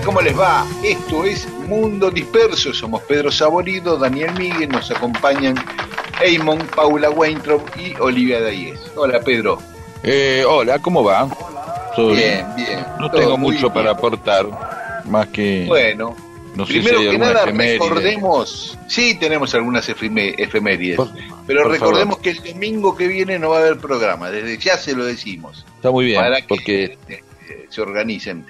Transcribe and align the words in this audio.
Hola, 0.00 0.06
¿cómo 0.06 0.20
les 0.22 0.38
va? 0.38 0.66
Esto 0.82 1.24
es 1.24 1.46
Mundo 1.66 2.10
Disperso. 2.10 2.72
Somos 2.72 3.02
Pedro 3.02 3.30
Saborido, 3.30 3.98
Daniel 3.98 4.32
Miguel, 4.38 4.68
nos 4.70 4.90
acompañan 4.90 5.54
Eamon, 6.24 6.58
Paula 6.74 7.10
Weintraub 7.10 7.62
y 7.76 7.94
Olivia 8.00 8.40
Dayes. 8.40 8.80
Hola, 8.96 9.20
Pedro. 9.20 9.58
Eh, 10.02 10.42
hola, 10.48 10.78
¿cómo 10.78 11.04
va? 11.04 11.28
¿Todo 11.94 12.12
Bien, 12.14 12.46
bien. 12.56 12.84
No 12.98 13.10
tengo 13.10 13.36
mucho 13.36 13.70
para 13.72 13.90
aportar, 13.90 14.46
más 15.04 15.26
que... 15.28 15.66
Bueno, 15.68 16.16
no 16.54 16.64
sé 16.66 16.72
primero 16.74 17.00
si 17.00 17.10
que 17.10 17.18
nada 17.18 17.42
efeméride. 17.42 17.72
recordemos, 17.78 18.78
sí 18.88 19.14
tenemos 19.18 19.54
algunas 19.54 19.86
efemérides, 19.88 20.96
Por- 20.96 21.10
pero 21.46 21.62
por 21.64 21.72
recordemos 21.72 22.16
favor. 22.16 22.22
que 22.22 22.30
el 22.30 22.42
domingo 22.54 22.96
que 22.96 23.06
viene 23.06 23.38
no 23.38 23.50
va 23.50 23.58
a 23.58 23.60
haber 23.60 23.76
programa, 23.78 24.30
desde 24.30 24.56
ya 24.56 24.78
se 24.78 24.94
lo 24.94 25.04
decimos, 25.04 25.66
Está 25.76 25.90
muy 25.90 26.06
bien, 26.06 26.20
para 26.20 26.40
que 26.40 26.46
porque 26.48 26.98
eh, 27.08 27.22
se 27.68 27.80
organicen. 27.82 28.46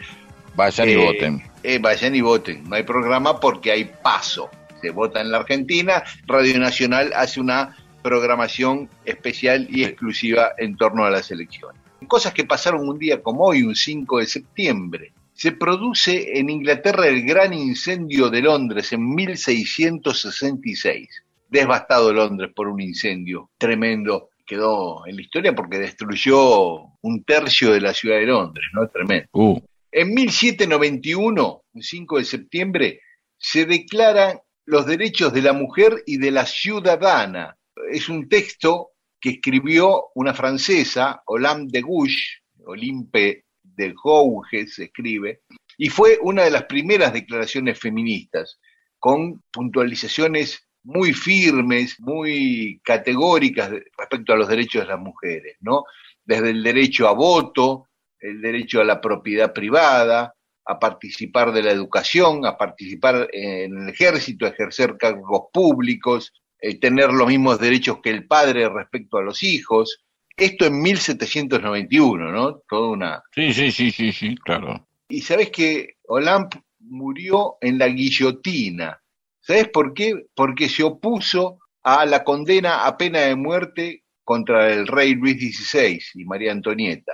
Vayan 0.57 0.89
y 0.89 0.93
Eh, 0.93 0.97
voten. 0.97 1.43
eh, 1.63 1.79
vayan 1.79 2.15
y 2.15 2.21
voten. 2.21 2.69
No 2.69 2.77
hay 2.77 2.83
programa 2.83 3.39
porque 3.41 3.71
hay 3.73 3.85
paso. 4.03 4.51
Se 4.81 4.91
vota 4.91 5.21
en 5.21 5.31
la 5.31 5.39
Argentina. 5.39 6.03
Radio 6.27 6.59
Nacional 6.59 7.13
hace 7.15 7.41
una 7.41 7.77
programación 8.03 8.89
especial 9.05 9.67
y 9.71 9.85
exclusiva 9.85 10.53
en 10.59 10.77
torno 10.77 11.05
a 11.05 11.11
las 11.11 11.31
elecciones. 11.31 11.81
Cosas 12.09 12.33
que 12.33 12.45
pasaron 12.45 12.89
un 12.89 12.99
día 12.99 13.23
como 13.23 13.45
hoy, 13.45 13.63
un 13.63 13.75
5 13.75 14.19
de 14.19 14.27
septiembre. 14.27 15.13
Se 15.35 15.53
produce 15.53 16.39
en 16.39 16.49
Inglaterra 16.51 17.07
el 17.07 17.23
gran 17.25 17.53
incendio 17.53 18.31
de 18.31 18.41
Londres 18.43 18.93
en 18.93 19.07
1666. 19.15 21.09
Devastado 21.49 22.13
Londres 22.13 22.51
por 22.55 22.69
un 22.69 22.81
incendio 22.81 23.51
tremendo. 23.59 24.29
Quedó 24.47 25.07
en 25.07 25.17
la 25.17 25.23
historia 25.23 25.55
porque 25.55 25.79
destruyó 25.79 26.81
un 27.03 27.23
tercio 27.25 27.73
de 27.73 27.81
la 27.81 27.95
ciudad 27.95 28.17
de 28.17 28.27
Londres, 28.27 28.67
¿no? 28.73 28.87
Tremendo. 28.89 29.29
Uh, 29.33 29.61
En 29.93 30.15
1791, 30.15 31.65
el 31.75 31.83
5 31.83 32.19
de 32.19 32.25
septiembre, 32.25 33.01
se 33.37 33.65
declaran 33.65 34.39
los 34.65 34.87
derechos 34.87 35.33
de 35.33 35.43
la 35.43 35.53
mujer 35.53 36.03
y 36.07 36.19
de 36.19 36.31
la 36.31 36.47
ciudadana. 36.47 37.57
Es 37.91 38.09
un 38.09 38.29
texto 38.29 38.91
que 39.21 39.31
escribió 39.31 40.07
una 40.15 40.33
francesa, 40.33 41.23
Olympe 41.27 41.79
de 41.79 41.81
Gouges, 41.83 42.43
Olympe 42.65 43.45
de 43.63 43.93
Gouges 43.93 44.75
se 44.75 44.85
escribe, 44.85 45.43
y 45.77 45.89
fue 45.89 46.19
una 46.23 46.45
de 46.45 46.51
las 46.51 46.65
primeras 46.65 47.13
declaraciones 47.13 47.79
feministas, 47.79 48.61
con 48.99 49.43
puntualizaciones 49.51 50.69
muy 50.85 51.13
firmes, 51.13 51.99
muy 51.99 52.81
categóricas 52.85 53.71
respecto 53.99 54.33
a 54.33 54.37
los 54.37 54.49
derechos 54.49 54.83
de 54.83 54.89
las 54.89 55.01
mujeres, 55.01 55.57
¿no? 55.61 55.85
Desde 56.25 56.51
el 56.51 56.63
derecho 56.63 57.09
a 57.09 57.13
voto, 57.13 57.90
el 58.21 58.41
derecho 58.41 58.81
a 58.81 58.85
la 58.85 59.01
propiedad 59.01 59.53
privada, 59.53 60.35
a 60.67 60.79
participar 60.79 61.53
de 61.53 61.63
la 61.63 61.73
educación, 61.73 62.47
a 62.47 62.57
participar 62.57 63.29
en 63.33 63.77
el 63.77 63.89
ejército, 63.89 64.47
a 64.47 64.51
ejercer 64.51 64.97
cargos 64.97 65.45
públicos, 65.53 66.33
eh, 66.61 66.79
tener 66.79 67.13
los 67.13 67.27
mismos 67.27 67.59
derechos 67.59 67.99
que 68.03 68.11
el 68.11 68.27
padre 68.27 68.69
respecto 68.69 69.19
a 69.19 69.23
los 69.23 69.43
hijos. 69.43 70.05
Esto 70.37 70.67
en 70.67 70.81
1791, 70.81 72.33
¿no? 72.33 72.63
Toda 72.69 72.91
una... 72.91 73.23
sí, 73.35 73.53
sí, 73.53 73.73
sí, 73.73 73.91
sí, 73.91 74.13
sí, 74.13 74.37
claro. 74.37 74.87
Y 75.09 75.23
sabes 75.23 75.51
que 75.51 75.97
Olympe 76.07 76.63
murió 76.79 77.57
en 77.61 77.79
la 77.79 77.89
guillotina. 77.89 79.01
¿Sabes 79.41 79.69
por 79.69 79.93
qué? 79.93 80.27
Porque 80.35 80.69
se 80.69 80.83
opuso 80.83 81.59
a 81.83 82.05
la 82.07 82.23
condena 82.23 82.87
a 82.87 82.97
pena 82.97 83.21
de 83.21 83.35
muerte 83.35 84.05
contra 84.23 84.73
el 84.73 84.87
rey 84.87 85.15
Luis 85.15 85.37
XVI 85.37 86.01
y 86.15 86.25
María 86.25 86.53
Antonieta. 86.53 87.13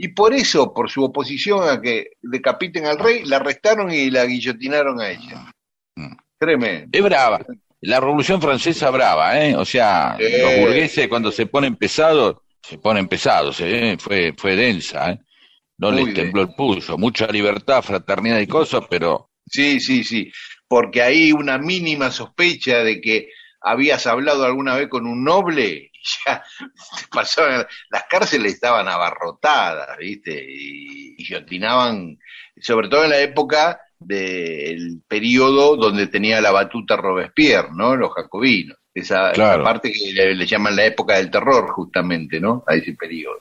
Y 0.00 0.08
por 0.08 0.32
eso, 0.32 0.72
por 0.72 0.88
su 0.88 1.02
oposición 1.04 1.68
a 1.68 1.80
que 1.80 2.12
decapiten 2.22 2.86
al 2.86 2.98
rey, 2.98 3.24
la 3.24 3.36
arrestaron 3.36 3.90
y 3.92 4.10
la 4.10 4.24
guillotinaron 4.24 5.00
a 5.00 5.10
ella. 5.10 5.52
Mm. 5.96 6.16
Tremendo. 6.38 6.88
Es 6.96 7.02
brava. 7.04 7.40
La 7.80 7.98
Revolución 8.00 8.40
Francesa 8.40 8.90
brava, 8.90 9.40
¿eh? 9.44 9.56
O 9.56 9.64
sea, 9.64 10.16
Eh. 10.18 10.38
los 10.40 10.60
burgueses 10.60 11.08
cuando 11.08 11.32
se 11.32 11.46
ponen 11.46 11.74
pesados, 11.76 12.36
se 12.62 12.78
ponen 12.78 13.08
pesados, 13.08 13.60
¿eh? 13.60 13.96
Fue, 13.98 14.32
fue 14.36 14.54
densa, 14.56 15.10
¿eh? 15.10 15.18
No 15.78 15.90
Muy 15.92 16.06
les 16.06 16.14
tembló 16.14 16.42
el 16.42 16.54
pulso. 16.54 16.96
Mucha 16.96 17.26
libertad, 17.28 17.82
fraternidad 17.82 18.38
y 18.40 18.46
cosas, 18.46 18.82
pero 18.88 19.30
Sí, 19.46 19.80
sí, 19.80 20.04
sí. 20.04 20.30
Porque 20.68 21.02
hay 21.02 21.32
una 21.32 21.56
mínima 21.58 22.10
sospecha 22.10 22.84
de 22.84 23.00
que 23.00 23.30
habías 23.60 24.06
hablado 24.06 24.44
alguna 24.44 24.74
vez 24.76 24.88
con 24.88 25.06
un 25.06 25.24
noble 25.24 25.90
y 25.92 26.00
ya 26.26 26.42
te 26.98 27.06
pasaban, 27.10 27.66
las 27.90 28.04
cárceles 28.04 28.54
estaban 28.54 28.88
abarrotadas, 28.88 29.96
¿viste? 29.98 30.44
Y 30.48 31.16
guillotinaban, 31.16 32.18
sobre 32.60 32.88
todo 32.88 33.04
en 33.04 33.10
la 33.10 33.20
época 33.20 33.80
del 33.98 35.02
periodo 35.08 35.76
donde 35.76 36.06
tenía 36.06 36.40
la 36.40 36.52
batuta 36.52 36.96
Robespierre, 36.96 37.70
¿no? 37.74 37.96
Los 37.96 38.12
jacobinos. 38.12 38.76
Esa, 38.94 39.32
parte 39.32 39.92
que 39.92 40.12
le, 40.12 40.34
le 40.34 40.46
llaman 40.46 40.74
la 40.74 40.86
época 40.86 41.16
del 41.16 41.30
terror, 41.30 41.70
justamente, 41.70 42.40
¿no? 42.40 42.64
A 42.66 42.74
ese 42.74 42.94
periodo. 42.94 43.40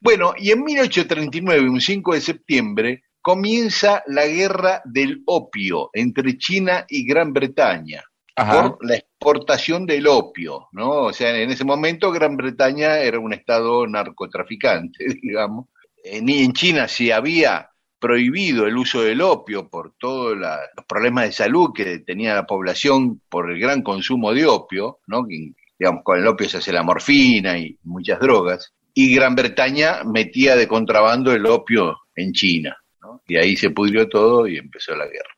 Bueno, 0.00 0.34
y 0.36 0.50
en 0.50 0.62
1839, 0.62 1.68
un 1.68 1.80
5 1.80 2.14
de 2.14 2.20
septiembre, 2.20 3.02
comienza 3.22 4.02
la 4.06 4.26
guerra 4.26 4.82
del 4.84 5.22
opio 5.26 5.90
entre 5.92 6.36
China 6.36 6.84
y 6.88 7.06
Gran 7.06 7.32
Bretaña 7.32 8.02
ajá, 8.38 8.76
por 8.76 8.86
la 8.86 8.96
exportación 9.18 9.84
del 9.84 10.06
opio, 10.06 10.68
¿no? 10.72 10.90
O 11.02 11.12
sea, 11.12 11.36
en 11.36 11.50
ese 11.50 11.64
momento 11.64 12.12
Gran 12.12 12.36
Bretaña 12.36 12.98
era 12.98 13.18
un 13.18 13.32
estado 13.32 13.86
narcotraficante, 13.86 15.04
digamos. 15.22 15.66
En, 16.04 16.28
en 16.28 16.52
China 16.52 16.86
se 16.86 17.12
había 17.12 17.70
prohibido 17.98 18.68
el 18.68 18.76
uso 18.76 19.02
del 19.02 19.20
opio 19.20 19.68
por 19.68 19.92
todos 19.98 20.36
los 20.36 20.84
problemas 20.86 21.24
de 21.24 21.32
salud 21.32 21.70
que 21.74 21.98
tenía 21.98 22.34
la 22.34 22.46
población 22.46 23.20
por 23.28 23.50
el 23.50 23.58
gran 23.58 23.82
consumo 23.82 24.32
de 24.32 24.46
opio, 24.46 25.00
¿no? 25.08 25.26
Digamos, 25.26 26.04
con 26.04 26.18
el 26.18 26.26
opio 26.26 26.48
se 26.48 26.58
hace 26.58 26.72
la 26.72 26.84
morfina 26.84 27.58
y 27.58 27.76
muchas 27.82 28.20
drogas. 28.20 28.72
Y 28.94 29.14
Gran 29.14 29.34
Bretaña 29.34 30.04
metía 30.04 30.54
de 30.54 30.68
contrabando 30.68 31.32
el 31.32 31.44
opio 31.46 31.98
en 32.14 32.32
China, 32.32 32.76
¿no? 33.00 33.22
Y 33.26 33.36
ahí 33.36 33.56
se 33.56 33.70
pudrió 33.70 34.08
todo 34.08 34.46
y 34.46 34.58
empezó 34.58 34.94
la 34.94 35.06
guerra. 35.06 35.34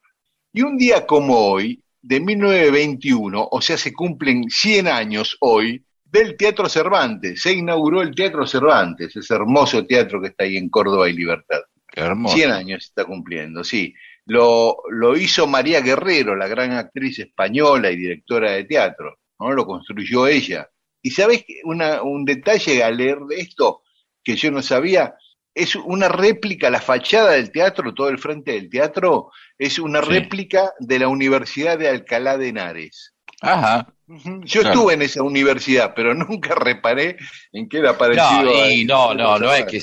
Y 0.52 0.62
un 0.62 0.76
día 0.76 1.06
como 1.06 1.38
hoy, 1.38 1.82
de 2.02 2.20
1921, 2.20 3.48
o 3.50 3.60
sea, 3.60 3.76
se 3.76 3.92
cumplen 3.92 4.44
100 4.48 4.88
años 4.88 5.36
hoy, 5.40 5.84
del 6.04 6.36
Teatro 6.36 6.68
Cervantes. 6.68 7.40
Se 7.42 7.52
inauguró 7.52 8.02
el 8.02 8.14
Teatro 8.14 8.46
Cervantes, 8.46 9.14
ese 9.14 9.34
hermoso 9.34 9.86
teatro 9.86 10.20
que 10.20 10.28
está 10.28 10.44
ahí 10.44 10.56
en 10.56 10.68
Córdoba 10.68 11.08
y 11.08 11.12
Libertad. 11.12 11.60
qué 11.86 12.00
hermoso. 12.00 12.36
100 12.36 12.50
años 12.50 12.84
está 12.84 13.04
cumpliendo, 13.04 13.62
sí. 13.62 13.94
Lo, 14.26 14.78
lo 14.90 15.16
hizo 15.16 15.46
María 15.46 15.80
Guerrero, 15.80 16.36
la 16.36 16.48
gran 16.48 16.72
actriz 16.72 17.18
española 17.18 17.90
y 17.90 17.96
directora 17.96 18.52
de 18.52 18.64
teatro, 18.64 19.18
¿no? 19.38 19.52
Lo 19.52 19.66
construyó 19.66 20.26
ella. 20.26 20.68
Y 21.02 21.10
sabes 21.10 21.44
una, 21.64 22.02
un 22.02 22.24
detalle 22.24 22.82
al 22.82 22.96
leer 22.96 23.20
de 23.20 23.40
esto 23.40 23.82
que 24.22 24.36
yo 24.36 24.50
no 24.50 24.62
sabía, 24.62 25.14
es 25.54 25.74
una 25.76 26.08
réplica, 26.08 26.70
la 26.70 26.80
fachada 26.80 27.32
del 27.32 27.50
teatro, 27.50 27.92
todo 27.94 28.08
el 28.08 28.18
frente 28.18 28.52
del 28.52 28.70
teatro, 28.70 29.30
es 29.58 29.78
una 29.78 30.00
Sí. 30.02 30.08
réplica 30.08 30.72
de 30.78 30.98
la 30.98 31.08
Universidad 31.08 31.78
de 31.78 31.88
Alcalá 31.88 32.38
de 32.38 32.48
Henares. 32.48 33.14
Ajá, 33.40 33.86
Yo 34.06 34.62
estuve 34.62 34.94
en 34.94 35.02
esa 35.02 35.22
universidad, 35.22 35.92
pero 35.94 36.14
nunca 36.14 36.54
reparé 36.54 37.16
en 37.52 37.68
qué 37.68 37.78
era 37.78 37.96
parecido. 37.96 38.42
No, 38.42 38.70
y 38.70 38.84
no, 38.84 39.14
no, 39.14 39.38
no 39.38 39.52
es 39.52 39.64
que 39.66 39.82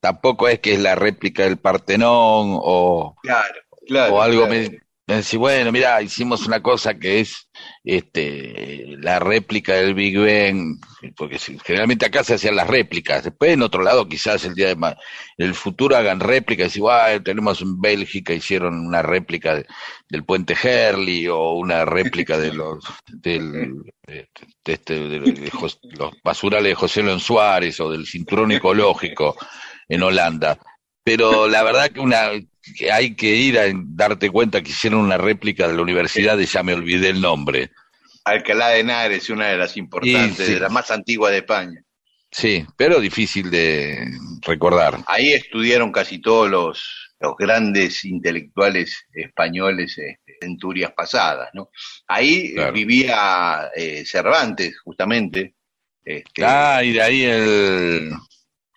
tampoco 0.00 0.48
es 0.48 0.60
que 0.60 0.74
es 0.74 0.80
la 0.80 0.94
réplica 0.94 1.44
del 1.44 1.56
Partenón 1.58 2.58
o, 2.60 3.14
claro, 3.22 3.54
claro, 3.86 4.14
o 4.14 4.22
algo 4.22 4.46
decir, 5.06 5.38
bueno, 5.38 5.70
mira, 5.72 6.00
hicimos 6.02 6.46
una 6.46 6.62
cosa 6.62 6.94
que 6.94 7.20
es 7.20 7.48
este 7.84 8.96
la 9.00 9.18
réplica 9.18 9.74
del 9.74 9.92
Big 9.94 10.16
Bang, 10.16 10.80
porque 11.16 11.38
generalmente 11.38 12.06
acá 12.06 12.24
se 12.24 12.34
hacían 12.34 12.56
las 12.56 12.66
réplicas, 12.66 13.24
después 13.24 13.52
en 13.52 13.60
otro 13.60 13.82
lado 13.82 14.08
quizás 14.08 14.44
el 14.46 14.54
día 14.54 14.74
de 14.74 14.94
el 15.36 15.54
futuro 15.54 15.94
hagan 15.94 16.20
réplicas, 16.20 16.74
igual 16.76 17.22
tenemos 17.22 17.60
en 17.60 17.78
Bélgica 17.80 18.32
hicieron 18.32 18.86
una 18.86 19.02
réplica 19.02 19.62
del 20.08 20.24
puente 20.24 20.56
Herley 20.60 21.28
o 21.28 21.52
una 21.52 21.84
réplica 21.84 22.38
de 22.38 22.54
los 22.54 22.82
del 23.06 23.82
de, 24.06 24.28
este, 24.64 24.94
de, 25.08 25.50
los 25.58 25.78
basurales 26.22 26.70
de 26.70 26.74
José 26.74 27.02
León 27.02 27.20
Suárez 27.20 27.78
o 27.80 27.90
del 27.90 28.06
cinturón 28.06 28.52
ecológico 28.52 29.36
en 29.88 30.02
Holanda. 30.02 30.58
Pero 31.04 31.48
la 31.48 31.62
verdad 31.62 31.90
que 31.90 32.00
una 32.00 32.30
que 32.76 32.90
hay 32.90 33.14
que 33.14 33.34
ir 33.34 33.58
a 33.58 33.64
darte 33.74 34.30
cuenta 34.30 34.62
que 34.62 34.70
hicieron 34.70 35.00
una 35.00 35.18
réplica 35.18 35.68
de 35.68 35.74
la 35.74 35.82
universidad 35.82 36.38
y 36.38 36.46
ya 36.46 36.62
me 36.62 36.72
olvidé 36.72 37.10
el 37.10 37.20
nombre. 37.20 37.70
Alcalá 38.24 38.68
de 38.68 38.80
Henares, 38.80 39.28
una 39.28 39.48
de 39.48 39.58
las 39.58 39.76
importantes, 39.76 40.48
de 40.48 40.60
las 40.60 40.72
más 40.72 40.90
antiguas 40.90 41.32
de 41.32 41.38
España. 41.38 41.82
Sí, 42.30 42.66
pero 42.76 43.00
difícil 43.00 43.50
de 43.50 44.08
recordar. 44.40 44.98
Ahí 45.06 45.32
estudiaron 45.32 45.92
casi 45.92 46.20
todos 46.20 46.50
los, 46.50 47.14
los 47.20 47.36
grandes 47.36 48.04
intelectuales 48.04 49.06
españoles 49.12 49.96
este, 49.98 50.36
centurias 50.40 50.92
pasadas, 50.92 51.50
¿no? 51.52 51.70
Ahí 52.08 52.54
vivía 52.72 53.70
eh, 53.76 54.04
Cervantes, 54.06 54.80
justamente. 54.80 55.54
Este, 56.02 56.44
ah, 56.44 56.82
y 56.82 56.92
de 56.92 57.02
ahí 57.02 57.22
el, 57.22 58.12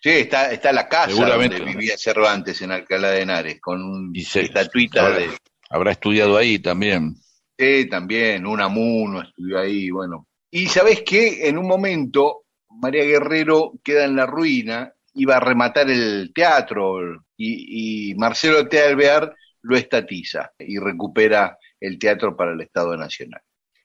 Sí, 0.00 0.10
está, 0.10 0.52
está 0.52 0.72
la 0.72 0.88
casa 0.88 1.12
donde 1.12 1.60
vivía 1.60 1.98
Cervantes 1.98 2.62
en 2.62 2.70
Alcalá 2.70 3.10
de 3.10 3.22
Henares, 3.22 3.60
con 3.60 3.82
una 3.82 4.12
estatuita 4.14 5.10
de... 5.10 5.30
Habrá 5.70 5.92
estudiado 5.92 6.36
ahí 6.36 6.60
también. 6.60 7.16
Sí, 7.58 7.88
también, 7.88 8.46
Unamuno 8.46 9.22
estudió 9.22 9.58
ahí, 9.58 9.90
bueno. 9.90 10.28
Y 10.50 10.66
sabes 10.66 11.02
qué, 11.02 11.48
en 11.48 11.58
un 11.58 11.66
momento 11.66 12.44
María 12.70 13.04
Guerrero 13.04 13.72
queda 13.82 14.04
en 14.04 14.14
la 14.14 14.26
ruina, 14.26 14.92
iba 15.14 15.36
a 15.36 15.40
rematar 15.40 15.90
el 15.90 16.32
teatro 16.32 17.24
y, 17.36 18.10
y 18.10 18.14
Marcelo 18.14 18.68
T. 18.68 18.80
Alvear 18.80 19.34
lo 19.62 19.76
estatiza 19.76 20.52
y 20.58 20.78
recupera 20.78 21.58
el 21.80 21.98
teatro 21.98 22.36
para 22.36 22.52
el 22.52 22.60
Estado 22.60 22.96
Nacional. 22.96 23.42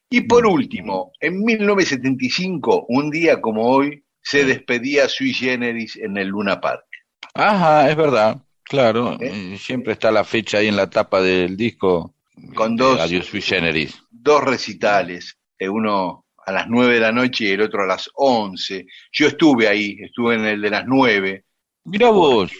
Y 0.10 0.22
por 0.22 0.48
mm. 0.48 0.52
último, 0.52 1.12
en 1.20 1.44
1975, 1.44 2.86
un 2.88 3.10
día 3.10 3.42
como 3.42 3.68
hoy, 3.68 4.03
se 4.24 4.46
despedía 4.46 5.08
sui 5.10 5.34
generis 5.34 5.98
en 5.98 6.18
el 6.18 6.30
Luna 6.30 6.60
Park. 6.60 6.86
Ajá, 7.34 7.90
es 7.90 7.96
verdad, 7.96 8.42
claro. 8.64 9.18
¿Eh? 9.20 9.58
Siempre 9.60 9.94
está 9.94 10.12
la 10.12 10.24
fecha 10.24 10.60
ahí 10.60 10.68
en 10.68 10.76
la 10.76 10.90
tapa 10.90 11.22
del 11.22 11.58
disco. 11.58 12.16
Con 12.56 12.76
dos, 12.76 13.00
Adiós 13.00 13.28
sui 13.28 13.42
generis. 13.42 14.02
Dos 14.10 14.44
recitales, 14.44 15.38
eh, 15.60 15.70
uno 15.70 16.26
a 16.46 16.52
las 16.52 16.68
nueve 16.68 16.96
de 16.96 17.00
la 17.00 17.12
noche 17.12 17.46
y 17.46 17.52
el 17.52 17.62
otro 17.62 17.84
a 17.84 17.88
las 17.88 18.10
once. 18.16 18.86
Yo 19.12 19.28
estuve 19.28 19.68
ahí, 19.68 19.98
estuve 20.00 20.36
en 20.36 20.46
el 20.46 20.62
de 20.62 20.70
las 20.70 20.86
nueve. 20.86 21.46
Mira 21.86 22.10
vos. 22.10 22.52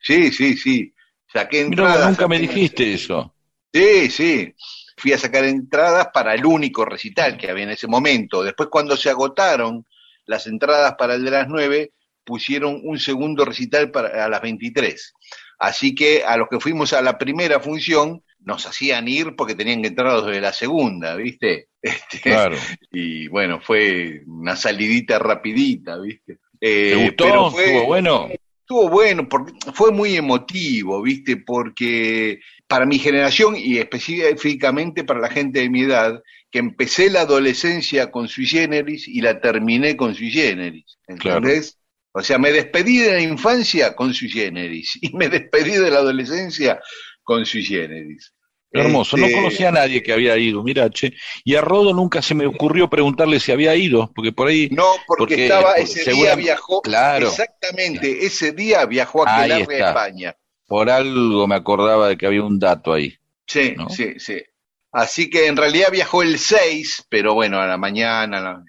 Sí, 0.00 0.32
sí, 0.32 0.56
sí. 0.56 0.92
Saqué 1.32 1.62
entradas. 1.62 2.08
nunca 2.08 2.28
me 2.28 2.38
dijiste 2.38 2.94
eso. 2.94 3.34
Sí, 3.72 4.10
sí. 4.10 4.54
Fui 4.96 5.12
a 5.12 5.18
sacar 5.18 5.44
entradas 5.44 6.08
para 6.12 6.34
el 6.34 6.46
único 6.46 6.84
recital 6.84 7.36
que 7.36 7.50
había 7.50 7.64
en 7.64 7.70
ese 7.70 7.86
momento. 7.86 8.42
Después 8.42 8.68
cuando 8.70 8.96
se 8.96 9.10
agotaron, 9.10 9.84
las 10.26 10.46
entradas 10.46 10.94
para 10.98 11.14
el 11.14 11.24
de 11.24 11.30
las 11.30 11.48
9 11.48 11.92
pusieron 12.24 12.80
un 12.82 12.98
segundo 12.98 13.44
recital 13.44 13.90
para, 13.90 14.24
a 14.24 14.28
las 14.28 14.42
23. 14.42 15.14
Así 15.58 15.94
que 15.94 16.24
a 16.24 16.36
los 16.36 16.48
que 16.48 16.60
fuimos 16.60 16.92
a 16.92 17.00
la 17.00 17.16
primera 17.16 17.60
función 17.60 18.22
nos 18.40 18.66
hacían 18.66 19.08
ir 19.08 19.34
porque 19.36 19.54
tenían 19.54 19.82
que 19.82 19.88
entrar 19.88 20.12
los 20.12 20.26
de 20.26 20.40
la 20.40 20.52
segunda, 20.52 21.16
¿viste? 21.16 21.68
Este, 21.86 22.18
claro. 22.20 22.56
Y 22.90 23.28
bueno, 23.28 23.60
fue 23.60 24.22
una 24.26 24.56
salidita 24.56 25.20
rapidita, 25.20 25.96
¿viste? 26.00 26.38
Eh, 26.60 26.90
¿Te 26.90 27.04
gustó? 27.04 27.50
Fue, 27.52 27.66
¿Estuvo 27.66 27.86
bueno? 27.86 28.28
Estuvo 28.60 28.88
bueno, 28.88 29.28
porque 29.28 29.52
fue 29.72 29.92
muy 29.92 30.16
emotivo, 30.16 31.00
¿viste? 31.00 31.36
Porque 31.36 32.40
para 32.66 32.86
mi 32.86 32.98
generación 32.98 33.54
y 33.56 33.78
específicamente 33.78 35.04
para 35.04 35.20
la 35.20 35.28
gente 35.28 35.60
de 35.60 35.70
mi 35.70 35.82
edad, 35.82 36.20
que 36.50 36.58
empecé 36.58 37.10
la 37.10 37.22
adolescencia 37.22 38.10
con 38.10 38.28
sui 38.28 38.46
generis 38.46 39.08
y 39.08 39.20
la 39.20 39.40
terminé 39.40 39.96
con 39.96 40.14
sui 40.14 40.30
generis. 40.30 40.98
¿Entendés? 41.06 41.78
O 42.12 42.22
sea, 42.22 42.38
me 42.38 42.50
despedí 42.50 42.98
de 42.98 43.12
la 43.12 43.20
infancia 43.20 43.94
con 43.94 44.14
sui 44.14 44.30
generis 44.30 44.98
y 45.00 45.12
me 45.14 45.28
despedí 45.28 45.72
de 45.72 45.90
la 45.90 45.98
adolescencia 45.98 46.80
con 47.22 47.44
sui 47.44 47.64
generis. 47.64 48.32
Hermoso, 48.72 49.16
no 49.16 49.26
este, 49.26 49.36
conocía 49.36 49.68
a 49.68 49.72
nadie 49.72 50.02
que 50.02 50.12
había 50.12 50.36
ido, 50.36 50.62
mira, 50.62 50.90
che. 50.90 51.12
Y 51.44 51.54
a 51.54 51.60
Rodo 51.60 51.94
nunca 51.94 52.20
se 52.20 52.34
me 52.34 52.46
ocurrió 52.46 52.90
preguntarle 52.90 53.40
si 53.40 53.52
había 53.52 53.74
ido, 53.74 54.12
porque 54.14 54.32
por 54.32 54.48
ahí... 54.48 54.68
No, 54.70 54.84
porque, 55.06 55.44
estaba, 55.44 55.74
ese 55.74 56.10
día 56.10 56.34
viajó, 56.34 56.82
claro, 56.82 57.28
exactamente, 57.28 58.26
ese 58.26 58.52
día 58.52 58.84
viajó 58.86 59.26
a 59.26 59.40
Aquelarre 59.40 59.82
a 59.82 59.88
España. 59.88 60.36
Por 60.66 60.90
algo 60.90 61.46
me 61.46 61.54
acordaba 61.54 62.08
de 62.08 62.16
que 62.16 62.26
había 62.26 62.42
un 62.42 62.58
dato 62.58 62.92
ahí. 62.92 63.14
Sí, 63.46 63.76
sí, 63.88 64.14
sí. 64.18 64.42
Así 64.96 65.28
que 65.28 65.46
en 65.46 65.58
realidad 65.58 65.88
viajó 65.92 66.22
el 66.22 66.38
6, 66.38 67.08
pero 67.10 67.34
bueno, 67.34 67.60
a 67.60 67.66
la 67.66 67.76
mañana. 67.76 68.64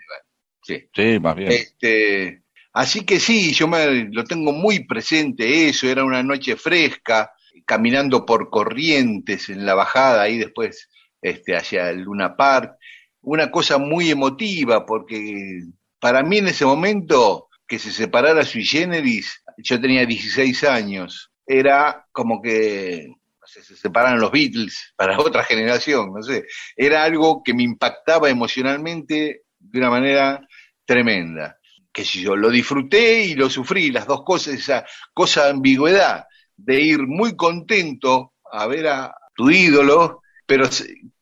sí. 0.62 0.84
sí, 0.94 1.20
más 1.22 1.38
bien. 1.38 1.54
Este, 1.54 2.44
así 2.74 3.06
que 3.06 3.22
sí, 3.22 3.54
yo 3.54 3.66
me, 3.70 4.10
lo 4.12 4.26
tengo 4.26 4.52
muy 4.52 4.86
presente 4.86 5.70
eso, 5.70 5.88
era 5.88 6.04
una 6.04 6.22
noche 6.24 6.58
fresca, 6.58 7.32
caminando 7.66 8.26
por 8.26 8.50
corrientes 8.50 9.48
en 9.48 9.66
la 9.66 9.74
bajada 9.74 10.24
ahí 10.24 10.38
después 10.38 10.90
este, 11.22 11.56
hacia 11.56 11.92
el 11.92 12.02
Luna 12.02 12.36
Park. 12.36 12.76
Una 13.22 13.50
cosa 13.50 13.78
muy 13.78 14.12
emotiva, 14.12 14.86
porque 14.86 15.62
para 15.98 16.24
mí 16.24 16.40
en 16.40 16.50
ese 16.50 16.66
momento 16.66 17.48
que 17.66 17.80
se 17.80 17.90
separara 17.90 18.44
Sui 18.44 18.66
Generis, 18.66 19.46
yo 19.60 19.80
tenía 19.80 20.06
16 20.06 20.66
años, 20.66 21.32
era 21.46 22.06
como 22.12 22.42
que 22.42 23.16
se 23.64 23.76
separaron 23.76 24.20
los 24.20 24.32
Beatles 24.32 24.94
para 24.96 25.18
otra 25.20 25.44
generación, 25.44 26.12
no 26.14 26.22
sé, 26.22 26.46
era 26.76 27.04
algo 27.04 27.42
que 27.44 27.54
me 27.54 27.64
impactaba 27.64 28.30
emocionalmente 28.30 29.44
de 29.60 29.80
una 29.80 29.90
manera 29.90 30.48
tremenda. 30.86 31.58
Que 31.92 32.06
si 32.06 32.22
yo 32.22 32.36
lo 32.36 32.50
disfruté 32.50 33.24
y 33.24 33.36
lo 33.36 33.50
sufrí, 33.50 33.92
las 33.92 34.06
dos 34.06 34.24
cosas, 34.24 34.54
esa 34.54 34.86
cosa 35.14 35.46
de 35.46 35.52
ambigüedad, 35.52 36.26
de 36.56 36.82
ir 36.82 37.08
muy 37.08 37.36
contento 37.36 38.34
a 38.52 38.68
ver 38.68 38.88
a 38.88 39.16
tu 39.36 39.50
ídolo, 39.50 40.22
pero 40.46 40.70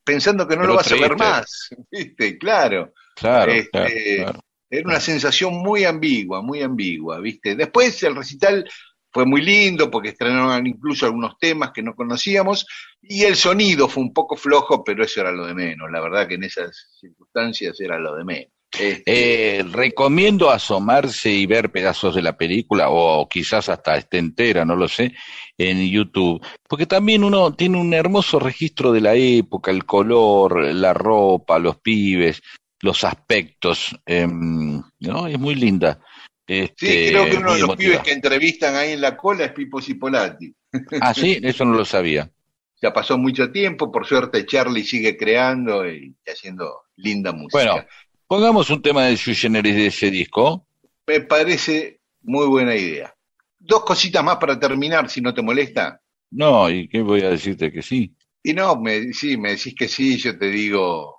pensando 0.04 0.48
que 0.48 0.56
no 0.56 0.66
lo 0.66 0.76
vas 0.76 0.92
a 0.92 0.96
ver 0.96 1.16
más, 1.18 1.70
¿viste? 1.92 2.38
Claro. 2.38 2.94
Claro, 3.16 3.52
este, 3.52 4.22
Era 4.70 4.88
una 4.88 5.00
sensación 5.00 5.54
muy 5.54 5.86
ambigua, 5.86 6.42
muy 6.42 6.62
ambigua, 6.62 7.20
¿viste? 7.20 7.56
Después 7.56 8.04
el 8.04 8.16
recital 8.16 8.70
fue 9.16 9.26
muy 9.26 9.42
lindo 9.42 9.90
porque 9.90 10.10
estrenaron 10.10 10.68
incluso 10.68 11.06
algunos 11.06 11.40
temas 11.40 11.72
que 11.72 11.82
no 11.82 11.96
conocíamos 11.96 12.66
y 13.02 13.24
el 13.24 13.38
sonido 13.38 13.88
fue 13.88 14.04
un 14.04 14.14
poco 14.14 14.36
flojo, 14.36 14.84
pero 14.84 15.06
eso 15.06 15.22
era 15.22 15.32
lo 15.32 15.46
de 15.46 15.54
menos. 15.54 15.90
La 15.90 16.02
verdad 16.02 16.28
que 16.28 16.36
en 16.36 16.44
esas 16.44 16.90
circunstancias 17.00 17.80
era 17.80 17.98
lo 17.98 18.14
de 18.14 18.26
menos. 18.26 18.52
Este, 18.78 19.60
eh, 19.60 19.64
recomiendo 19.72 20.50
asomarse 20.50 21.32
y 21.32 21.46
ver 21.46 21.72
pedazos 21.72 22.14
de 22.14 22.24
la 22.24 22.36
película 22.36 22.90
o 22.90 23.26
quizás 23.30 23.70
hasta 23.70 23.96
esté 23.96 24.18
entera, 24.18 24.66
no 24.66 24.76
lo 24.76 24.90
sé, 24.90 25.14
en 25.58 25.90
YouTube, 25.90 26.46
porque 26.68 26.86
también 26.86 27.24
uno 27.24 27.54
tiene 27.54 27.78
un 27.78 27.94
hermoso 27.94 28.38
registro 28.38 28.92
de 28.92 29.00
la 29.00 29.16
época, 29.16 29.72
el 29.72 29.86
color, 29.86 30.62
la 30.74 30.94
ropa, 30.94 31.58
los 31.58 31.78
pibes, 31.78 32.42
los 32.82 33.06
aspectos, 33.06 33.98
em, 34.06 34.84
¿no? 35.00 35.28
Es 35.28 35.40
muy 35.40 35.56
linda. 35.56 36.02
Este, 36.48 37.08
sí, 37.08 37.12
creo 37.12 37.26
que 37.26 37.38
uno 37.38 37.54
de 37.54 37.60
los 37.60 37.76
pibes 37.76 38.02
que 38.02 38.12
entrevistan 38.12 38.76
ahí 38.76 38.92
en 38.92 39.02
la 39.02 39.18
cola 39.18 39.46
es 39.46 39.52
Pipo 39.52 39.82
Cipolati. 39.82 40.54
Ah, 41.02 41.14
sí, 41.14 41.40
eso 41.42 41.66
no 41.66 41.74
lo 41.74 41.86
sabía. 41.86 42.30
Ya 42.82 42.92
pasó 42.92 43.18
mucho 43.18 43.52
tiempo, 43.52 43.90
por 43.90 44.06
suerte 44.06 44.46
Charlie 44.46 44.84
sigue 44.84 45.16
creando 45.16 45.90
y 45.90 46.14
haciendo 46.28 46.84
linda 46.98 47.32
música. 47.32 47.72
Bueno, 47.72 47.86
pongamos 48.28 48.70
un 48.70 48.82
tema 48.82 49.06
de 49.06 49.16
su 49.16 49.34
generis 49.34 49.76
de 49.76 49.88
ese 49.88 50.12
disco. 50.12 50.68
Me 51.08 51.22
parece 51.22 52.02
muy 52.24 52.46
buena 52.48 52.76
idea. 52.76 53.16
Dos 53.58 53.86
cositas 53.86 54.24
más 54.24 54.38
para 54.38 54.60
terminar, 54.60 55.10
si 55.10 55.22
no 55.22 55.34
te 55.34 55.42
molesta. 55.42 56.02
No, 56.32 56.70
¿y 56.70 56.88
qué 56.88 57.02
voy 57.02 57.22
a 57.22 57.30
decirte 57.30 57.72
que 57.72 57.82
sí? 57.82 58.14
Y 58.44 58.54
no, 58.54 58.76
me, 58.76 59.14
sí, 59.14 59.38
me 59.38 59.52
decís 59.52 59.74
que 59.74 59.88
sí, 59.88 60.18
yo 60.18 60.38
te 60.38 60.50
digo. 60.50 61.16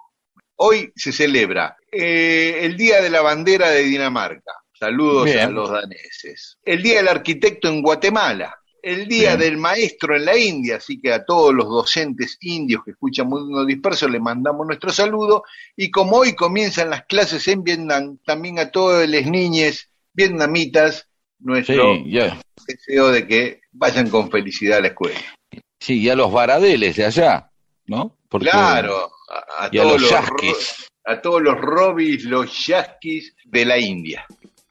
Hoy 0.56 0.92
se 0.94 1.10
celebra 1.10 1.76
eh, 1.90 2.58
el 2.62 2.76
Día 2.76 3.00
de 3.00 3.10
la 3.10 3.22
Bandera 3.22 3.70
de 3.70 3.82
Dinamarca. 3.82 4.52
Saludos 4.78 5.34
a 5.34 5.50
los 5.50 5.70
daneses. 5.70 6.58
El 6.62 6.82
Día 6.82 6.98
del 6.98 7.08
Arquitecto 7.08 7.68
en 7.68 7.82
Guatemala. 7.82 8.58
el 8.82 9.08
Día 9.08 9.36
del 9.36 9.56
Maestro 9.56 10.14
en 10.14 10.26
la 10.26 10.36
India, 10.36 10.76
así 10.76 11.00
que 11.00 11.12
a 11.12 11.24
todos 11.24 11.52
los 11.52 11.66
docentes 11.66 12.36
indios 12.40 12.84
que 12.84 12.92
escuchan 12.92 13.28
Mundo 13.28 13.64
Disperso 13.64 14.08
le 14.08 14.20
mandamos 14.20 14.64
nuestro 14.64 14.92
saludo 14.92 15.42
y 15.76 15.90
como 15.90 16.18
hoy 16.18 16.36
comienzan 16.36 16.90
las 16.90 17.04
clases 17.06 17.48
en 17.48 17.64
Vietnam, 17.64 18.18
también 18.24 18.60
a 18.60 18.70
todos 18.70 19.08
los 19.08 19.26
niños 19.26 19.88
vietnamitas 20.12 21.08
nuestro 21.40 21.96
deseo 22.66 23.10
de 23.10 23.26
que 23.26 23.60
vayan 23.72 24.08
con 24.08 24.30
felicidad 24.30 24.78
a 24.78 24.82
la 24.82 24.88
escuela. 24.88 25.18
Sí, 25.80 26.00
y 26.00 26.08
a 26.08 26.14
los 26.14 26.32
varadeles 26.32 26.96
de 26.96 27.06
allá, 27.06 27.50
¿no? 27.86 28.16
claro, 28.28 29.10
a, 29.58 29.70
todos 29.70 30.00
los 30.00 30.12
a 31.04 31.20
todos 31.22 31.42
los 31.42 31.60
robis, 31.60 32.24
los 32.24 32.66
yaquis 32.66 33.34
de 33.44 33.64
la 33.64 33.78
India. 33.78 34.26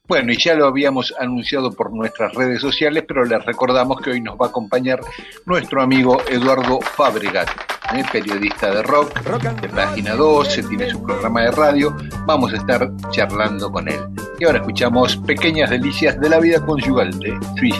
Bueno, 0.08 0.32
y 0.32 0.36
ya 0.36 0.54
lo 0.54 0.66
habíamos 0.66 1.14
anunciado 1.18 1.72
por 1.72 1.92
nuestras 1.92 2.32
redes 2.34 2.60
sociales, 2.60 3.04
pero 3.06 3.24
les 3.24 3.44
recordamos 3.44 4.00
que 4.00 4.10
hoy 4.10 4.20
nos 4.20 4.36
va 4.36 4.46
a 4.46 4.48
acompañar 4.48 5.00
nuestro 5.44 5.82
amigo 5.82 6.22
Eduardo 6.28 6.80
Fabregat, 6.80 7.48
¿eh? 7.94 8.04
periodista 8.12 8.70
de 8.70 8.82
rock, 8.82 9.12
de 9.60 9.68
Página 9.68 10.14
12, 10.14 10.62
tiene 10.64 10.90
su 10.90 11.02
programa 11.02 11.42
de 11.42 11.50
radio. 11.50 11.96
Vamos 12.24 12.52
a 12.52 12.56
estar 12.56 12.90
charlando 13.10 13.70
con 13.70 13.88
él. 13.88 14.00
Y 14.38 14.44
ahora 14.44 14.58
escuchamos 14.58 15.16
Pequeñas 15.16 15.70
Delicias 15.70 16.20
de 16.20 16.28
la 16.28 16.38
Vida 16.38 16.64
Conyugal 16.64 17.18
de 17.18 17.38
Sui. 17.58 17.72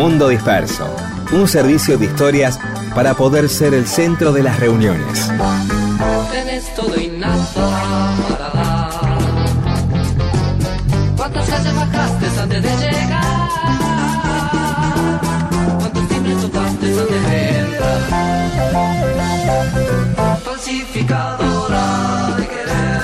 Mundo 0.00 0.28
Disperso, 0.28 0.86
un 1.32 1.46
servicio 1.46 1.98
de 1.98 2.06
historias 2.06 2.58
para 2.94 3.12
poder 3.14 3.48
ser 3.48 3.74
el 3.74 3.86
centro 3.86 4.32
de 4.32 4.42
las 4.42 4.58
reuniones. 4.58 5.30
Tenés 6.32 6.74
todo 6.74 6.98
y 6.98 7.09
¿Cuántas 11.16 11.48
calles 11.50 11.74
bajaste 11.74 12.40
antes 12.40 12.62
de 12.62 12.76
llegar? 12.78 13.48
¿Cuántos 15.78 16.08
timbres 16.08 16.40
tocaste 16.40 16.86
antes 16.86 17.10
de 17.10 17.58
entrar? 17.60 18.00
Falsificadora 20.44 21.86
de 22.38 22.46
querer. 22.48 23.02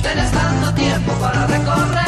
Tenés 0.00 0.30
tanto 0.30 0.74
tiempo 0.74 1.12
para 1.14 1.46
recorrer. 1.48 2.04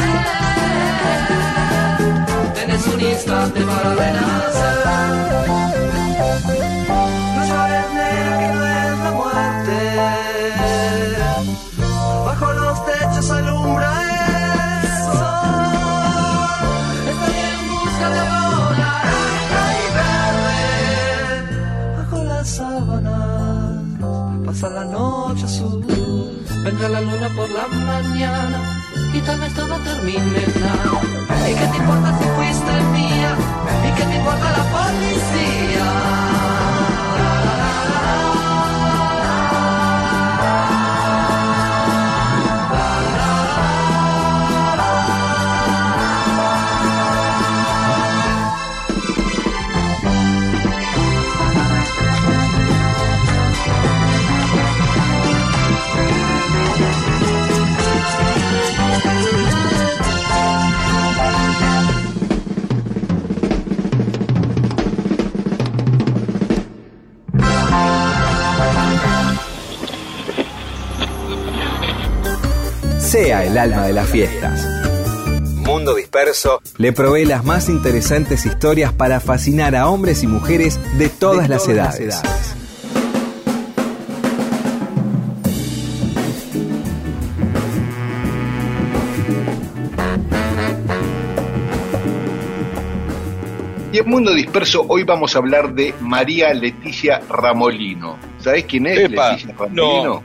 Tenés 2.54 2.86
un 2.86 3.00
instante 3.00 3.60
para 3.62 3.94
renacer. 3.94 4.51
Noche 25.02 25.44
azul. 25.44 25.84
Vendrá 26.64 26.88
la 26.88 27.00
luna 27.00 27.28
por 27.36 27.48
la 27.50 27.66
mañana 27.90 28.58
y 29.12 29.20
tal 29.20 29.40
vez 29.40 29.52
todo 29.54 29.74
termine 29.90 30.42
nada. 30.60 31.48
¿Y 31.50 31.54
qué 31.58 31.66
te 31.72 31.76
importa 31.82 32.08
si 32.18 32.24
fuiste 32.36 32.72
mía? 32.96 33.30
¿Y 33.86 33.90
qué 33.96 34.04
te 34.10 34.16
importa 34.16 34.46
la 34.58 34.64
policía? 34.74 35.86
El 73.52 73.58
alma 73.58 73.86
de 73.86 73.92
las 73.92 74.08
fiestas. 74.08 74.66
Mundo 75.56 75.94
Disperso 75.94 76.62
le 76.78 76.92
provee 76.92 77.26
las 77.26 77.44
más 77.44 77.68
interesantes 77.68 78.46
historias 78.46 78.94
para 78.94 79.20
fascinar 79.20 79.76
a 79.76 79.90
hombres 79.90 80.22
y 80.22 80.26
mujeres 80.26 80.80
de 80.96 81.10
todas, 81.10 81.50
las, 81.50 81.68
edades. 81.68 82.22
Y 93.92 93.98
en 93.98 94.08
Mundo 94.08 94.32
Disperso 94.32 94.86
hoy 94.88 95.02
vamos 95.02 95.36
a 95.36 95.40
hablar 95.40 95.74
de 95.74 95.94
María 96.00 96.54
Leticia 96.54 97.20
Ramolino. 97.28 98.16
¿Sabés 98.38 98.64
quién 98.64 98.86
es 98.86 98.98
Epa, 98.98 99.32
Leticia 99.32 99.54
Ramolino? 99.58 100.22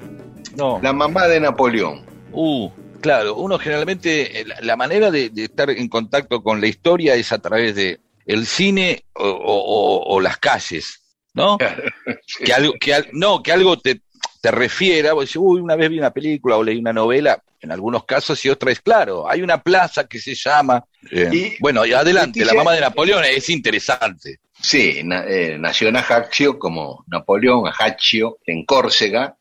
No. 0.55 0.79
La 0.81 0.93
mamá 0.93 1.27
de 1.27 1.41
Napoleón. 1.41 2.07
Uh, 2.31 2.69
claro, 3.01 3.35
uno 3.35 3.57
generalmente, 3.59 4.41
eh, 4.41 4.45
la, 4.61 4.75
manera 4.75 5.11
de, 5.11 5.29
de 5.29 5.43
estar 5.45 5.69
en 5.69 5.87
contacto 5.89 6.41
con 6.43 6.59
la 6.61 6.67
historia 6.67 7.15
es 7.15 7.31
a 7.31 7.39
través 7.39 7.75
de 7.75 7.99
el 8.25 8.45
cine 8.45 9.05
o, 9.13 9.27
o- 9.27 10.15
o 10.15 10.19
las 10.21 10.37
calles, 10.37 11.01
¿no? 11.33 11.57
Que 12.43 12.53
algo, 12.53 12.73
que 12.79 12.93
al- 12.93 13.07
no, 13.13 13.41
que 13.41 13.51
algo 13.51 13.77
te, 13.79 14.01
te 14.41 14.51
refiera, 14.51 15.13
vos 15.13 15.23
decís, 15.25 15.37
uy, 15.37 15.61
una 15.61 15.75
vez 15.75 15.89
vi 15.89 15.97
una 15.99 16.11
película 16.11 16.57
o 16.57 16.63
leí 16.63 16.77
una 16.77 16.93
novela, 16.93 17.41
en 17.59 17.71
algunos 17.71 18.05
casos, 18.05 18.43
y 18.45 18.49
otra 18.49 18.71
es 18.71 18.81
claro, 18.81 19.27
hay 19.29 19.41
una 19.41 19.61
plaza 19.61 20.07
que 20.07 20.19
se 20.19 20.35
llama, 20.35 20.83
eh, 21.11 21.29
Y- 21.31 21.55
bueno, 21.59 21.85
y 21.85 21.93
adelante, 21.93 22.45
la 22.45 22.53
mamá 22.53 22.73
de 22.73 22.81
Napoleón 22.81 23.23
es 23.25 23.49
interesante. 23.49 24.39
Sí, 24.59 25.01
na- 25.03 25.23
eh, 25.27 25.57
nació 25.59 25.87
en 25.89 25.97
Ajaccio 25.97 26.57
como 26.59 27.03
Napoleón, 27.07 27.67
Ajaccio, 27.67 28.37
en 28.45 28.65
Córcega. 28.65 29.37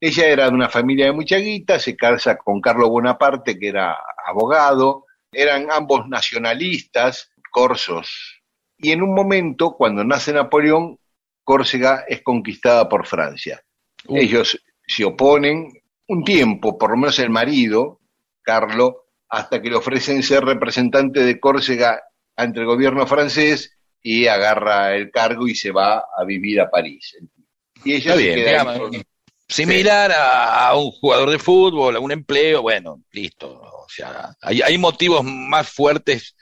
Ella 0.00 0.26
era 0.26 0.44
de 0.48 0.54
una 0.54 0.68
familia 0.68 1.06
de 1.06 1.12
mucha 1.12 1.36
guita, 1.36 1.78
se 1.78 1.96
casa 1.96 2.36
con 2.36 2.60
Carlos 2.60 2.88
Bonaparte, 2.88 3.58
que 3.58 3.68
era 3.68 3.96
abogado. 4.26 5.06
Eran 5.32 5.70
ambos 5.70 6.08
nacionalistas, 6.08 7.30
corsos. 7.50 8.42
Y 8.78 8.90
en 8.92 9.02
un 9.02 9.14
momento, 9.14 9.72
cuando 9.72 10.04
nace 10.04 10.32
Napoleón, 10.32 10.98
Córcega 11.44 12.04
es 12.08 12.22
conquistada 12.22 12.88
por 12.88 13.06
Francia. 13.06 13.62
Uh. 14.06 14.16
Ellos 14.16 14.60
se 14.86 15.04
oponen 15.04 15.72
un 16.08 16.24
tiempo, 16.24 16.76
por 16.76 16.90
lo 16.90 16.96
menos 16.96 17.18
el 17.18 17.30
marido, 17.30 18.00
Carlos, 18.42 18.94
hasta 19.28 19.60
que 19.60 19.70
le 19.70 19.76
ofrecen 19.76 20.22
ser 20.22 20.44
representante 20.44 21.20
de 21.20 21.40
Córcega 21.40 22.00
ante 22.36 22.60
el 22.60 22.66
gobierno 22.66 23.06
francés 23.06 23.76
y 24.02 24.26
agarra 24.26 24.94
el 24.94 25.10
cargo 25.10 25.48
y 25.48 25.54
se 25.54 25.72
va 25.72 26.04
a 26.16 26.24
vivir 26.24 26.60
a 26.60 26.70
París. 26.70 27.16
Y 27.84 27.94
ella 27.94 28.14
Está 28.14 28.16
se 28.16 28.22
bien, 28.22 28.34
queda 28.36 28.64
Similar 29.48 30.10
a, 30.12 30.68
a 30.68 30.76
un 30.76 30.90
jugador 30.90 31.30
de 31.30 31.38
fútbol, 31.38 31.96
a 31.96 32.00
un 32.00 32.12
empleo, 32.12 32.62
bueno, 32.62 33.02
listo. 33.12 33.48
O 33.48 33.86
sea, 33.88 34.34
hay, 34.42 34.62
hay 34.62 34.76
motivos 34.78 35.22
más 35.24 35.68
fuertes 35.68 36.34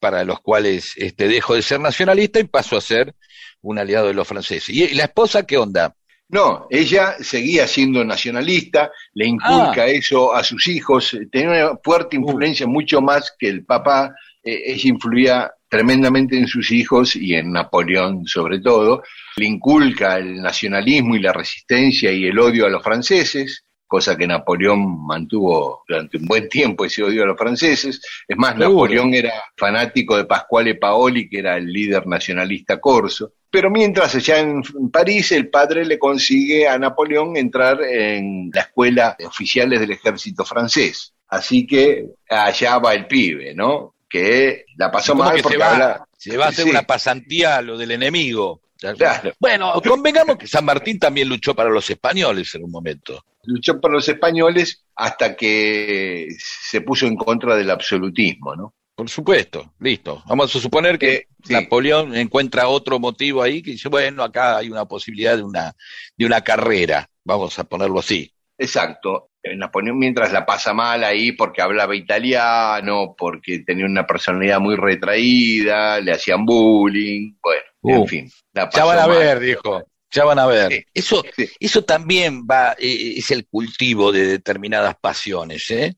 para 0.00 0.24
los 0.24 0.40
cuales 0.40 0.92
este, 0.96 1.28
dejo 1.28 1.54
de 1.54 1.62
ser 1.62 1.78
nacionalista 1.78 2.40
y 2.40 2.44
paso 2.44 2.76
a 2.76 2.80
ser 2.80 3.14
un 3.60 3.78
aliado 3.78 4.08
de 4.08 4.14
los 4.14 4.26
franceses. 4.26 4.68
¿Y, 4.70 4.94
la 4.94 5.04
esposa 5.04 5.46
qué 5.46 5.56
onda? 5.56 5.94
No, 6.28 6.66
ella 6.70 7.14
seguía 7.20 7.68
siendo 7.68 8.04
nacionalista, 8.04 8.90
le 9.14 9.26
inculca 9.26 9.82
Ah. 9.82 9.86
eso 9.86 10.34
a 10.34 10.42
sus 10.42 10.66
hijos, 10.66 11.16
tenía 11.30 11.68
una 11.70 11.78
fuerte 11.84 12.16
influencia, 12.16 12.66
mucho 12.66 13.00
más 13.00 13.32
que 13.38 13.48
el 13.48 13.64
papá, 13.64 14.12
ella 14.42 14.88
influía 14.88 15.52
tremendamente 15.68 16.36
en 16.36 16.46
sus 16.46 16.70
hijos 16.70 17.16
y 17.16 17.34
en 17.34 17.52
Napoleón 17.52 18.26
sobre 18.26 18.60
todo, 18.60 19.02
le 19.36 19.46
inculca 19.46 20.18
el 20.18 20.42
nacionalismo 20.42 21.16
y 21.16 21.20
la 21.20 21.32
resistencia 21.32 22.12
y 22.12 22.26
el 22.26 22.38
odio 22.38 22.66
a 22.66 22.68
los 22.68 22.82
franceses, 22.82 23.64
cosa 23.86 24.16
que 24.16 24.26
Napoleón 24.26 25.06
mantuvo 25.06 25.82
durante 25.88 26.18
un 26.18 26.26
buen 26.26 26.48
tiempo 26.48 26.84
ese 26.84 27.02
odio 27.02 27.22
a 27.22 27.26
los 27.26 27.38
franceses. 27.38 28.00
Es 28.28 28.36
más, 28.36 28.52
Seguro. 28.52 28.70
Napoleón 28.70 29.14
era 29.14 29.32
fanático 29.56 30.16
de 30.16 30.24
Pasquale 30.24 30.74
Paoli, 30.74 31.28
que 31.28 31.38
era 31.38 31.56
el 31.56 31.66
líder 31.66 32.06
nacionalista 32.06 32.80
corso. 32.80 33.32
Pero 33.50 33.70
mientras 33.70 34.14
allá 34.14 34.40
en 34.40 34.62
París, 34.90 35.32
el 35.32 35.48
padre 35.50 35.84
le 35.84 35.98
consigue 35.98 36.66
a 36.66 36.78
Napoleón 36.78 37.36
entrar 37.36 37.82
en 37.82 38.50
la 38.52 38.62
escuela 38.62 39.14
de 39.18 39.26
oficiales 39.26 39.80
del 39.80 39.90
ejército 39.90 40.44
francés. 40.44 41.14
Así 41.28 41.66
que 41.66 42.06
allá 42.28 42.78
va 42.78 42.94
el 42.94 43.06
pibe, 43.06 43.54
¿no? 43.54 43.94
Que 44.12 44.66
la 44.76 44.90
pasó 44.90 45.12
¿Cómo 45.12 45.24
mal 45.24 45.32
que 45.32 45.38
se 45.38 45.42
porque 45.44 45.56
va? 45.58 45.72
habla- 45.72 46.04
Se 46.18 46.36
va 46.36 46.44
a 46.44 46.48
hacer 46.50 46.64
Sí. 46.66 46.70
una 46.70 46.82
pasantía 46.82 47.56
a 47.56 47.62
lo 47.62 47.78
del 47.78 47.92
enemigo. 47.92 48.60
Claro. 48.98 49.32
Bueno, 49.40 49.80
convengamos 49.80 50.36
que 50.36 50.46
San 50.46 50.64
Martín 50.64 50.98
también 50.98 51.28
luchó 51.28 51.54
para 51.54 51.70
los 51.70 51.88
españoles 51.88 52.54
en 52.56 52.64
un 52.64 52.70
momento. 52.70 53.24
Luchó 53.44 53.80
por 53.80 53.90
los 53.92 54.08
españoles 54.08 54.84
hasta 54.96 55.34
que 55.36 56.28
se 56.38 56.80
puso 56.82 57.06
en 57.06 57.16
contra 57.16 57.56
del 57.56 57.70
absolutismo, 57.70 58.54
¿no? 58.54 58.74
Por 58.94 59.08
supuesto, 59.08 59.72
listo. 59.80 60.22
Vamos 60.26 60.54
a 60.54 60.60
suponer 60.60 60.98
que 60.98 61.14
Eh, 61.14 61.28
sí. 61.44 61.52
Napoleón 61.54 62.14
encuentra 62.14 62.68
otro 62.68 62.98
motivo 62.98 63.42
ahí 63.42 63.62
que 63.62 63.70
dice, 63.72 63.88
bueno, 63.88 64.22
acá 64.22 64.58
hay 64.58 64.68
una 64.68 64.84
posibilidad 64.84 65.36
de 65.36 65.42
una, 65.44 65.72
de 66.16 66.26
una 66.26 66.42
carrera, 66.42 67.08
vamos 67.24 67.58
a 67.58 67.64
ponerlo 67.64 68.00
así. 68.00 68.32
Exacto. 68.58 69.30
Napoleón 69.56 69.98
mientras 69.98 70.32
la 70.32 70.46
pasa 70.46 70.72
mal 70.72 71.02
ahí 71.04 71.32
porque 71.32 71.62
hablaba 71.62 71.96
italiano, 71.96 73.14
porque 73.18 73.60
tenía 73.60 73.86
una 73.86 74.06
personalidad 74.06 74.60
muy 74.60 74.76
retraída, 74.76 76.00
le 76.00 76.12
hacían 76.12 76.44
bullying, 76.46 77.34
bueno, 77.42 77.62
Uh. 77.84 78.02
en 78.02 78.06
fin. 78.06 78.30
la 78.52 78.70
Ya 78.70 78.84
van 78.84 78.98
a 79.00 79.06
mal. 79.08 79.18
ver, 79.18 79.40
dijo. 79.40 79.82
Ya 80.12 80.24
van 80.24 80.38
a 80.38 80.46
ver. 80.46 80.70
Sí, 80.72 80.84
Eso, 80.94 81.24
sí. 81.34 81.48
eso 81.58 81.82
también 81.84 82.46
va, 82.48 82.76
eh, 82.78 83.14
es 83.16 83.30
el 83.32 83.46
cultivo 83.48 84.12
de 84.12 84.26
determinadas 84.26 84.94
pasiones, 85.00 85.68
¿eh? 85.70 85.96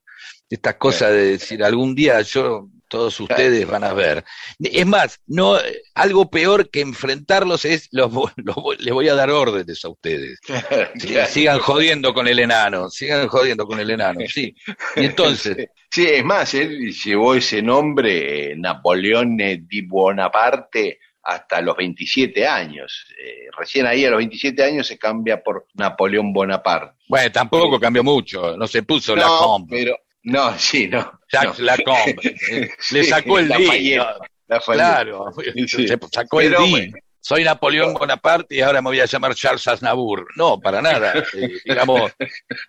Estas 0.48 0.76
cosas 0.76 1.10
de 1.10 1.32
decir, 1.32 1.62
algún 1.64 1.94
día 1.94 2.20
yo, 2.22 2.68
todos 2.94 3.18
ustedes 3.18 3.66
van 3.66 3.82
a 3.82 3.92
ver. 3.92 4.24
Es 4.60 4.86
más, 4.86 5.20
no, 5.26 5.56
algo 5.96 6.30
peor 6.30 6.70
que 6.70 6.80
enfrentarlos 6.80 7.64
es, 7.64 7.88
los, 7.90 8.12
los 8.36 8.56
les 8.78 8.94
voy 8.94 9.08
a 9.08 9.14
dar 9.14 9.30
órdenes 9.30 9.84
a 9.84 9.88
ustedes. 9.88 10.40
Sí. 10.96 11.16
Sigan 11.28 11.58
jodiendo 11.58 12.14
con 12.14 12.28
el 12.28 12.38
enano, 12.38 12.88
sigan 12.88 13.26
jodiendo 13.26 13.66
con 13.66 13.80
el 13.80 13.90
enano, 13.90 14.20
sí. 14.28 14.54
Y 14.96 15.04
entonces, 15.04 15.68
Sí, 15.90 16.06
es 16.06 16.24
más, 16.24 16.54
él 16.54 16.92
llevó 16.92 17.34
ese 17.34 17.62
nombre, 17.62 18.52
eh, 18.52 18.56
Napoleón 18.56 19.40
eh, 19.40 19.62
di 19.62 19.82
Bonaparte, 19.82 20.98
hasta 21.22 21.60
los 21.60 21.76
27 21.76 22.46
años. 22.46 23.06
Eh, 23.18 23.46
recién 23.56 23.86
ahí 23.86 24.04
a 24.04 24.10
los 24.10 24.18
27 24.18 24.62
años 24.62 24.86
se 24.86 24.98
cambia 24.98 25.42
por 25.42 25.66
Napoleón 25.74 26.32
Bonaparte. 26.32 26.96
bueno, 27.08 27.32
tampoco 27.32 27.80
cambió 27.80 28.04
mucho, 28.04 28.56
no 28.56 28.66
se 28.66 28.82
puso 28.82 29.14
la 29.16 29.26
no, 29.26 29.38
compa. 29.38 29.70
pero 29.70 29.96
no, 30.24 30.58
sí, 30.58 30.88
no. 30.88 31.20
Jacques 31.32 31.58
no. 31.60 31.64
Lacombe, 31.64 32.36
le 32.90 33.04
sacó 33.04 33.38
el 33.38 33.48
Lafayette, 33.48 33.82
D, 33.82 33.96
¿no? 33.96 34.06
Lafayette. 34.48 34.80
Claro, 34.82 35.32
Sí. 35.66 35.88
se 35.88 35.98
sacó 36.12 36.40
el 36.40 36.48
Pero 36.50 36.62
D. 36.64 36.70
bueno. 36.70 36.92
Soy 37.26 37.42
Napoleón 37.42 37.94
Bonaparte 37.94 38.54
y 38.54 38.60
ahora 38.60 38.82
me 38.82 38.90
voy 38.90 39.00
a 39.00 39.06
llamar 39.06 39.34
Charles 39.34 39.66
Aznavour. 39.66 40.26
No, 40.36 40.60
para 40.60 40.82
nada. 40.82 41.14
Eh, 41.34 41.48
digamos, 41.64 42.12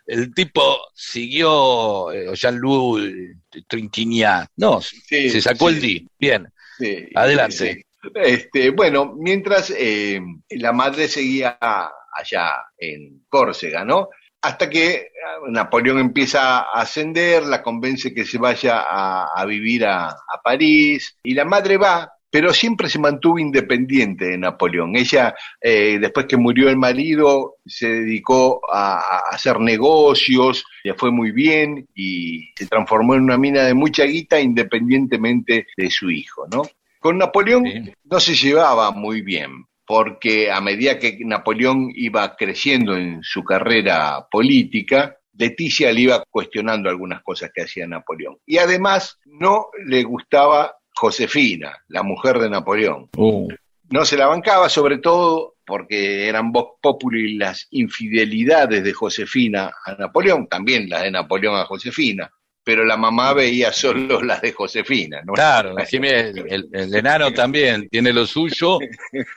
el 0.07 0.33
tipo 0.33 0.77
siguió 0.93 2.09
eh, 2.13 2.27
Jean-Louis 2.33 3.35
Trintignant. 3.67 4.49
No, 4.55 4.79
Sí, 4.81 5.29
se 5.29 5.41
sacó 5.41 5.67
el 5.67 5.81
D. 5.81 6.07
Bien, 6.17 6.47
sí, 6.77 7.05
adelante. 7.15 7.85
Este, 8.15 8.69
bueno, 8.69 9.13
mientras 9.17 9.73
eh, 9.77 10.21
la 10.51 10.71
madre 10.71 11.09
seguía 11.09 11.57
allá 11.59 12.51
en 12.77 13.25
Córcega, 13.27 13.83
¿no? 13.83 14.07
Hasta 14.45 14.69
que 14.69 15.09
ah, 15.25 15.39
Napoleón 15.49 15.99
empieza 15.99 16.59
a 16.59 16.81
ascender, 16.81 17.43
la 17.43 17.61
convence 17.63 18.13
que 18.13 18.25
se 18.25 18.37
vaya 18.37 18.79
a, 18.87 19.27
a 19.35 19.45
vivir 19.45 19.85
a, 19.85 20.07
a 20.09 20.41
París, 20.43 21.17
y 21.23 21.33
la 21.33 21.45
madre 21.45 21.77
va, 21.77 22.11
pero 22.29 22.53
siempre 22.53 22.89
se 22.89 22.99
mantuvo 22.99 23.39
independiente 23.39 24.25
de 24.25 24.37
Napoleón. 24.37 24.95
Ella, 24.97 25.33
eh, 25.61 25.97
después 25.99 26.25
que 26.25 26.37
murió 26.37 26.69
el 26.69 26.75
marido, 26.77 27.55
se 27.65 27.87
dedicó 27.87 28.59
a, 28.69 28.95
a 28.99 29.19
hacer 29.31 29.59
negocios, 29.59 30.65
le 30.83 30.93
fue 30.95 31.11
muy 31.11 31.31
bien 31.31 31.87
y 31.95 32.49
se 32.55 32.67
transformó 32.67 33.15
en 33.15 33.21
una 33.23 33.37
mina 33.37 33.63
de 33.63 33.73
mucha 33.73 34.03
guita 34.03 34.39
independientemente 34.39 35.67
de 35.77 35.89
su 35.89 36.09
hijo, 36.11 36.45
¿no? 36.51 36.63
Con 36.99 37.17
Napoleón 37.17 37.63
Sí. 37.65 37.93
no 38.03 38.19
se 38.19 38.35
llevaba 38.35 38.91
muy 38.91 39.21
bien, 39.21 39.65
porque 39.85 40.51
a 40.51 40.61
medida 40.61 40.97
que 40.97 41.17
Napoleón 41.21 41.91
iba 41.93 42.35
creciendo 42.35 42.95
en 42.95 43.21
su 43.21 43.43
carrera 43.43 44.27
política, 44.29 45.17
Leticia 45.37 45.91
le 45.91 46.01
iba 46.01 46.23
cuestionando 46.29 46.89
algunas 46.89 47.21
cosas 47.21 47.51
que 47.53 47.63
hacía 47.63 47.87
Napoleón. 47.87 48.37
Y 48.45 48.57
además 48.57 49.19
no 49.25 49.67
le 49.85 50.03
gustaba 50.03 50.75
Josefina, 50.95 51.77
la 51.89 52.03
mujer 52.03 52.39
de 52.39 52.49
Napoleón. 52.49 53.09
Uh, 53.17 53.49
No 53.89 54.05
se 54.05 54.17
la 54.17 54.27
bancaba, 54.27 54.69
sobre 54.69 54.97
todo 54.97 55.55
porque 55.65 56.27
eran 56.27 56.51
vox 56.51 56.79
populi 56.81 57.37
las 57.37 57.67
infidelidades 57.71 58.83
de 58.83 58.93
Josefina 58.93 59.71
a 59.83 59.95
Napoleón, 59.95 60.47
también 60.47 60.89
las 60.89 61.03
de 61.03 61.11
Napoleón 61.11 61.55
a 61.55 61.65
Josefina, 61.65 62.31
pero 62.65 62.83
la 62.83 62.97
mamá 62.97 63.31
veía 63.33 63.71
solo 63.71 64.21
las 64.21 64.41
de 64.41 64.51
Josefina. 64.51 65.21
¿no? 65.23 65.33
claro, 65.33 65.75
el- 65.77 66.67
el 66.73 66.95
enano 66.95 67.31
también 67.31 67.87
tiene 67.89 68.11
lo 68.11 68.25
suyo 68.25 68.79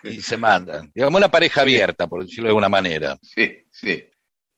y 0.02 0.20
se 0.20 0.36
mandan. 0.36 0.90
Digamos 0.94 1.18
una 1.18 1.30
pareja 1.30 1.60
abierta, 1.60 2.06
por 2.08 2.22
decirlo 2.24 2.44
de 2.44 2.50
alguna 2.50 2.68
manera. 2.70 3.16
Sí, 3.22 3.64
sí. 3.70 4.02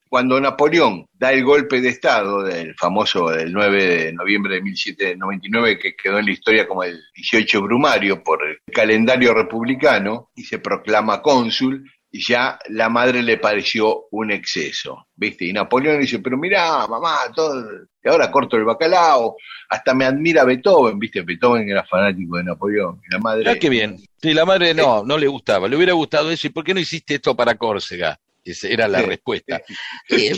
Cuando 0.09 0.41
Napoleón 0.41 1.07
da 1.13 1.33
el 1.33 1.45
golpe 1.45 1.81
de 1.81 1.89
Estado 1.91 2.43
del 2.43 2.75
famoso 2.75 3.29
del 3.31 3.53
9 3.53 3.87
de 3.87 4.13
noviembre 4.13 4.55
de 4.57 4.63
1799, 4.63 5.79
que 5.79 5.95
quedó 5.95 6.19
en 6.19 6.27
la 6.27 6.33
historia 6.33 6.67
como 6.67 6.83
el 6.83 7.01
18 7.15 7.63
Brumario 7.63 8.23
por 8.23 8.41
el 8.47 8.59
calendario 8.73 9.35
republicano, 9.35 10.31
y 10.35 10.43
se 10.45 10.59
proclama 10.59 11.23
cónsul, 11.23 11.89
y 12.11 12.25
ya 12.27 12.59
la 12.71 12.89
madre 12.89 13.23
le 13.23 13.37
pareció 13.39 14.07
un 14.11 14.33
exceso, 14.33 15.07
¿viste? 15.15 15.45
Y 15.45 15.53
Napoleón 15.53 16.01
dice, 16.01 16.19
pero 16.19 16.37
mirá, 16.37 16.89
mamá, 16.89 17.19
todo, 17.33 17.65
y 18.03 18.09
ahora 18.09 18.31
corto 18.31 18.57
el 18.57 18.65
bacalao, 18.65 19.37
hasta 19.69 19.95
me 19.95 20.05
admira 20.05 20.45
Beethoven, 20.45 20.99
¿viste? 20.99 21.23
Beethoven 21.23 21.69
era 21.69 21.85
fanático 21.85 22.37
de 22.39 22.45
Napoleón, 22.45 23.01
la 23.11 23.19
madre... 23.19 23.51
Ah, 23.51 23.57
qué 23.61 23.69
bien. 23.69 23.97
Sí, 24.21 24.33
la 24.35 24.45
madre 24.45 24.75
no, 24.75 25.03
no 25.05 25.17
le 25.19 25.27
gustaba. 25.29 25.69
Le 25.69 25.77
hubiera 25.77 25.93
gustado 25.93 26.31
eso. 26.31 26.47
¿Y 26.47 26.51
por 26.51 26.65
qué 26.65 26.75
no 26.75 26.81
hiciste 26.81 27.15
esto 27.15 27.35
para 27.37 27.55
Córcega? 27.57 28.19
Esa 28.43 28.69
era 28.69 28.89
la 28.89 29.03
respuesta. 29.03 29.61
Eh, 30.09 30.33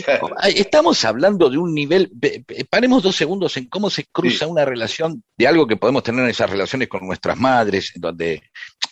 estamos 0.55 1.03
hablando 1.05 1.49
de 1.49 1.57
un 1.57 1.73
nivel. 1.73 2.09
ve- 2.13 2.43
ve- 2.47 2.65
Paremos 2.69 3.01
dos 3.01 3.15
segundos 3.15 3.55
en 3.57 3.65
cómo 3.67 3.89
se 3.89 4.05
cruza 4.05 4.45
Sí. 4.45 4.51
una 4.51 4.65
relación 4.65 5.23
de 5.37 5.47
algo 5.47 5.65
que 5.65 5.77
podemos 5.77 6.03
tener 6.03 6.23
en 6.23 6.29
esas 6.29 6.49
relaciones 6.49 6.87
con 6.89 7.05
nuestras 7.07 7.37
madres, 7.37 7.91
en 7.95 8.01
donde 8.01 8.43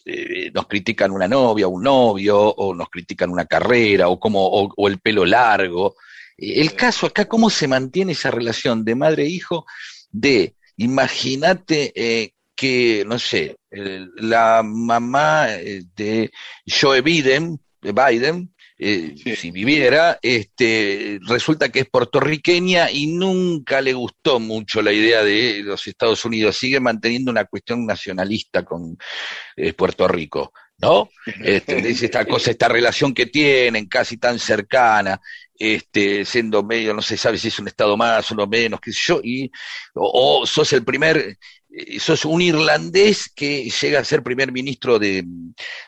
eh, 0.06 0.50
nos 0.54 0.66
critican 0.68 1.12
una 1.12 1.28
novia, 1.28 1.68
un 1.68 1.84
novio, 1.84 2.40
o 2.40 2.74
nos 2.74 2.90
critican 2.90 3.30
una 3.30 3.46
carrera, 3.46 4.08
o, 4.08 4.20
como, 4.20 4.46
o, 4.46 4.74
o 4.76 4.88
el 4.88 5.00
pelo 5.00 5.26
largo. 5.26 5.96
El 6.41 6.73
caso 6.75 7.06
acá, 7.06 7.25
¿cómo 7.25 7.49
se 7.49 7.67
mantiene 7.67 8.13
esa 8.13 8.32
relación 8.32 8.84
de 8.84 8.95
madre 8.95 9.23
e 9.23 9.30
hijo? 9.30 9.65
De, 10.12 10.56
imagínate 10.77 11.91
eh, 11.95 12.32
que, 12.56 13.04
no 13.08 13.19
sé, 13.19 13.56
el- 13.69 14.10
la 14.17 14.62
mamá 14.63 15.47
eh, 15.56 15.84
de 15.95 16.32
Joe 16.65 17.01
Biden, 17.01 17.60
de 17.82 17.91
Biden, 17.91 18.54
eh, 18.84 19.13
Sí. 19.23 19.36
si 19.36 19.51
viviera, 19.51 20.17
este, 20.23 21.19
resulta 21.27 21.69
que 21.69 21.82
es 21.82 21.89
puertorriqueña 21.89 22.89
y 22.89 23.06
nunca 23.08 23.80
le 23.80 23.93
gustó 23.93 24.39
mucho 24.39 24.82
la 24.82 24.91
idea 24.91 25.23
de 25.23 25.62
los 25.63 25.86
Estados 25.86 26.25
Unidos. 26.25 26.58
Sigue 26.58 26.80
manteniendo 26.80 27.30
una 27.30 27.45
cuestión 27.45 27.86
nacionalista 27.86 28.63
con 28.65 28.97
eh, 29.56 29.73
Puerto 29.73 30.08
Rico, 30.08 30.51
¿no? 30.80 31.10
Este, 31.45 31.89
esta 31.91 32.25
cosa, 32.25 32.49
esta 32.49 32.67
relación 32.69 33.13
que 33.13 33.27
tienen, 33.27 33.86
casi 33.88 34.17
tan 34.17 34.39
cercana, 34.39 35.21
este, 35.62 36.26
siendo 36.26 36.63
medio, 36.63 36.93
no 36.93 37.02
se 37.02 37.17
sabe 37.17 37.38
si 37.38 37.50
es 37.50 37.60
un 37.60 37.67
estado 37.67 37.95
más, 37.97 38.32
uno 38.32 38.47
menos, 38.47 38.80
qué 38.82 38.91
sé 38.91 39.00
yo, 39.06 39.21
y, 39.24 39.52
o, 39.93 40.45
sos 40.45 40.74
el 40.74 40.84
primer, 40.84 41.38
sos 42.00 42.26
un 42.26 42.42
irlandés 42.42 43.32
que 43.34 43.70
llega 43.70 44.00
a 44.00 44.04
ser 44.04 44.24
primer 44.24 44.52
ministro 44.52 45.00
de, 45.00 45.24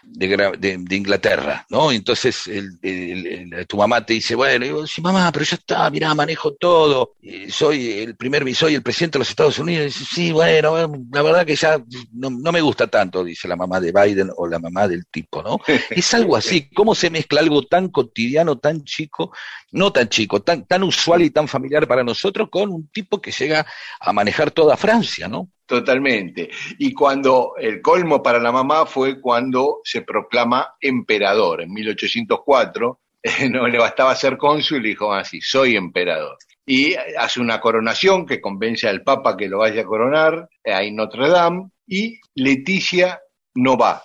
de, 0.03 0.29
Gra- 0.29 0.57
de- 0.57 0.77
de 0.79 0.95
Inglaterra, 0.95 1.65
¿no? 1.69 1.91
Entonces 1.91 2.47
el- 2.47 2.77
el- 2.81 3.27
el- 3.53 3.67
tu 3.67 3.77
mamá 3.77 4.05
te 4.05 4.13
dice, 4.13 4.35
bueno, 4.35 4.65
vos 4.73 4.89
decís, 4.89 5.03
mamá, 5.03 5.31
pero 5.31 5.43
ya 5.45 5.55
está, 5.57 5.89
mirá, 5.89 6.13
manejo 6.15 6.53
todo, 6.53 7.15
eh, 7.21 7.47
soy 7.51 7.91
el 7.99 8.15
primer, 8.15 8.43
soy 8.55 8.75
el 8.75 8.83
presidente 8.83 9.17
de 9.17 9.19
los 9.19 9.29
Estados 9.29 9.59
Unidos, 9.59 9.85
dice, 9.87 10.05
sí, 10.09 10.31
bueno, 10.31 10.79
eh, 10.79 10.87
la 11.11 11.21
verdad 11.21 11.45
que 11.45 11.55
ya 11.55 11.77
no, 12.13 12.29
no 12.29 12.51
me 12.51 12.61
gusta 12.61 12.87
tanto, 12.87 13.23
dice 13.23 13.47
la 13.47 13.55
mamá 13.55 13.79
de 13.79 13.91
Biden 13.91 14.29
o 14.37 14.47
la 14.47 14.59
mamá 14.59 14.87
del 14.87 15.05
tipo, 15.07 15.41
¿no? 15.43 15.59
Es 15.89 16.13
algo 16.13 16.35
así, 16.37 16.69
¿cómo 16.73 16.95
se 16.95 17.09
mezcla 17.09 17.41
algo 17.41 17.63
tan 17.63 17.89
cotidiano, 17.89 18.57
tan 18.57 18.83
chico, 18.83 19.31
no 19.71 19.91
tan 19.91 20.07
chico, 20.09 20.41
tan, 20.41 20.65
tan 20.65 20.83
usual 20.83 21.21
y 21.23 21.29
tan 21.29 21.47
familiar 21.47 21.87
para 21.87 22.03
nosotros 22.03 22.49
con 22.49 22.69
un 22.71 22.87
tipo 22.87 23.19
que 23.21 23.31
llega 23.31 23.65
a 23.99 24.13
manejar 24.13 24.51
toda 24.51 24.77
Francia, 24.77 25.27
¿no? 25.27 25.49
Totalmente. 25.65 26.49
Y 26.77 26.93
cuando 26.93 27.53
el 27.57 27.81
colmo 27.81 28.21
para 28.21 28.39
la 28.39 28.51
mamá 28.51 28.85
fue 28.85 29.19
cuando 29.21 29.79
se 29.83 30.01
proclama 30.01 30.75
emperador 30.81 31.61
en 31.61 31.71
1804, 31.73 32.99
eh, 33.23 33.49
no 33.49 33.67
le 33.67 33.77
bastaba 33.77 34.13
ser 34.15 34.37
cónsul 34.37 34.85
y 34.85 34.89
dijo 34.89 35.13
así, 35.13 35.39
soy 35.41 35.75
emperador. 35.75 36.37
Y 36.65 36.95
hace 37.17 37.39
una 37.41 37.59
coronación 37.59 38.25
que 38.25 38.39
convence 38.39 38.87
al 38.87 39.03
Papa 39.03 39.35
que 39.35 39.47
lo 39.49 39.59
vaya 39.59 39.81
a 39.81 39.85
coronar 39.85 40.47
eh, 40.63 40.73
ahí 40.73 40.89
en 40.89 40.95
Notre 40.95 41.27
Dame 41.29 41.69
y 41.87 42.19
Leticia 42.35 43.19
no 43.55 43.77
va, 43.77 44.01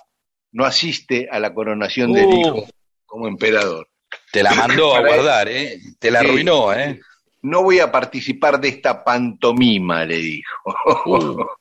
no 0.53 0.65
asiste 0.65 1.29
a 1.31 1.39
la 1.39 1.55
coronación 1.55 2.13
del 2.13 2.27
Uh. 2.27 2.41
hijo 2.41 2.65
como 3.07 3.27
emperador. 3.29 3.89
Te 4.33 4.43
la 4.43 4.55
mandó 4.55 4.95
a 4.95 5.01
guardar, 5.07 5.49
¿eh? 5.49 5.79
Te 5.99 6.11
la 6.11 6.21
Sí. 6.21 6.27
arruinó, 6.27 6.73
¿eh? 6.75 7.01
No 7.43 7.63
voy 7.63 7.79
a 7.79 7.93
participar 7.93 8.61
de 8.61 8.69
esta 8.69 9.05
pantomima, 9.05 10.05
le 10.05 10.17
dijo. 10.17 10.75
Uh. 11.07 11.47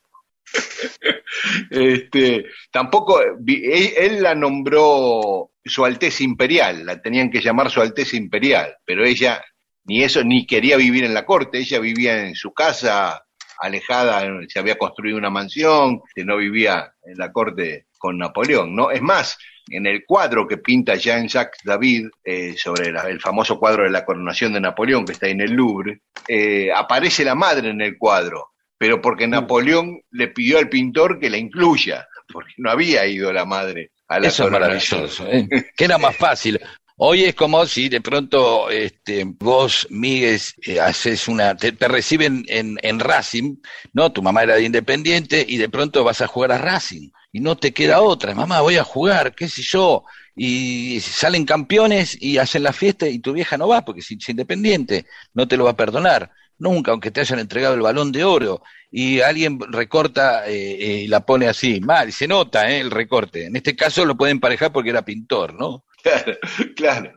Este, 1.69 2.45
tampoco, 2.71 3.21
él, 3.21 3.93
él 3.97 4.23
la 4.23 4.33
nombró 4.33 5.51
Su 5.63 5.85
Alteza 5.85 6.23
Imperial, 6.23 6.85
la 6.85 7.01
tenían 7.01 7.29
que 7.29 7.41
llamar 7.41 7.69
Su 7.69 7.81
Alteza 7.81 8.15
Imperial, 8.15 8.75
pero 8.85 9.05
ella 9.05 9.43
ni 9.87 10.03
eso, 10.03 10.23
ni 10.23 10.45
quería 10.45 10.77
vivir 10.77 11.05
en 11.05 11.13
la 11.13 11.25
corte, 11.25 11.59
ella 11.59 11.79
vivía 11.79 12.27
en 12.27 12.35
su 12.35 12.53
casa, 12.53 13.25
alejada, 13.59 14.21
se 14.47 14.59
había 14.59 14.77
construido 14.77 15.17
una 15.17 15.29
mansión, 15.29 16.01
que 16.13 16.25
no 16.25 16.37
vivía 16.37 16.93
en 17.03 17.17
la 17.17 17.31
corte 17.31 17.87
con 17.97 18.17
Napoleón, 18.17 18.75
¿no? 18.75 18.91
Es 18.91 19.01
más, 19.01 19.37
en 19.69 19.85
el 19.85 20.05
cuadro 20.05 20.47
que 20.47 20.57
pinta 20.57 20.95
Jean-Jacques 20.95 21.61
David 21.63 22.07
eh, 22.23 22.55
sobre 22.57 22.91
la- 22.91 23.03
el 23.09 23.19
famoso 23.21 23.59
cuadro 23.59 23.83
de 23.83 23.89
la 23.89 24.05
coronación 24.05 24.53
de 24.53 24.61
Napoleón 24.61 25.05
que 25.05 25.13
está 25.13 25.27
en 25.27 25.41
el 25.41 25.51
Louvre, 25.53 26.01
eh, 26.27 26.69
aparece 26.75 27.23
la 27.25 27.35
madre 27.35 27.69
en 27.69 27.81
el 27.81 27.97
cuadro, 27.97 28.51
pero 28.77 29.01
porque 29.01 29.27
Napoleón 29.27 30.01
le 30.11 30.27
pidió 30.29 30.57
al 30.59 30.69
pintor 30.69 31.19
que 31.19 31.29
la 31.29 31.37
incluya, 31.37 32.07
porque 32.31 32.53
no 32.57 32.69
había 32.69 33.05
ido 33.07 33.31
la 33.33 33.45
madre 33.45 33.91
a 34.07 34.19
la 34.19 34.27
Eso 34.27 34.43
es 34.45 34.49
coronación. 34.51 35.01
maravilloso, 35.01 35.27
¿eh? 35.31 35.47
que 35.75 35.83
era 35.85 35.97
más 35.97 36.15
fácil. 36.15 36.59
Hoy 36.99 37.25
es 37.25 37.35
como 37.35 37.63
si 37.67 37.89
de 37.89 38.01
pronto 38.01 38.71
este, 38.71 39.23
vos, 39.25 39.85
Miguel, 39.91 40.39
eh, 40.65 40.79
haces 40.79 41.27
una, 41.27 41.55
te, 41.55 41.71
te 41.71 41.87
reciben 41.87 42.43
en, 42.47 42.77
en 42.81 42.99
Racing, 42.99 43.57
¿no? 43.93 44.11
Tu 44.11 44.23
mamá 44.23 44.41
era 44.41 44.55
de 44.55 44.63
Independiente 44.63 45.45
y 45.47 45.57
de 45.57 45.69
pronto 45.69 46.03
vas 46.03 46.21
a 46.21 46.27
jugar 46.27 46.53
a 46.53 46.57
Racing 46.57 47.11
y 47.31 47.39
no 47.39 47.57
te 47.57 47.73
queda 47.73 48.01
otra. 48.01 48.33
Mamá, 48.33 48.61
voy 48.61 48.77
a 48.77 48.83
jugar, 48.83 49.35
qué 49.35 49.47
sé 49.47 49.61
yo. 49.61 50.03
Y 50.35 50.99
salen 51.01 51.45
campeones 51.45 52.17
y 52.21 52.37
hacen 52.37 52.63
la 52.63 52.73
fiesta 52.73 53.07
y 53.07 53.19
tu 53.19 53.33
vieja 53.33 53.57
no 53.57 53.67
va 53.67 53.83
porque 53.83 54.01
si 54.01 54.15
es 54.15 54.29
Independiente, 54.29 55.05
no 55.33 55.47
te 55.47 55.57
lo 55.57 55.65
va 55.65 55.71
a 55.71 55.77
perdonar. 55.77 56.31
Nunca, 56.59 56.91
aunque 56.91 57.11
te 57.11 57.21
hayan 57.21 57.39
entregado 57.39 57.75
el 57.75 57.81
balón 57.81 58.11
de 58.11 58.23
oro 58.23 58.63
y 58.89 59.19
alguien 59.19 59.59
recorta 59.59 60.47
eh, 60.47 60.53
eh, 60.53 61.01
y 61.03 61.07
la 61.07 61.25
pone 61.25 61.47
así, 61.47 61.79
mal, 61.81 62.11
se 62.11 62.27
nota 62.27 62.69
eh, 62.69 62.79
el 62.79 62.91
recorte. 62.91 63.45
En 63.45 63.55
este 63.55 63.75
caso 63.75 64.05
lo 64.05 64.15
pueden 64.15 64.37
emparejar 64.37 64.71
porque 64.71 64.89
era 64.89 65.03
pintor, 65.03 65.53
¿no? 65.53 65.83
Claro, 66.03 66.37
claro. 66.75 67.13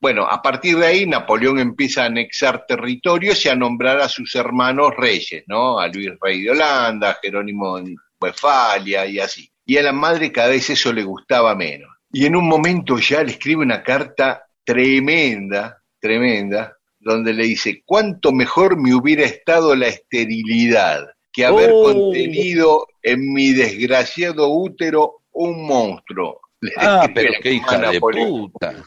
Bueno, 0.00 0.26
a 0.26 0.40
partir 0.40 0.78
de 0.78 0.86
ahí 0.86 1.06
Napoleón 1.06 1.58
empieza 1.58 2.02
a 2.02 2.06
anexar 2.06 2.64
territorios 2.66 3.44
y 3.44 3.48
a 3.48 3.56
nombrar 3.56 4.00
a 4.00 4.08
sus 4.08 4.34
hermanos 4.36 4.92
reyes, 4.96 5.44
¿no? 5.48 5.78
A 5.78 5.88
Luis 5.88 6.10
Rey 6.20 6.42
de 6.42 6.50
Holanda, 6.50 7.10
a 7.10 7.18
Jerónimo 7.20 7.78
Westfalia 8.20 9.06
y 9.06 9.18
así. 9.20 9.50
Y 9.64 9.76
a 9.78 9.82
la 9.82 9.92
madre 9.92 10.32
cada 10.32 10.48
vez 10.48 10.70
eso 10.70 10.92
le 10.92 11.02
gustaba 11.02 11.54
menos. 11.54 11.90
Y 12.12 12.26
en 12.26 12.36
un 12.36 12.48
momento 12.48 12.98
ya 12.98 13.22
le 13.22 13.32
escribe 13.32 13.62
una 13.62 13.82
carta 13.82 14.44
tremenda, 14.64 15.82
tremenda, 16.00 16.76
donde 16.98 17.32
le 17.32 17.44
dice, 17.44 17.82
cuánto 17.84 18.32
mejor 18.32 18.76
me 18.80 18.94
hubiera 18.94 19.24
estado 19.24 19.74
la 19.76 19.88
esterilidad 19.88 21.06
que 21.32 21.44
haber 21.44 21.70
Oh. 21.72 21.82
contenido 21.84 22.86
en 23.02 23.32
mi 23.32 23.52
desgraciado 23.52 24.48
útero 24.48 25.22
un 25.32 25.66
monstruo. 25.66 26.40
Le 26.60 26.72
Ah, 26.78 27.06
pero 27.14 27.32
qué 27.42 27.52
hija 27.52 27.78
de 27.90 28.00
puta. 28.00 28.82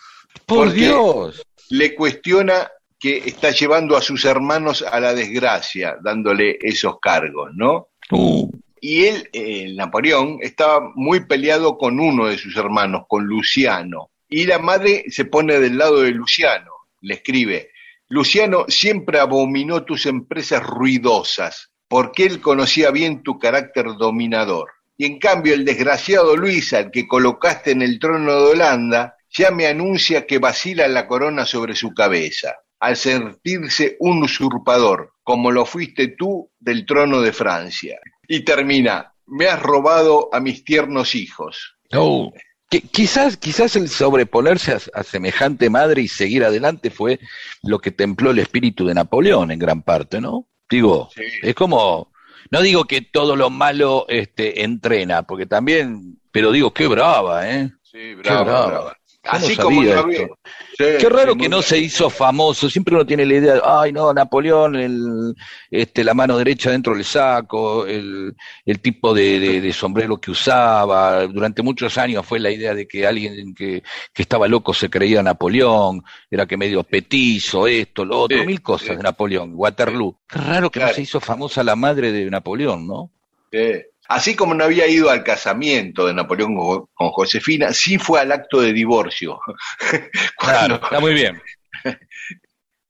Por 0.45 0.71
Dios. 0.73 1.43
Le 1.69 1.93
cuestiona 1.93 2.67
que 2.99 3.17
está 3.17 3.51
llevando 3.51 3.95
a 3.95 4.01
sus 4.01 4.25
hermanos 4.25 4.81
a 4.81 4.99
la 4.99 5.13
desgracia, 5.13 5.97
dándole 6.03 6.57
esos 6.59 6.99
cargos, 6.99 7.51
¿no? 7.53 7.89
Uh, 8.11 8.49
Y 8.81 9.05
él, 9.05 9.29
eh, 9.33 9.73
Napoleón, 9.75 10.39
estaba 10.41 10.91
muy 10.95 11.25
peleado 11.25 11.77
con 11.77 11.99
uno 11.99 12.27
de 12.27 12.37
sus 12.37 12.55
hermanos, 12.57 13.03
con 13.07 13.25
Luciano. 13.25 14.11
Y 14.29 14.45
la 14.45 14.59
madre 14.59 15.05
se 15.09 15.25
pone 15.25 15.59
del 15.59 15.77
lado 15.77 16.01
de 16.01 16.11
Luciano. 16.11 16.71
Le 17.01 17.15
escribe, 17.15 17.71
Luciano 18.07 18.65
siempre 18.67 19.19
abominó 19.19 19.83
tus 19.83 20.05
empresas 20.05 20.63
ruidosas, 20.63 21.71
porque 21.87 22.25
él 22.25 22.41
conocía 22.41 22.91
bien 22.91 23.23
tu 23.23 23.37
carácter 23.37 23.85
dominador. 23.97 24.69
Y 24.97 25.05
en 25.05 25.19
cambio 25.19 25.53
el 25.53 25.63
desgraciado 25.63 26.35
Luis, 26.35 26.73
al 26.73 26.91
que 26.91 27.07
colocaste 27.07 27.71
en 27.71 27.81
el 27.81 27.99
trono 27.99 28.33
de 28.33 28.51
Holanda, 28.51 29.15
ya 29.29 29.51
me 29.51 29.67
anuncia 29.67 30.25
que 30.25 30.39
vacila 30.39 30.87
la 30.87 31.07
corona 31.07 31.45
sobre 31.45 31.75
su 31.75 31.93
cabeza, 31.93 32.55
al 32.79 32.95
sentirse 32.95 33.97
un 33.99 34.23
usurpador, 34.23 35.13
como 35.23 35.51
lo 35.51 35.65
fuiste 35.65 36.07
tú 36.17 36.51
del 36.59 36.85
trono 36.85 37.21
de 37.21 37.33
Francia. 37.33 37.99
Y 38.27 38.41
termina, 38.45 39.13
me 39.27 39.47
has 39.47 39.61
robado 39.61 40.29
a 40.33 40.39
mis 40.39 40.63
tiernos 40.63 41.15
hijos. 41.15 41.75
no. 41.91 42.31
Qui- 42.71 42.87
quizás, 42.91 43.35
quizás 43.37 43.75
el 43.77 43.89
sobreponerse 43.89 44.73
a, 44.73 44.79
a 44.93 45.01
semejante 45.03 45.71
madre 45.71 46.03
y 46.03 46.07
seguir 46.07 46.43
adelante 46.43 46.91
fue 46.91 47.19
lo 47.63 47.79
que 47.79 47.89
templó 47.89 48.29
el 48.29 48.37
espíritu 48.37 48.85
de 48.85 48.93
Napoleón 48.93 49.49
en 49.49 49.57
gran 49.57 49.81
parte, 49.81 50.21
¿no? 50.21 50.47
Digo, 50.69 51.09
Sí. 51.15 51.23
es 51.41 51.55
como, 51.55 52.11
no 52.51 52.61
digo 52.61 52.83
que 52.85 53.01
todo 53.01 53.35
lo 53.35 53.49
malo 53.49 54.05
este, 54.07 54.63
entrena, 54.63 55.23
porque 55.23 55.47
también, 55.47 56.19
pero 56.31 56.51
digo, 56.51 56.71
qué 56.71 56.85
brava, 56.85 57.49
¿eh? 57.49 57.71
Sí, 57.81 57.97
Qué 57.97 58.15
brava. 58.17 58.67
No 58.71 58.91
Así 59.31 59.55
como 59.55 59.81
Sí, 59.81 60.85
Qué 60.97 61.09
raro 61.09 61.35
que 61.35 61.49
no 61.49 61.61
se 61.61 61.77
hizo 61.77 62.09
famoso. 62.09 62.69
Siempre 62.69 62.95
uno 62.95 63.05
tiene 63.05 63.25
la 63.25 63.33
idea, 63.33 63.61
ay 63.65 63.91
no, 63.91 64.13
Napoleón, 64.13 64.75
el, 64.77 65.35
este, 65.69 66.05
la 66.05 66.13
mano 66.13 66.37
derecha 66.37 66.71
dentro 66.71 66.93
del 66.95 67.03
saco, 67.03 67.85
el, 67.85 68.33
el 68.65 68.79
tipo 68.79 69.13
de, 69.13 69.39
de- 69.39 69.61
de 69.61 69.73
sombrero 69.73 70.17
que 70.17 70.31
usaba. 70.31 71.27
Durante 71.27 71.61
muchos 71.61 71.97
años 71.97 72.25
fue 72.25 72.39
la 72.39 72.49
idea 72.49 72.73
de 72.73 72.87
que 72.87 73.05
alguien 73.05 73.53
que, 73.53 73.83
que 74.13 74.21
estaba 74.21 74.47
loco 74.47 74.73
se 74.73 74.89
creía 74.89 75.21
Napoleón, 75.21 76.01
era 76.31 76.45
que 76.45 76.55
medio 76.55 76.83
petizo, 76.83 77.67
esto, 77.67 78.05
lo 78.05 78.21
otro, 78.21 78.39
Sí, 78.39 78.45
mil 78.47 78.61
cosas 78.61 78.87
sí. 78.89 78.95
de 78.95 79.03
Napoleón, 79.03 79.51
Waterloo. 79.55 80.15
Qué 80.29 80.39
raro 80.39 80.69
que 80.71 80.79
no 80.79 80.87
se 80.89 81.01
hizo 81.01 81.19
famosa 81.19 81.61
la 81.63 81.75
madre 81.75 82.11
de 82.13 82.29
Napoleón, 82.29 82.87
¿no? 82.87 83.11
Sí. 83.51 83.81
Así 84.09 84.35
como 84.35 84.53
no 84.55 84.63
había 84.65 84.87
ido 84.87 85.09
al 85.09 85.23
casamiento 85.23 86.05
de 86.07 86.13
Napoleón 86.15 86.55
con, 86.93 87.09
Josefina, 87.11 87.71
sí 87.73 87.97
fue 87.97 88.19
al 88.19 88.31
acto 88.31 88.59
de 88.59 88.73
divorcio. 88.73 89.39
Cuando- 90.35 90.35
Claro, 90.37 90.75
está 90.83 90.99
muy 90.99 91.13
bien. 91.13 91.41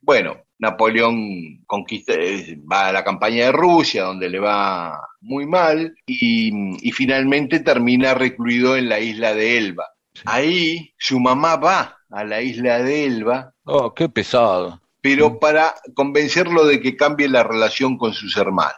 Bueno, 0.01 0.38
Napoleón 0.58 1.63
conquista, 1.67 2.13
eh, 2.13 2.58
va 2.71 2.88
a 2.88 2.91
la 2.93 3.03
campaña 3.03 3.45
de 3.45 3.51
Rusia, 3.51 4.03
donde 4.03 4.29
le 4.29 4.39
va 4.39 4.99
muy 5.21 5.45
mal, 5.45 5.93
y, 6.08 6.51
y 6.88 6.91
finalmente 6.93 7.60
termina 7.60 8.13
recluido 8.13 8.75
en 8.75 8.89
la 8.89 8.99
isla 8.99 9.34
de 9.36 9.58
Elba. 9.58 9.86
Ahí 10.25 10.93
su 10.97 11.19
mamá 11.19 11.58
va 11.58 11.97
a 12.10 12.23
la 12.23 12.41
isla 12.41 12.82
de 12.82 13.05
Elba, 13.05 13.53
Oh, 13.65 13.93
qué 13.93 14.10
pesado. 14.10 14.82
pero 15.01 15.38
para 15.38 15.75
convencerlo 15.93 16.65
de 16.65 16.79
que 16.82 16.95
cambie 16.97 17.27
la 17.29 17.43
relación 17.43 17.97
con 17.97 18.13
sus 18.13 18.36
hermanos. 18.38 18.73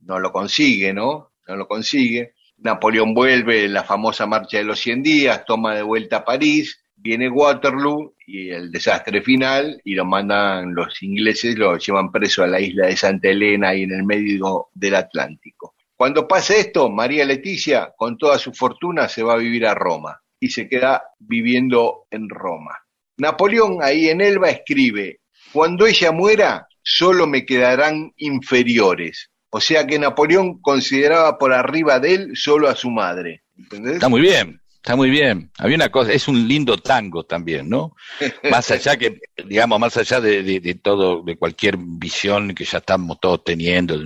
No 0.00 0.18
lo 0.20 0.32
consigue, 0.32 0.94
¿no? 0.94 1.31
No 1.48 1.56
lo 1.56 1.66
consigue. 1.66 2.34
Napoleón 2.58 3.14
vuelve 3.14 3.68
la 3.68 3.82
famosa 3.82 4.26
marcha 4.26 4.58
de 4.58 4.64
los 4.64 4.78
100 4.80 5.02
días, 5.02 5.44
toma 5.44 5.74
de 5.74 5.82
vuelta 5.82 6.18
a 6.18 6.24
París, 6.24 6.82
viene 6.94 7.28
Waterloo 7.28 8.14
y 8.26 8.50
el 8.50 8.70
desastre 8.70 9.22
final 9.22 9.80
y 9.84 9.94
lo 9.94 10.04
mandan 10.04 10.74
los 10.74 11.02
ingleses, 11.02 11.58
lo 11.58 11.76
llevan 11.76 12.12
preso 12.12 12.44
a 12.44 12.46
la 12.46 12.60
isla 12.60 12.86
de 12.86 12.96
Santa 12.96 13.28
Elena 13.28 13.70
ahí 13.70 13.82
en 13.82 13.92
el 13.92 14.04
medio 14.04 14.68
del 14.72 14.94
Atlántico. 14.94 15.74
Cuando 15.96 16.26
pasa 16.28 16.54
esto, 16.56 16.88
María 16.88 17.24
Leticia, 17.24 17.92
con 17.96 18.16
toda 18.16 18.38
su 18.38 18.52
fortuna, 18.52 19.08
se 19.08 19.22
va 19.22 19.34
a 19.34 19.38
vivir 19.38 19.66
a 19.66 19.74
Roma 19.74 20.20
y 20.38 20.48
se 20.48 20.68
queda 20.68 21.02
viviendo 21.18 22.06
en 22.10 22.28
Roma. 22.28 22.76
Napoleón 23.16 23.78
ahí 23.82 24.08
en 24.08 24.20
Elba 24.20 24.50
escribe, 24.50 25.20
cuando 25.52 25.86
ella 25.86 26.12
muera, 26.12 26.66
solo 26.82 27.26
me 27.26 27.44
quedarán 27.44 28.12
inferiores. 28.16 29.30
O 29.54 29.60
sea 29.60 29.86
que 29.86 29.98
Napoleón 29.98 30.60
consideraba 30.62 31.36
por 31.38 31.52
arriba 31.52 32.00
de 32.00 32.14
él 32.14 32.30
solo 32.34 32.68
a 32.68 32.74
su 32.74 32.90
madre. 32.90 33.42
¿Entendés? 33.56 33.94
Está 33.94 34.08
muy 34.08 34.22
bien, 34.22 34.60
está 34.76 34.96
muy 34.96 35.10
bien. 35.10 35.50
Había 35.58 35.76
una 35.76 35.90
cosa, 35.90 36.10
es 36.12 36.26
un 36.26 36.48
lindo 36.48 36.78
tango 36.78 37.24
también, 37.24 37.68
¿no? 37.68 37.94
Más 38.50 38.70
allá 38.70 38.96
que, 38.96 39.20
digamos, 39.46 39.78
más 39.78 39.96
allá 39.98 40.20
de, 40.22 40.42
de- 40.42 40.60
de 40.60 40.74
todo, 40.76 41.22
de 41.22 41.36
cualquier 41.36 41.76
visión 41.78 42.54
que 42.54 42.64
ya 42.64 42.78
estamos 42.78 43.20
todos 43.20 43.44
teniendo, 43.44 43.98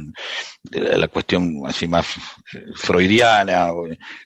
de 0.65 0.99
la, 0.99 1.07
cuestión 1.09 1.63
así 1.65 1.87
más 1.87 2.07
freudiana, 2.75 3.69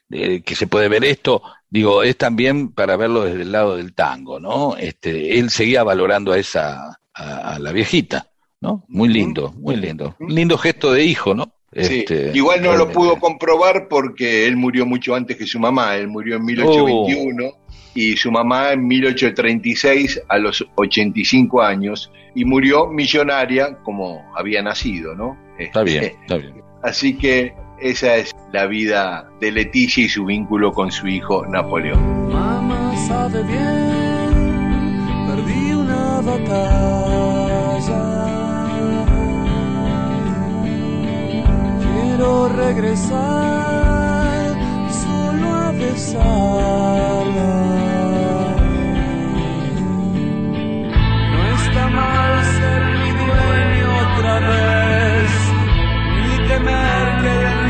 de 0.07 0.41
que 0.41 0.55
se 0.55 0.67
puede 0.67 0.87
ver 0.89 1.03
esto, 1.05 1.41
digo, 1.69 2.03
es 2.03 2.17
también 2.17 2.73
para 2.73 2.95
verlo 2.97 3.23
desde 3.23 3.43
el 3.43 3.51
lado 3.51 3.77
del 3.77 3.93
tango, 3.93 4.39
¿no? 4.39 4.75
Este, 4.75 5.37
él 5.39 5.49
seguía 5.49 5.83
valorando 5.83 6.31
a 6.33 6.37
esa, 6.39 6.99
a, 7.13 7.53
a 7.55 7.59
la 7.59 7.71
viejita, 7.71 8.27
¿no? 8.61 8.85
Muy 8.87 9.09
lindo, 9.09 9.53
muy 9.57 9.75
lindo. 9.75 10.15
Un 10.19 10.33
lindo 10.33 10.57
gesto 10.57 10.93
de 10.93 11.03
hijo, 11.03 11.33
¿no? 11.33 11.51
Sí, 11.73 11.99
Este, 11.99 12.31
Igual 12.33 12.61
no 12.61 12.75
lo 12.75 12.89
pudo 12.91 13.17
comprobar 13.17 13.87
porque 13.87 14.45
él 14.45 14.57
murió 14.57 14.85
mucho 14.85 15.15
antes 15.15 15.37
que 15.37 15.47
su 15.47 15.59
mamá. 15.59 15.95
Él 15.95 16.07
murió 16.07 16.35
en 16.35 16.45
1821 16.45 17.51
y 17.95 18.17
su 18.17 18.31
mamá 18.31 18.73
en 18.73 18.87
1836 18.87 20.21
a 20.27 20.37
los 20.37 20.65
85 20.75 21.61
años 21.61 22.11
y 22.35 22.45
murió 22.45 22.87
millonaria 22.87 23.77
como 23.83 24.21
había 24.35 24.61
nacido, 24.61 25.15
¿no? 25.15 25.37
Está 25.57 25.83
bien, 25.83 26.13
está 26.21 26.37
bien. 26.37 26.61
Así 26.83 27.17
que 27.17 27.53
esa 27.79 28.17
es 28.17 28.31
la 28.51 28.65
vida 28.67 29.29
de 29.39 29.51
Leticia 29.51 30.05
y 30.05 30.09
su 30.09 30.25
vínculo 30.25 30.71
con 30.73 30.91
su 30.91 31.07
hijo 31.07 31.45
Napoleón. 31.47 32.29
Mamá 32.31 32.93
sabe 33.07 33.43
bien, 33.43 35.25
perdí 35.27 35.73
una 35.73 36.21
batalla. 36.21 37.30
Quiero 42.21 42.49
regresar 42.49 43.17
solo 45.03 45.47
a 45.55 45.71
besarla. 45.71 47.53
No 51.31 51.41
está 51.55 51.87
mal 51.87 52.43
ser 52.43 52.81
mi 52.99 53.09
dueño 53.21 53.87
otra 54.05 54.33
vez, 54.39 55.31
ni 56.21 56.35
temer 56.47 57.05
que 57.21 57.31
el 57.41 57.60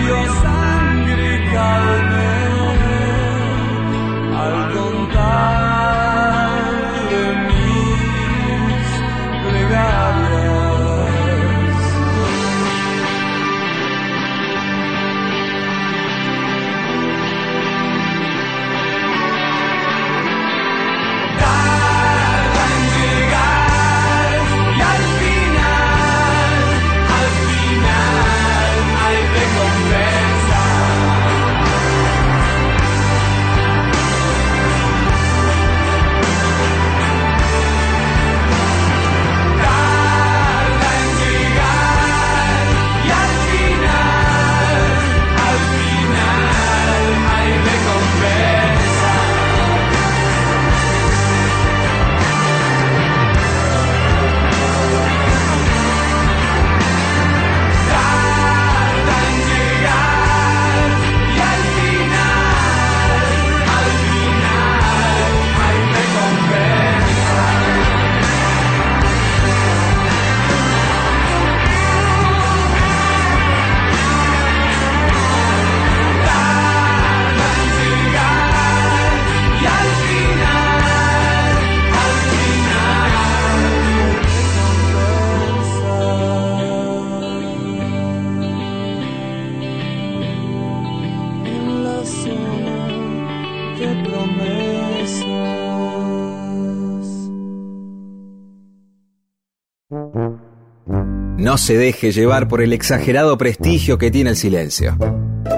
se 101.62 101.78
deje 101.78 102.12
llevar 102.12 102.48
por 102.48 102.64
el 102.64 102.74
exagerado 102.74 103.38
prestigio 103.38 104.00
que 104.00 104.10
tiene 104.10 104.32
el 104.32 104.36
silencio. 104.36 104.98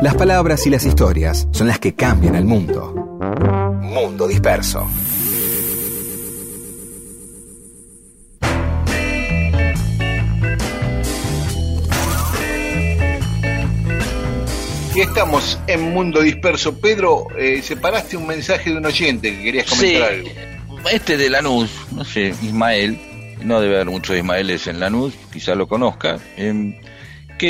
Las 0.02 0.16
palabras 0.16 0.68
y 0.68 0.70
las 0.70 0.86
historias 0.86 1.48
son 1.52 1.68
las 1.68 1.80
que 1.80 1.96
cambian 1.96 2.36
el 2.36 2.44
mundo. 2.44 2.94
Mundo 3.82 4.28
disperso. 4.28 4.86
Y 14.96 15.02
estamos 15.02 15.58
en 15.68 15.92
Mundo 15.92 16.22
Disperso. 16.22 16.78
Pedro, 16.80 17.28
eh, 17.36 17.62
separaste 17.64 18.16
un 18.16 18.28
mensaje 18.28 18.70
de 18.70 18.78
un 18.78 18.86
oyente 18.86 19.36
que 19.36 19.42
querías 19.42 19.68
comentar 19.68 20.04
algo. 20.04 20.30
este 20.92 21.18
de 21.18 21.30
Lanús, 21.32 21.72
no 21.94 22.06
sé, 22.06 22.36
Ismael, 22.44 23.00
no 23.44 23.62
debe 23.62 23.76
haber 23.76 23.90
muchos 23.90 24.16
Ismaeles 24.16 24.68
en 24.68 24.80
Lanús, 24.80 25.14
quizá 25.32 25.56
lo 25.56 25.68
conozca, 25.68 26.20
em, 26.38 26.76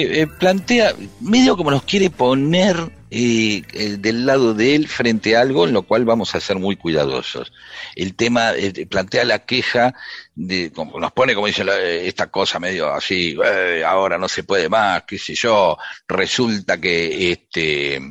eh, 0.02 0.28
plantea, 0.28 0.94
medio 1.22 1.56
como 1.56 1.72
nos 1.72 1.84
quiere 1.84 2.10
poner 2.10 2.76
eh, 3.16 3.62
del 4.00 4.26
lado 4.26 4.56
de 4.56 4.74
él 4.74 4.88
frente 4.88 5.38
a 5.38 5.42
algo 5.42 5.68
en 5.68 5.74
lo 5.74 5.84
cual 5.84 6.04
vamos 6.04 6.34
a 6.34 6.40
ser 6.40 6.58
muy 6.58 6.76
cuidadosos. 6.78 7.54
El 7.96 8.16
tema, 8.16 8.54
eh, 8.56 8.88
plantea 8.88 9.24
la 9.24 9.46
queja, 9.46 9.94
de, 10.34 10.72
como 10.72 11.00
nos 11.00 11.12
pone, 11.12 11.36
como 11.36 11.46
dice, 11.46 11.62
eh, 11.64 12.08
esta 12.08 12.32
cosa 12.32 12.60
medio 12.60 12.92
así, 12.92 13.38
"Eh, 13.46 13.84
ahora 13.86 14.18
no 14.18 14.28
se 14.28 14.44
puede 14.44 14.68
más, 14.68 15.04
qué 15.04 15.20
sé 15.20 15.36
yo, 15.36 15.78
resulta 16.08 16.82
que 16.82 17.32
este 17.32 18.02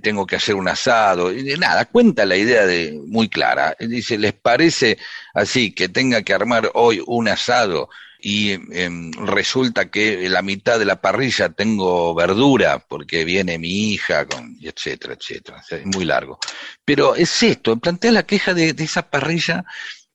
tengo 0.00 0.26
que 0.26 0.36
hacer 0.36 0.54
un 0.54 0.68
asado, 0.68 1.30
nada, 1.58 1.84
cuenta 1.84 2.24
la 2.24 2.36
idea 2.36 2.64
de 2.64 2.98
muy 3.06 3.28
clara. 3.28 3.76
Dice, 3.78 4.16
¿les 4.16 4.32
parece 4.32 4.96
así 5.34 5.72
que 5.72 5.90
tenga 5.90 6.22
que 6.22 6.32
armar 6.32 6.70
hoy 6.74 7.02
un 7.06 7.28
asado 7.28 7.90
y 8.22 8.52
em, 8.52 9.12
resulta 9.26 9.90
que 9.90 10.24
en 10.26 10.32
la 10.32 10.42
mitad 10.42 10.78
de 10.78 10.84
la 10.84 11.00
parrilla 11.00 11.48
tengo 11.50 12.14
verdura 12.14 12.78
porque 12.78 13.24
viene 13.24 13.58
mi 13.58 13.92
hija, 13.92 14.26
con, 14.26 14.56
etcétera, 14.62 15.14
etcétera? 15.14 15.62
Es 15.70 15.84
muy 15.86 16.04
largo. 16.04 16.38
Pero 16.84 17.14
es 17.16 17.42
esto, 17.42 17.76
plantea 17.78 18.12
la 18.12 18.22
queja 18.24 18.54
de, 18.54 18.72
de 18.74 18.84
esa 18.84 19.10
parrilla 19.10 19.64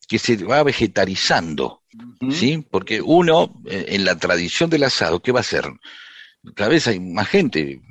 que 0.08 0.20
se 0.20 0.38
va 0.38 0.64
vegetarizando. 0.64 1.84
¿sí? 2.32 2.66
Porque 2.72 3.02
uno, 3.02 3.54
eh, 3.70 3.86
en 3.90 4.06
la 4.06 4.18
tradición 4.18 4.70
del 4.70 4.84
asado, 4.84 5.22
¿qué 5.22 5.32
va 5.32 5.40
a 5.40 5.42
hacer? 5.42 5.66
Cada 6.56 6.70
vez 6.70 6.88
hay 6.88 7.00
más 7.00 7.28
gente 7.28 7.82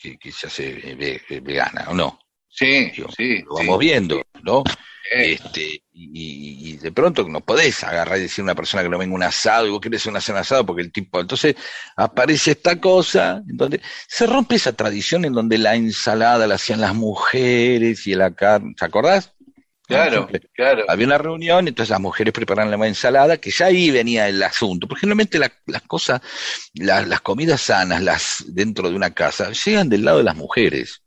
que, 0.00 0.16
que 0.18 0.32
se 0.32 0.46
hace 0.46 0.90
eh, 0.90 0.94
ve- 1.28 1.40
vegana, 1.40 1.86
¿o 1.90 1.94
no? 1.94 2.18
Sí, 2.48 2.90
Digo, 2.96 3.08
sí. 3.14 3.42
lo 3.42 3.56
sí. 3.56 3.66
vamos 3.66 3.78
viendo, 3.78 4.22
¿no? 4.42 4.62
Eh, 5.12 5.32
Este, 5.34 5.82
y, 5.92 6.72
y 6.72 6.76
de 6.78 6.92
pronto 6.92 7.26
no 7.28 7.40
podés 7.40 7.82
agarrar 7.84 8.18
y 8.18 8.22
decir 8.22 8.42
a 8.42 8.44
una 8.44 8.54
persona 8.54 8.82
que 8.82 8.88
no 8.88 8.98
venga 8.98 9.14
un 9.14 9.22
asado 9.22 9.66
y 9.66 9.70
vos 9.70 9.80
querés 9.80 10.04
un 10.06 10.16
asado 10.16 10.38
asado 10.38 10.66
porque 10.66 10.82
el 10.82 10.92
tipo, 10.92 11.20
entonces 11.20 11.54
aparece 11.96 12.52
esta 12.52 12.80
cosa, 12.80 13.42
en 13.48 13.56
donde 13.56 13.80
se 14.08 14.26
rompe 14.26 14.56
esa 14.56 14.72
tradición 14.74 15.24
en 15.24 15.32
donde 15.32 15.58
la 15.58 15.74
ensalada 15.76 16.46
la 16.46 16.56
hacían 16.56 16.80
las 16.80 16.94
mujeres 16.94 18.06
y 18.06 18.14
la 18.14 18.34
carne, 18.34 18.74
¿te 18.76 18.84
acordás? 18.84 19.32
claro, 19.86 20.28
claro. 20.54 20.84
había 20.88 21.06
una 21.06 21.18
reunión, 21.18 21.68
entonces 21.68 21.90
las 21.90 22.00
mujeres 22.00 22.32
preparaban 22.32 22.70
la 22.78 22.86
ensalada, 22.86 23.38
que 23.38 23.50
ya 23.50 23.66
ahí 23.66 23.90
venía 23.90 24.28
el 24.28 24.42
asunto, 24.42 24.86
porque 24.88 25.00
generalmente 25.02 25.38
la- 25.38 25.52
las 25.66 25.82
cosas, 25.82 26.20
la- 26.74 27.02
las 27.06 27.20
comidas 27.22 27.60
sanas, 27.62 28.02
las 28.02 28.44
dentro 28.48 28.88
de 28.90 28.96
una 28.96 29.12
casa, 29.14 29.50
llegan 29.52 29.88
del 29.88 30.04
lado 30.04 30.18
de 30.18 30.24
las 30.24 30.36
mujeres 30.36 31.02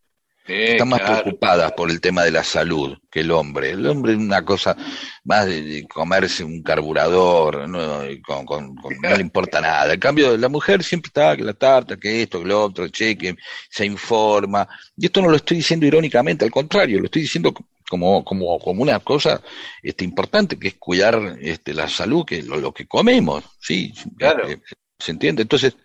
Sí, 0.50 0.64
están 0.72 0.90
más 0.90 1.00
claro. 1.02 1.22
preocupadas 1.22 1.72
por 1.74 1.92
el 1.92 2.02
tema 2.02 2.24
de 2.24 2.32
la 2.32 2.44
salud 2.44 2.98
que 3.12 3.20
el 3.20 3.30
hombre. 3.30 3.70
El 3.72 3.86
hombre 3.86 4.14
es 4.14 4.18
una 4.18 4.44
cosa 4.44 4.76
más 5.24 5.46
de, 5.46 5.86
comerse 5.88 6.44
un 6.44 6.64
carburador, 6.64 7.70
no, 7.70 8.02
con- 8.26 8.46
con- 8.46 8.76
con- 8.76 8.98
no 9.00 9.16
le 9.16 9.22
importa 9.22 9.62
nada. 9.62 9.94
En 9.94 10.00
cambio, 10.00 10.36
la 10.38 10.50
mujer 10.50 10.84
siempre 10.84 11.10
está 11.10 11.38
que 11.38 11.44
la 11.44 11.54
tarta, 11.54 11.98
que 11.98 12.24
esto, 12.24 12.40
que 12.40 12.48
lo 12.48 12.64
otro, 12.64 12.88
che, 12.88 13.16
que 13.16 13.36
se 13.70 13.86
informa. 13.86 14.68
Y 14.98 15.06
esto 15.06 15.22
no 15.22 15.30
lo 15.30 15.36
estoy 15.36 15.58
diciendo 15.58 15.86
irónicamente, 15.86 16.46
al 16.46 16.52
contrario, 16.52 16.98
lo 17.00 17.06
estoy 17.06 17.22
diciendo 17.22 17.54
como, 17.88 18.24
como, 18.24 18.58
como 18.60 18.82
una 18.82 19.00
cosa 19.02 19.42
este, 19.84 20.04
importante, 20.04 20.58
que 20.58 20.70
es 20.70 20.76
cuidar 20.80 21.38
este, 21.42 21.76
la 21.76 21.88
salud, 21.88 22.26
que 22.26 22.42
lo, 22.42 22.58
lo 22.58 22.74
que 22.74 22.88
comemos, 22.88 23.44
¿sí? 23.62 23.94
Claro. 24.18 24.50
Eh, 24.50 24.60
¿Se 24.98 25.12
entiende? 25.12 25.44
Entonces, 25.44 25.78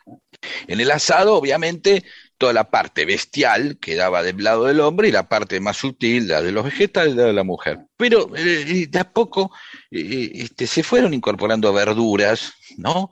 en 0.66 0.80
el 0.80 0.90
asado, 0.90 1.36
obviamente, 1.36 2.02
toda 2.38 2.52
la 2.52 2.70
parte 2.70 3.04
bestial 3.04 3.78
quedaba 3.80 4.22
del 4.22 4.42
lado 4.42 4.64
del 4.64 4.80
hombre 4.80 5.08
y 5.08 5.12
la 5.12 5.28
parte 5.28 5.60
más 5.60 5.76
sutil, 5.76 6.28
la 6.28 6.42
de 6.42 6.52
los 6.52 6.64
vegetales, 6.64 7.14
la 7.14 7.24
de 7.24 7.32
la 7.32 7.44
mujer. 7.44 7.78
Pero 7.96 8.34
eh, 8.36 8.86
de 8.88 8.98
a 8.98 9.10
poco 9.10 9.52
eh, 9.90 10.30
este, 10.34 10.66
se 10.66 10.82
fueron 10.82 11.14
incorporando 11.14 11.72
verduras, 11.72 12.54
¿no? 12.76 13.10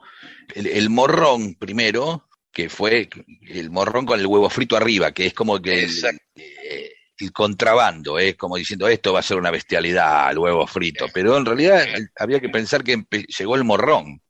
El, 0.55 0.67
el 0.67 0.91
morrón 0.91 1.55
primero, 1.55 2.29
que 2.53 2.69
fue 2.69 3.09
el 3.49 3.71
morrón 3.71 4.05
con 4.05 4.21
el 4.21 4.27
huevo 4.27 4.51
frito 4.51 4.77
arriba, 4.77 5.13
que 5.13 5.27
es 5.27 5.35
como 5.35 5.61
que 5.61 5.85
el, 5.85 5.91
eh, 6.35 6.93
contrabando, 7.31 8.19
es 8.19 8.37
como 8.37 8.57
diciendo 8.57 8.89
esto 8.89 9.13
va 9.13 9.21
a 9.21 9.23
ser 9.23 9.39
una 9.39 9.51
bestialidad, 9.51 10.31
el 10.31 10.39
huevo 10.39 10.67
frito. 10.67 11.07
Pero 11.13 11.37
en 11.37 11.47
realidad 11.47 11.83
eh, 11.85 12.09
había 12.17 12.41
que 12.41 12.49
pensar 12.49 12.83
que 12.83 13.05
llegó 13.39 13.57
el 13.57 13.65
morrón. 13.65 14.21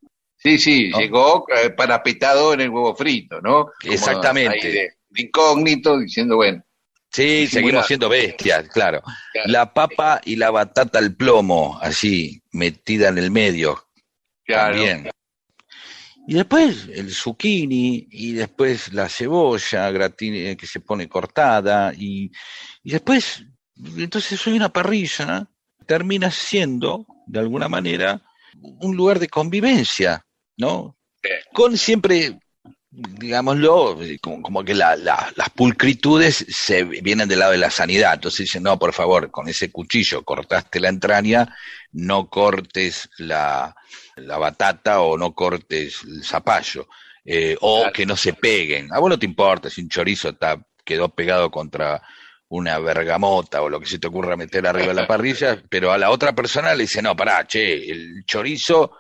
Sí, 0.43 0.59
sí, 0.59 0.89
¿no? 0.91 0.99
llegó 0.99 1.47
eh, 1.57 1.71
parapetado 1.71 2.53
en 2.55 2.63
el 2.63 2.71
huevo 2.71 2.95
frito, 2.97 3.41
¿no? 3.41 3.67
Como 3.81 3.93
Exactamente. 3.93 4.67
ahí 4.67 4.73
de, 4.73 4.91
de 5.11 5.23
incógnito, 5.23 5.99
diciendo, 5.99 6.37
bueno, 6.37 6.63
Sí, 7.15 7.47
seguimos 7.47 7.87
siendo 7.87 8.09
bestias, 8.09 8.69
claro. 8.71 9.03
Claro. 9.35 9.51
La 9.51 9.75
papa 9.75 10.23
y 10.25 10.37
la 10.37 10.51
batata 10.51 10.99
al 10.99 11.15
plomo, 11.15 11.79
así, 11.83 12.43
metida 12.53 13.09
en 13.09 13.19
el 13.19 13.31
medio, 13.31 13.87
claro, 14.47 14.77
también. 14.77 15.11
Y 16.27 16.35
después 16.35 16.89
el 16.95 17.13
zucchini, 17.13 18.09
y 18.11 18.33
después 18.33 18.95
la 18.95 19.11
cebolla 19.11 19.91
gratin- 19.91 20.57
que 20.57 20.67
se 20.67 20.81
pone 20.81 21.07
cortada, 21.07 21.93
y, 21.93 22.31
y 22.83 22.93
después, 22.93 23.45
entonces 23.99 24.41
soy 24.41 24.55
una 24.55 24.73
parrilla, 24.73 25.47
termina 25.87 26.31
siendo, 26.31 27.07
de 27.27 27.41
alguna 27.41 27.69
manera, 27.69 28.23
un 28.63 28.97
lugar 28.97 29.19
de 29.19 29.29
convivencia, 29.29 30.25
¿no? 30.63 30.97
Con 31.53 31.77
siempre, 31.77 32.39
digámoslo, 32.91 34.03
eh, 34.03 34.19
como, 34.21 34.43
como 34.43 34.65
que 34.65 34.75
la- 34.75 34.97
la- 34.97 35.33
las 35.37 35.51
pulcritudes 35.51 36.45
se 36.49 36.85
vienen 36.85 37.29
del 37.29 37.39
lado 37.41 37.53
de 37.53 37.59
la 37.59 37.71
sanidad. 37.71 38.15
Entonces 38.15 38.41
dicen, 38.41 38.63
no, 38.63 38.79
por 38.79 38.93
favor, 38.93 39.31
con 39.31 39.49
ese 39.49 39.71
cuchillo 39.71 40.23
cortaste 40.25 40.81
la 40.81 40.89
entraña, 40.89 41.55
no 41.93 42.29
cortes 42.29 43.09
la, 43.19 43.75
la 44.17 44.39
batata 44.39 45.01
o 45.01 45.17
no 45.17 45.35
cortes 45.35 46.01
el 46.05 46.25
zapallo, 46.25 46.89
eh, 47.25 47.57
o 47.61 47.79
Claro. 47.81 47.93
que 47.93 48.07
no 48.07 48.17
se 48.17 48.33
peguen. 48.35 48.93
A 48.93 48.99
vos 48.99 49.11
no 49.11 49.19
te 49.19 49.27
importa 49.27 49.71
si 49.71 49.81
un 49.83 49.89
chorizo 49.89 50.31
está, 50.31 50.59
quedó 50.85 51.09
pegado 51.09 51.51
contra 51.51 52.03
una 52.49 52.79
bergamota 52.79 53.63
o 53.63 53.69
lo 53.71 53.81
que 53.81 53.87
se 53.87 53.99
te 53.99 54.09
ocurra 54.09 54.37
meter 54.37 54.67
arriba 54.67 54.89
de 54.89 54.95
la 54.95 55.07
parrilla, 55.07 55.63
pero 55.71 55.93
a 55.93 55.97
la 55.99 56.11
otra 56.11 56.35
persona 56.35 56.75
le 56.75 56.83
dice, 56.83 57.01
no, 57.01 57.17
pará, 57.17 57.47
che, 57.47 57.91
el 57.91 58.25
chorizo 58.27 58.93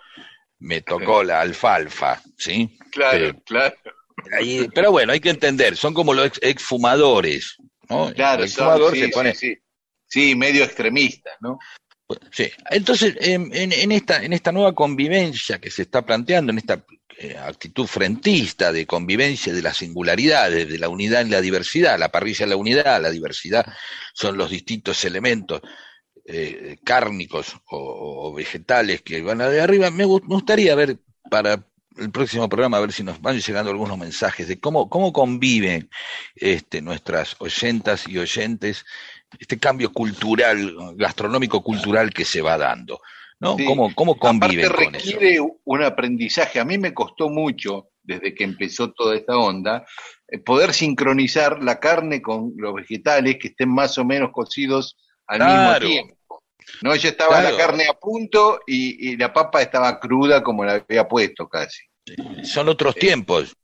me 0.62 0.80
tocó 0.80 1.22
la 1.24 1.40
alfalfa, 1.40 2.22
¿sí? 2.38 2.78
Claro, 2.90 3.18
Pero- 3.18 3.42
claro. 3.44 3.74
Ahí- 4.38 4.68
pero 4.74 4.92
bueno, 4.92 5.12
hay 5.12 5.20
que 5.20 5.30
entender, 5.30 5.76
son 5.76 5.92
como 5.94 6.14
los 6.14 6.26
ex- 6.26 6.38
exfumadores, 6.42 7.56
¿no? 7.88 8.12
Claro, 8.14 8.42
el 8.42 8.48
exfumador 8.48 8.92
sí, 8.94 9.00
se 9.00 9.08
pone, 9.08 9.34
sí. 9.34 9.56
Sí, 10.06 10.34
medio 10.36 10.62
extremistas, 10.64 11.34
¿no? 11.40 11.58
Sí, 12.30 12.50
entonces 12.70 13.16
en, 13.20 13.50
en- 13.54 13.72
en 13.72 13.90
esta, 13.92 14.22
en 14.22 14.32
esta 14.34 14.52
nueva 14.52 14.74
convivencia 14.74 15.58
que 15.58 15.70
se 15.70 15.82
está 15.82 16.02
planteando, 16.04 16.52
en 16.52 16.58
esta 16.58 16.84
eh, 17.18 17.36
actitud 17.38 17.86
frentista 17.86 18.70
de 18.72 18.86
convivencia 18.86 19.52
de 19.52 19.62
las 19.62 19.78
singularidades, 19.78 20.68
de 20.68 20.78
la 20.78 20.88
unidad 20.88 21.22
en 21.22 21.30
la 21.30 21.40
diversidad, 21.40 21.98
la 21.98 22.10
parrilla 22.10 22.44
en 22.44 22.50
la 22.50 22.56
unidad, 22.56 23.00
la 23.00 23.10
diversidad 23.10 23.64
son 24.12 24.36
los 24.36 24.50
distintos 24.50 25.04
elementos 25.04 25.60
eh, 26.24 26.76
cárnicos 26.84 27.56
o, 27.70 28.28
o 28.28 28.34
vegetales 28.34 29.02
que 29.02 29.22
van 29.22 29.38
de 29.38 29.60
arriba, 29.60 29.90
me, 29.90 30.04
gu- 30.06 30.22
me 30.22 30.34
gustaría 30.34 30.74
ver 30.74 30.98
para 31.30 31.66
el 31.98 32.10
próximo 32.10 32.48
programa, 32.48 32.78
a 32.78 32.80
ver 32.80 32.92
si 32.92 33.02
nos 33.02 33.20
van 33.20 33.38
llegando 33.38 33.70
algunos 33.70 33.98
mensajes 33.98 34.48
de 34.48 34.58
cómo, 34.58 34.88
cómo 34.88 35.12
conviven 35.12 35.90
este, 36.34 36.80
nuestras 36.80 37.36
oyentas 37.38 38.08
y 38.08 38.18
oyentes 38.18 38.84
este 39.38 39.58
cambio 39.58 39.92
cultural, 39.92 40.74
gastronómico 40.96 41.62
cultural 41.62 42.10
que 42.12 42.24
se 42.24 42.42
va 42.42 42.58
dando, 42.58 43.00
¿no? 43.40 43.56
Sí. 43.56 43.64
¿Cómo, 43.64 43.94
cómo 43.94 44.18
conviven 44.18 44.66
Aparte 44.66 44.84
con 44.84 44.94
eso? 44.94 45.06
requiere 45.12 45.40
un 45.64 45.82
aprendizaje. 45.82 46.60
A 46.60 46.64
mí 46.64 46.76
me 46.78 46.92
costó 46.92 47.28
mucho, 47.30 47.88
desde 48.02 48.34
que 48.34 48.44
empezó 48.44 48.92
toda 48.92 49.16
esta 49.16 49.36
onda, 49.36 49.86
eh, 50.28 50.38
poder 50.38 50.74
sincronizar 50.74 51.62
la 51.62 51.80
carne 51.80 52.20
con 52.20 52.52
los 52.56 52.74
vegetales 52.74 53.36
que 53.40 53.48
estén 53.48 53.70
más 53.70 53.96
o 53.98 54.04
menos 54.04 54.30
cocidos 54.32 54.96
al 55.26 55.38
Claro. 55.38 55.86
mismo 55.86 55.92
tiempo. 56.06 56.42
No, 56.82 56.94
ya 56.96 57.08
estaba 57.10 57.40
Claro. 57.40 57.56
la 57.56 57.64
carne 57.64 57.86
a 57.88 57.94
punto 57.94 58.60
y, 58.66 59.10
y 59.12 59.16
la 59.16 59.32
papa 59.32 59.62
estaba 59.62 59.98
cruda 60.00 60.42
como 60.42 60.64
la 60.64 60.74
había 60.88 61.06
puesto 61.08 61.48
casi. 61.48 61.82
Son 62.44 62.68
otros 62.68 62.94
tiempos. 62.94 63.54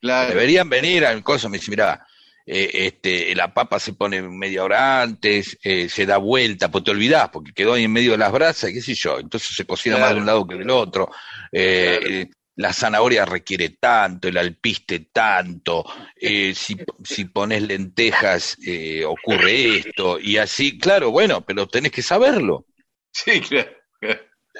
Claro. 0.00 0.28
Deberían 0.30 0.68
venir 0.68 1.04
a 1.04 1.20
cosas, 1.22 1.50
me 1.50 1.58
dice, 1.58 1.70
mira, 1.70 2.06
este, 2.46 3.34
la 3.34 3.52
papa 3.52 3.78
se 3.78 3.92
pone 3.92 4.22
media 4.22 4.64
hora 4.64 5.02
antes, 5.02 5.58
eh, 5.62 5.88
se 5.88 6.06
da 6.06 6.16
vuelta, 6.16 6.70
pues 6.70 6.84
te 6.84 6.90
olvidás, 6.90 7.28
porque 7.28 7.52
quedó 7.52 7.74
ahí 7.74 7.84
en 7.84 7.92
medio 7.92 8.12
de 8.12 8.18
las 8.18 8.32
brasas, 8.32 8.70
qué 8.72 8.80
sé 8.80 8.94
yo, 8.94 9.18
entonces 9.18 9.54
se 9.54 9.64
cocina 9.66 9.98
más 9.98 10.14
de 10.14 10.20
un 10.20 10.26
lado 10.26 10.46
que 10.46 10.54
del 10.56 10.70
otro. 10.70 11.10
Eh, 11.52 12.00
eh, 12.02 12.30
la 12.56 12.72
zanahoria 12.72 13.24
requiere 13.24 13.70
tanto, 13.70 14.28
el 14.28 14.36
alpiste 14.36 15.08
tanto, 15.12 15.84
eh, 16.16 16.52
si, 16.54 16.76
si 17.04 17.24
pones 17.26 17.62
lentejas 17.62 18.56
eh, 18.64 19.04
ocurre 19.04 19.78
esto, 19.78 20.18
y 20.18 20.36
así, 20.36 20.78
claro, 20.78 21.10
bueno, 21.10 21.44
pero 21.44 21.66
tenés 21.68 21.92
que 21.92 22.02
saberlo, 22.02 22.66
Sí, 23.12 23.40
claro. 23.40 23.70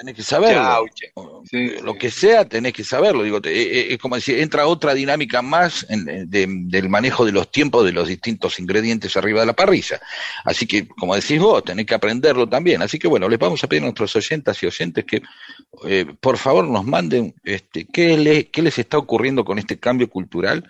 Tenés 0.01 0.15
que 0.15 0.23
saberlo. 0.23 0.85
Sí, 1.49 1.73
lo 1.83 1.93
sí. 1.93 1.99
que 1.99 2.09
sea 2.11 2.45
tenés 2.45 2.73
que 2.73 2.83
saberlo. 2.83 3.21
Digo 3.23 3.39
te- 3.39 3.51
eh, 3.51 3.79
eh, 3.81 3.87
es 3.93 3.97
como 3.99 4.15
decir 4.15 4.39
entra 4.39 4.65
otra 4.65 4.95
dinámica 4.95 5.41
más 5.43 5.85
en- 5.89 6.09
eh, 6.09 6.23
de- 6.27 6.47
del 6.49 6.89
manejo 6.89 7.23
de 7.23 7.31
los 7.31 7.51
tiempos 7.51 7.85
de 7.85 7.91
los 7.91 8.07
distintos 8.07 8.59
ingredientes 8.59 9.15
arriba 9.15 9.41
de 9.41 9.45
la 9.45 9.53
parrilla. 9.53 10.01
Así 10.43 10.65
que 10.65 10.87
como 10.87 11.15
decís 11.15 11.39
vos 11.39 11.63
tenés 11.63 11.85
que 11.85 11.93
aprenderlo 11.93 12.49
también. 12.49 12.81
Así 12.81 12.97
que 12.97 13.07
bueno 13.07 13.29
les 13.29 13.37
vamos 13.37 13.63
a 13.63 13.67
pedir 13.67 13.83
a 13.83 13.85
nuestros 13.85 14.15
oyentas 14.15 14.61
y 14.63 14.65
oyentes 14.65 15.05
que 15.05 15.21
eh, 15.87 16.05
por 16.19 16.37
favor 16.37 16.67
nos 16.67 16.83
manden 16.83 17.35
este 17.43 17.85
qué 17.85 18.17
le- 18.17 18.47
qué 18.49 18.61
les 18.63 18.79
está 18.79 18.97
ocurriendo 18.97 19.45
con 19.45 19.59
este 19.59 19.77
cambio 19.77 20.09
cultural. 20.09 20.67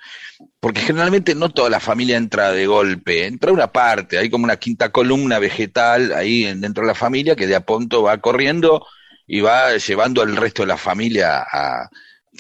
Porque 0.60 0.82
generalmente 0.82 1.34
no 1.36 1.50
toda 1.50 1.70
la 1.70 1.80
familia 1.80 2.18
entra 2.18 2.52
de 2.52 2.68
golpe, 2.68 3.26
entra 3.26 3.52
una 3.52 3.72
parte, 3.72 4.18
hay 4.18 4.30
como 4.30 4.44
una 4.44 4.58
quinta 4.58 4.90
columna 4.92 5.40
vegetal 5.40 6.12
ahí 6.14 6.46
en- 6.46 6.62
dentro 6.62 6.84
de 6.84 6.88
la 6.88 6.96
familia 6.96 7.36
que 7.36 7.48
de 7.48 7.56
a 7.56 7.66
punto 7.66 8.04
va 8.04 8.18
corriendo 8.20 8.86
y 9.34 9.40
va 9.40 9.78
llevando 9.78 10.22
al 10.22 10.36
resto 10.36 10.64
de 10.64 10.68
la 10.68 10.76
familia 10.76 11.40
a, 11.50 11.84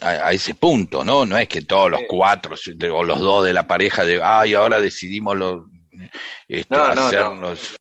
a, 0.01 0.09
a 0.09 0.31
ese 0.33 0.55
punto, 0.55 1.05
¿no? 1.05 1.25
No 1.25 1.37
es 1.37 1.47
que 1.47 1.61
todos 1.61 1.89
los 1.89 2.01
cuatro 2.05 2.53
o 2.93 3.03
los 3.05 3.19
dos 3.21 3.45
de 3.45 3.53
la 3.53 3.65
pareja 3.65 4.03
de, 4.03 4.21
ay, 4.21 4.55
ahora 4.55 4.81
decidimos 4.81 5.37
los, 5.37 5.61
este, 6.49 6.75
No, 6.75 6.89
no, 6.89 6.95
no. 6.95 7.01
hacernos... 7.07 7.77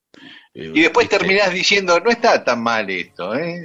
eh, 0.55 0.71
Y 0.73 0.83
después 0.83 1.07
este, 1.07 1.19
terminás 1.19 1.53
diciendo, 1.53 1.99
no 1.99 2.09
está 2.09 2.45
tan 2.45 2.63
mal 2.63 2.89
esto, 2.89 3.35
¿eh? 3.35 3.63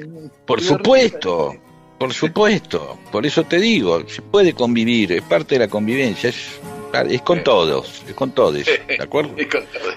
Por 0.48 0.62
supuesto, 0.62 1.56
por 2.00 2.12
supuesto, 2.12 2.98
por 3.12 3.24
eso 3.28 3.44
te 3.44 3.60
digo, 3.60 4.04
se 4.10 4.24
puede 4.24 4.54
convivir, 4.54 5.12
es 5.12 5.22
parte 5.22 5.56
de 5.56 5.60
la 5.60 5.68
convivencia, 5.68 6.30
es, 6.32 6.60
es 7.08 7.22
con 7.22 7.44
todos, 7.44 8.02
es 8.08 8.16
con 8.16 8.32
todos, 8.32 8.66
¿de 8.66 8.98
acuerdo? 9.00 9.36
Es 9.38 9.46
con 9.48 9.64
todo 9.68 9.92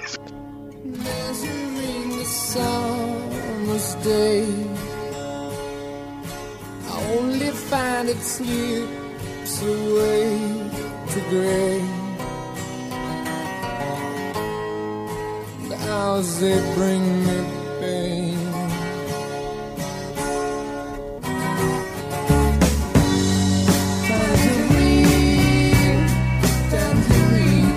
Only 6.98 7.50
find 7.50 8.08
it 8.08 8.20
slips 8.20 9.62
away 9.62 10.26
to 11.12 11.20
gray. 11.30 11.80
The 15.68 15.76
hours 15.90 16.30
they 16.40 16.58
bring 16.74 17.04
me 17.26 17.38
pain. 17.80 18.38
Tangerine, 24.78 26.06
tangerine, 26.70 27.76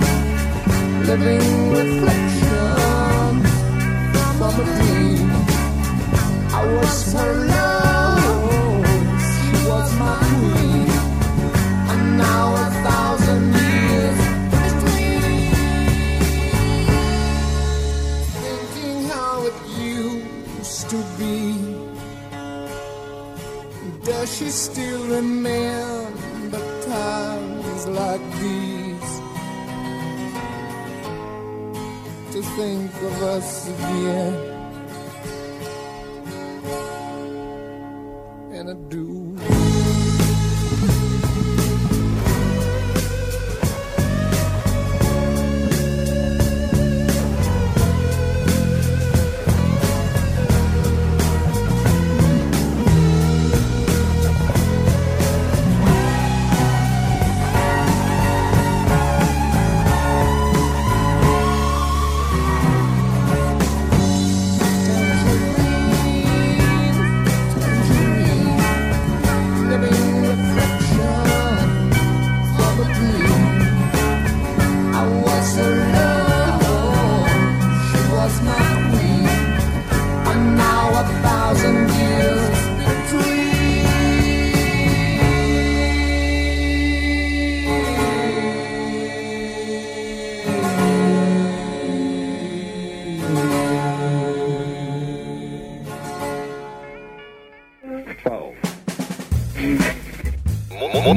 living 1.08 1.46
reflection 1.80 3.34
from 4.38 4.54
a 4.60 4.66
dream. 4.78 5.30
I 6.54 6.62
was 6.76 7.14
her 7.14 7.34
love, 7.48 7.71
Does 24.22 24.38
she 24.38 24.50
still 24.50 25.04
remember 25.08 26.60
times 26.86 27.88
like 27.88 28.22
these? 28.40 29.12
To 32.34 32.44
think 32.56 32.94
of 33.02 33.24
us 33.24 33.68
again. 33.68 34.51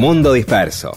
Mundo 0.07 0.35
Disperso. 0.35 0.93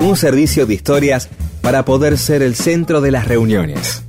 Un 0.00 0.18
servicio 0.18 0.66
de 0.66 0.74
historias 0.74 1.30
para 1.62 1.82
poder 1.86 2.18
ser 2.18 2.42
el 2.42 2.54
centro 2.54 3.00
de 3.00 3.10
las 3.10 3.26
reuniones. 3.26 4.04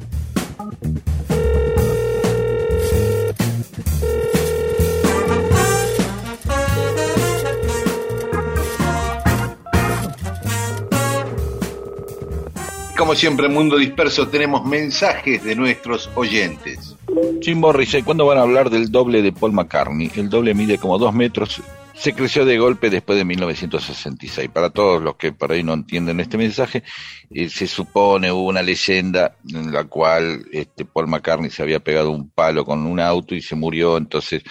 Como 12.97 13.15
siempre, 13.15 13.45
en 13.45 13.53
Mundo 13.53 13.77
Disperso 13.77 14.27
tenemos 14.27 14.65
mensajes 14.65 15.45
de 15.45 15.55
nuestros 15.55 16.09
oyentes. 16.15 16.97
Jim 17.41 17.59
Morrissey, 17.59 18.03
¿cuándo 18.03 18.25
van 18.25 18.37
a 18.37 18.41
hablar 18.41 18.69
del 18.69 18.91
doble 18.91 19.21
de 19.21 19.31
Paul 19.31 19.53
McCartney? 19.53 20.11
El 20.17 20.29
doble 20.29 20.53
mide 20.53 20.77
como 20.77 20.97
dos 20.97 21.13
metros. 21.13 21.61
Se 21.95 22.13
creció 22.13 22.43
de 22.43 22.57
golpe 22.57 22.89
después 22.89 23.17
de 23.17 23.25
1966. 23.25 24.49
Para 24.49 24.71
todos 24.71 25.01
los 25.01 25.15
que 25.15 25.31
por 25.31 25.51
ahí 25.51 25.63
no 25.63 25.73
entienden 25.73 26.19
este 26.19 26.37
mensaje, 26.37 26.83
eh, 27.29 27.49
se 27.49 27.67
supone 27.67 28.31
hubo 28.31 28.47
una 28.47 28.61
leyenda 28.61 29.37
en 29.47 29.71
la 29.71 29.85
cual 29.85 30.45
este, 30.51 30.85
Paul 30.85 31.07
McCartney 31.07 31.49
se 31.49 31.61
había 31.61 31.79
pegado 31.79 32.11
un 32.11 32.29
palo 32.29 32.65
con 32.65 32.85
un 32.85 32.99
auto 32.99 33.35
y 33.35 33.41
se 33.41 33.55
murió. 33.55 33.97
Entonces 33.97 34.43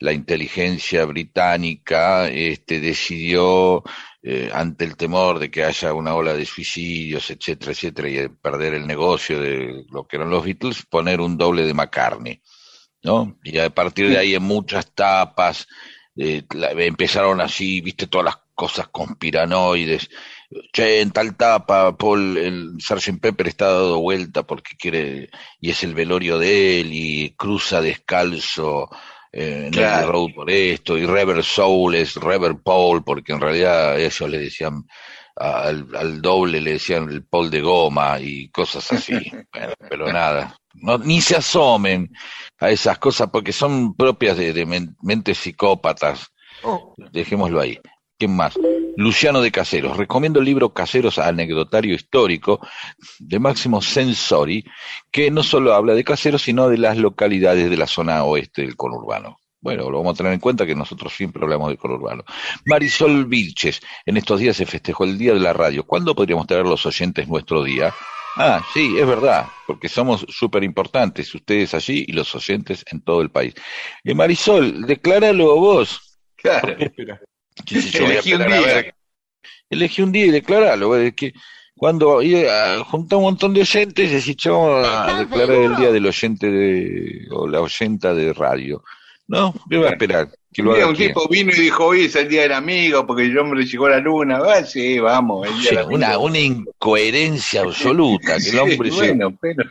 la 0.00 0.12
inteligencia 0.12 1.04
británica 1.04 2.28
este, 2.28 2.80
decidió 2.80 3.82
eh, 4.22 4.50
ante 4.52 4.84
el 4.84 4.96
temor 4.96 5.38
de 5.38 5.50
que 5.50 5.64
haya 5.64 5.92
una 5.92 6.14
ola 6.14 6.34
de 6.34 6.46
suicidios, 6.46 7.30
etcétera, 7.30 7.72
etcétera, 7.72 8.08
y 8.08 8.14
de 8.14 8.30
perder 8.30 8.74
el 8.74 8.86
negocio 8.86 9.40
de 9.40 9.84
lo 9.90 10.06
que 10.06 10.16
eran 10.16 10.30
los 10.30 10.44
Beatles, 10.44 10.86
poner 10.88 11.20
un 11.20 11.36
doble 11.36 11.64
de 11.64 11.74
McCartney, 11.74 12.40
¿no? 13.02 13.38
Y 13.44 13.58
a 13.58 13.68
partir 13.70 14.08
de 14.08 14.18
ahí 14.18 14.34
en 14.34 14.42
muchas 14.42 14.94
tapas 14.94 15.66
eh, 16.16 16.42
la- 16.54 16.70
empezaron 16.72 17.40
así, 17.40 17.80
viste, 17.80 18.06
todas 18.06 18.24
las 18.26 18.38
cosas 18.54 18.88
conspiranoides. 18.88 20.08
Che, 20.72 21.00
en 21.00 21.10
tal 21.10 21.36
tapa, 21.36 21.96
Paul, 21.96 22.36
el 22.38 22.74
Sgt. 22.80 23.20
Pepper 23.20 23.48
está 23.48 23.66
dado 23.66 23.98
vuelta 24.00 24.44
porque 24.44 24.76
quiere, 24.76 25.30
y 25.60 25.70
es 25.70 25.82
el 25.82 25.94
velorio 25.94 26.38
de 26.38 26.80
él, 26.80 26.90
y 26.92 27.34
cruza 27.36 27.80
descalzo 27.80 28.88
eh, 29.32 29.64
en 29.66 29.72
Claro. 29.72 30.02
el 30.06 30.12
road 30.12 30.30
por 30.34 30.50
esto, 30.50 30.96
y 30.96 31.06
Rever 31.06 31.42
Soul 31.42 31.96
es 31.96 32.14
Rever 32.16 32.56
Paul, 32.62 33.02
porque 33.02 33.32
en 33.32 33.40
realidad 33.40 33.98
ellos 34.00 34.30
le 34.30 34.38
decían 34.38 34.84
al, 35.36 35.88
al 35.96 36.22
doble 36.22 36.60
le 36.60 36.74
decían 36.74 37.08
el 37.10 37.24
Paul 37.24 37.50
de 37.50 37.60
goma 37.60 38.20
y 38.20 38.48
cosas 38.50 38.92
así. 38.92 39.14
Bueno, 39.52 39.72
pero 39.88 40.06
nada, 40.12 40.56
no, 40.74 40.98
ni 40.98 41.20
se 41.20 41.36
asomen 41.36 42.10
a 42.58 42.70
esas 42.70 42.98
cosas 42.98 43.30
porque 43.30 43.52
son 43.52 43.94
propias 43.94 44.36
de, 44.36 44.52
de 44.52 44.66
men- 44.66 44.96
mentes 45.02 45.38
psicópatas. 45.38 46.26
Dejémoslo 47.12 47.60
ahí. 47.60 47.78
¿Quién 48.18 48.36
más? 48.36 48.54
Luciano 48.96 49.40
de 49.40 49.50
Caseros. 49.50 49.96
Recomiendo 49.96 50.38
el 50.38 50.44
libro 50.44 50.72
Caseros 50.72 51.18
Anecdotario 51.18 51.94
Histórico 51.94 52.60
de 53.18 53.38
Máximo 53.40 53.82
Sensori, 53.82 54.64
que 55.10 55.30
no 55.32 55.42
solo 55.42 55.74
habla 55.74 55.94
de 55.94 56.04
caseros, 56.04 56.42
sino 56.42 56.68
de 56.68 56.78
las 56.78 56.96
localidades 56.96 57.68
de 57.68 57.76
la 57.76 57.88
zona 57.88 58.22
oeste 58.22 58.62
del 58.62 58.76
conurbano. 58.76 59.38
Bueno, 59.60 59.90
lo 59.90 59.98
vamos 59.98 60.14
a 60.14 60.18
tener 60.18 60.32
en 60.32 60.40
cuenta 60.40 60.64
que 60.64 60.74
nosotros 60.76 61.12
siempre 61.12 61.42
hablamos 61.42 61.68
del 61.68 61.78
conurbano. 61.78 62.22
Marisol 62.66 63.24
Vilches, 63.24 63.80
en 64.06 64.16
estos 64.16 64.38
días 64.38 64.56
se 64.56 64.66
festejó 64.66 65.04
el 65.04 65.18
Día 65.18 65.34
de 65.34 65.40
la 65.40 65.52
Radio. 65.52 65.84
¿Cuándo 65.84 66.14
podríamos 66.14 66.46
tener 66.46 66.66
los 66.66 66.86
oyentes 66.86 67.26
nuestro 67.26 67.64
día? 67.64 67.92
Ah, 68.36 68.64
sí, 68.72 68.98
es 68.98 69.06
verdad, 69.06 69.46
porque 69.66 69.88
somos 69.88 70.26
súper 70.28 70.64
importantes, 70.64 71.32
ustedes 71.34 71.72
allí 71.74 72.04
y 72.08 72.12
los 72.12 72.34
oyentes 72.34 72.84
en 72.90 73.00
todo 73.00 73.22
el 73.22 73.30
país. 73.30 73.54
Eh, 74.02 74.14
Marisol, 74.14 74.82
decláralo 74.86 75.56
vos. 75.56 76.18
Claro. 76.36 76.76
Sí, 77.68 77.80
sí, 77.80 77.98
yo 77.98 78.06
voy 78.06 78.16
a 78.16 78.18
Elegí 78.18 78.34
un 78.34 78.46
día. 78.46 78.94
Elegí 79.70 80.02
un 80.02 80.10
día 80.10 80.26
y 80.26 80.30
declaralo. 80.30 80.96
es 80.96 81.14
que 81.14 81.32
cuando 81.76 82.20
junta 82.86 83.16
un 83.16 83.22
montón 83.22 83.54
de 83.54 83.60
oyentes, 83.60 84.10
decís, 84.10 84.36
che, 84.36 84.50
vamos 84.50 84.84
a 84.84 85.20
declarar 85.20 85.56
el 85.56 85.76
día 85.76 85.92
del 85.92 86.04
oyente 86.04 86.50
de, 86.50 87.28
o 87.30 87.46
la 87.46 87.60
oyenta 87.60 88.12
de 88.12 88.32
radio. 88.32 88.82
No, 89.28 89.54
yo 89.70 89.78
voy 89.78 89.88
a 89.88 89.90
esperar 89.90 90.30
que 90.54 90.62
lo 90.62 90.70
Mira, 90.70 90.84
haga 90.84 90.90
un 90.92 90.96
tipo 90.96 91.28
vino 91.28 91.52
y 91.52 91.60
dijo, 91.60 91.84
hoy 91.86 92.04
es 92.04 92.16
el 92.16 92.28
día 92.28 92.42
del 92.42 92.52
amigo 92.52 93.06
porque 93.06 93.24
el 93.24 93.36
hombre 93.38 93.66
llegó 93.66 93.86
a 93.86 93.90
la 93.90 93.98
luna. 94.00 94.38
Ah, 94.46 94.64
sí, 94.64 94.98
vamos, 95.00 95.46
el 95.46 95.60
día 95.60 95.70
Sí, 95.70 95.76
del 95.76 95.86
una, 95.90 96.18
una 96.18 96.38
incoherencia 96.38 97.60
absoluta, 97.62 98.38
que 98.38 98.50
el 98.50 98.58
hombre 98.58 98.90
se- 98.90 99.12
bueno, 99.12 99.36
pero 99.40 99.64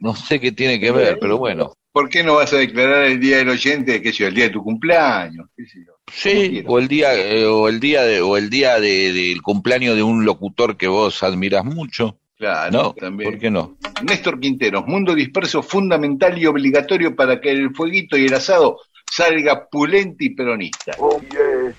no 0.00 0.14
sé 0.14 0.40
qué 0.40 0.52
tiene 0.52 0.78
que 0.80 0.90
ver, 0.92 1.18
pero 1.20 1.38
bueno. 1.38 1.72
¿por 1.92 2.08
qué 2.08 2.22
no 2.24 2.34
vas 2.34 2.52
a 2.52 2.56
declarar 2.58 3.04
el 3.04 3.20
día 3.20 3.38
del 3.38 3.48
oyente, 3.50 4.02
qué 4.02 4.10
sé 4.12 4.18
yo, 4.18 4.26
el 4.28 4.34
día 4.34 4.44
de 4.44 4.50
tu 4.50 4.62
cumpleaños? 4.62 5.46
¿Qué 5.56 5.64
sé 5.66 5.78
yo? 5.86 5.92
Sí, 6.12 6.62
o 6.66 6.78
el 6.78 6.88
día, 6.88 7.14
eh, 7.14 7.46
o 7.46 7.68
el 7.68 7.80
día 7.80 8.02
de, 8.02 8.20
o 8.20 8.36
el 8.36 8.50
día 8.50 8.78
de- 8.80 9.12
del 9.12 9.40
cumpleaños 9.42 9.96
de 9.96 10.02
un 10.02 10.24
locutor 10.24 10.76
que 10.76 10.88
vos 10.88 11.22
admiras 11.22 11.64
mucho, 11.64 12.18
Claro, 12.36 12.70
¿no? 12.72 12.92
también. 12.94 13.30
¿Por 13.30 13.40
qué 13.40 13.50
no? 13.50 13.76
Néstor 14.04 14.40
Quinteros, 14.40 14.86
mundo 14.86 15.14
disperso 15.14 15.62
fundamental 15.62 16.36
y 16.36 16.46
obligatorio 16.46 17.14
para 17.16 17.40
que 17.40 17.50
el 17.50 17.74
fueguito 17.74 18.16
y 18.18 18.26
el 18.26 18.34
asado 18.34 18.80
salga 19.14 19.68
pulente 19.68 20.24
y 20.24 20.30
peronista. 20.30 20.96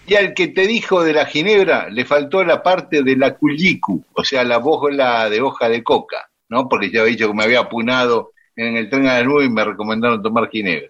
Y 0.07 0.15
al 0.15 0.33
que 0.33 0.47
te 0.49 0.65
dijo 0.65 1.03
de 1.03 1.11
la 1.11 1.25
ginebra, 1.25 1.89
le 1.89 2.05
faltó 2.05 2.45
la 2.45 2.63
parte 2.63 3.03
de 3.03 3.17
la 3.17 3.35
cuyicu, 3.35 4.05
o 4.13 4.23
sea, 4.23 4.45
la 4.45 4.57
bola 4.57 5.29
de 5.29 5.41
hoja 5.41 5.67
de 5.67 5.83
coca, 5.83 6.29
¿no? 6.47 6.69
Porque 6.69 6.89
ya 6.89 7.01
había 7.01 7.11
dicho 7.11 7.27
que 7.27 7.33
me 7.33 7.43
había 7.43 7.59
apunado 7.59 8.31
en 8.55 8.77
el 8.77 8.89
tren 8.89 9.07
a 9.07 9.19
la 9.19 9.23
nube 9.23 9.45
y 9.45 9.49
me 9.49 9.65
recomendaron 9.65 10.23
tomar 10.23 10.49
ginebra. 10.49 10.87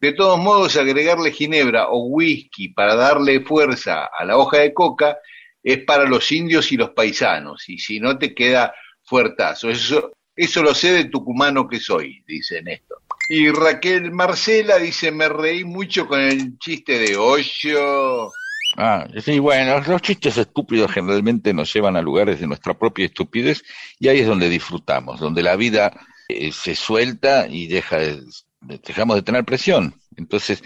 De 0.00 0.12
todos 0.12 0.38
modos, 0.38 0.76
agregarle 0.76 1.32
ginebra 1.32 1.88
o 1.88 2.08
whisky 2.08 2.68
para 2.68 2.94
darle 2.94 3.40
fuerza 3.40 4.04
a 4.04 4.26
la 4.26 4.36
hoja 4.36 4.58
de 4.58 4.74
coca 4.74 5.18
es 5.62 5.78
para 5.84 6.04
los 6.04 6.30
indios 6.30 6.70
y 6.72 6.76
los 6.76 6.90
paisanos, 6.90 7.68
y 7.70 7.78
si 7.78 8.00
no 8.00 8.18
te 8.18 8.34
queda 8.34 8.74
fuertazo. 9.02 9.70
Eso, 9.70 10.12
eso 10.36 10.62
lo 10.62 10.74
sé 10.74 10.92
de 10.92 11.04
tucumano 11.06 11.66
que 11.66 11.80
soy, 11.80 12.22
dice 12.26 12.62
Néstor. 12.62 12.98
Y 13.28 13.50
Raquel 13.50 14.10
Marcela 14.10 14.78
dice, 14.78 15.10
me 15.12 15.28
reí 15.28 15.64
mucho 15.64 16.06
con 16.06 16.20
el 16.20 16.58
chiste 16.58 16.98
de 16.98 17.16
hoyo. 17.16 18.32
Ah, 18.76 19.06
sí, 19.22 19.38
bueno, 19.38 19.80
los 19.80 20.02
chistes 20.02 20.36
estúpidos 20.38 20.92
generalmente 20.92 21.52
nos 21.52 21.72
llevan 21.72 21.96
a 21.96 22.02
lugares 22.02 22.40
de 22.40 22.46
nuestra 22.46 22.78
propia 22.78 23.06
estupidez 23.06 23.62
y 23.98 24.08
ahí 24.08 24.20
es 24.20 24.26
donde 24.26 24.48
disfrutamos, 24.48 25.20
donde 25.20 25.42
la 25.42 25.56
vida 25.56 25.92
eh, 26.28 26.52
se 26.52 26.74
suelta 26.74 27.46
y 27.48 27.66
deja 27.66 27.98
de- 27.98 28.22
de- 28.60 28.78
dejamos 28.86 29.16
de 29.16 29.22
tener 29.22 29.44
presión. 29.44 29.94
Entonces, 30.16 30.62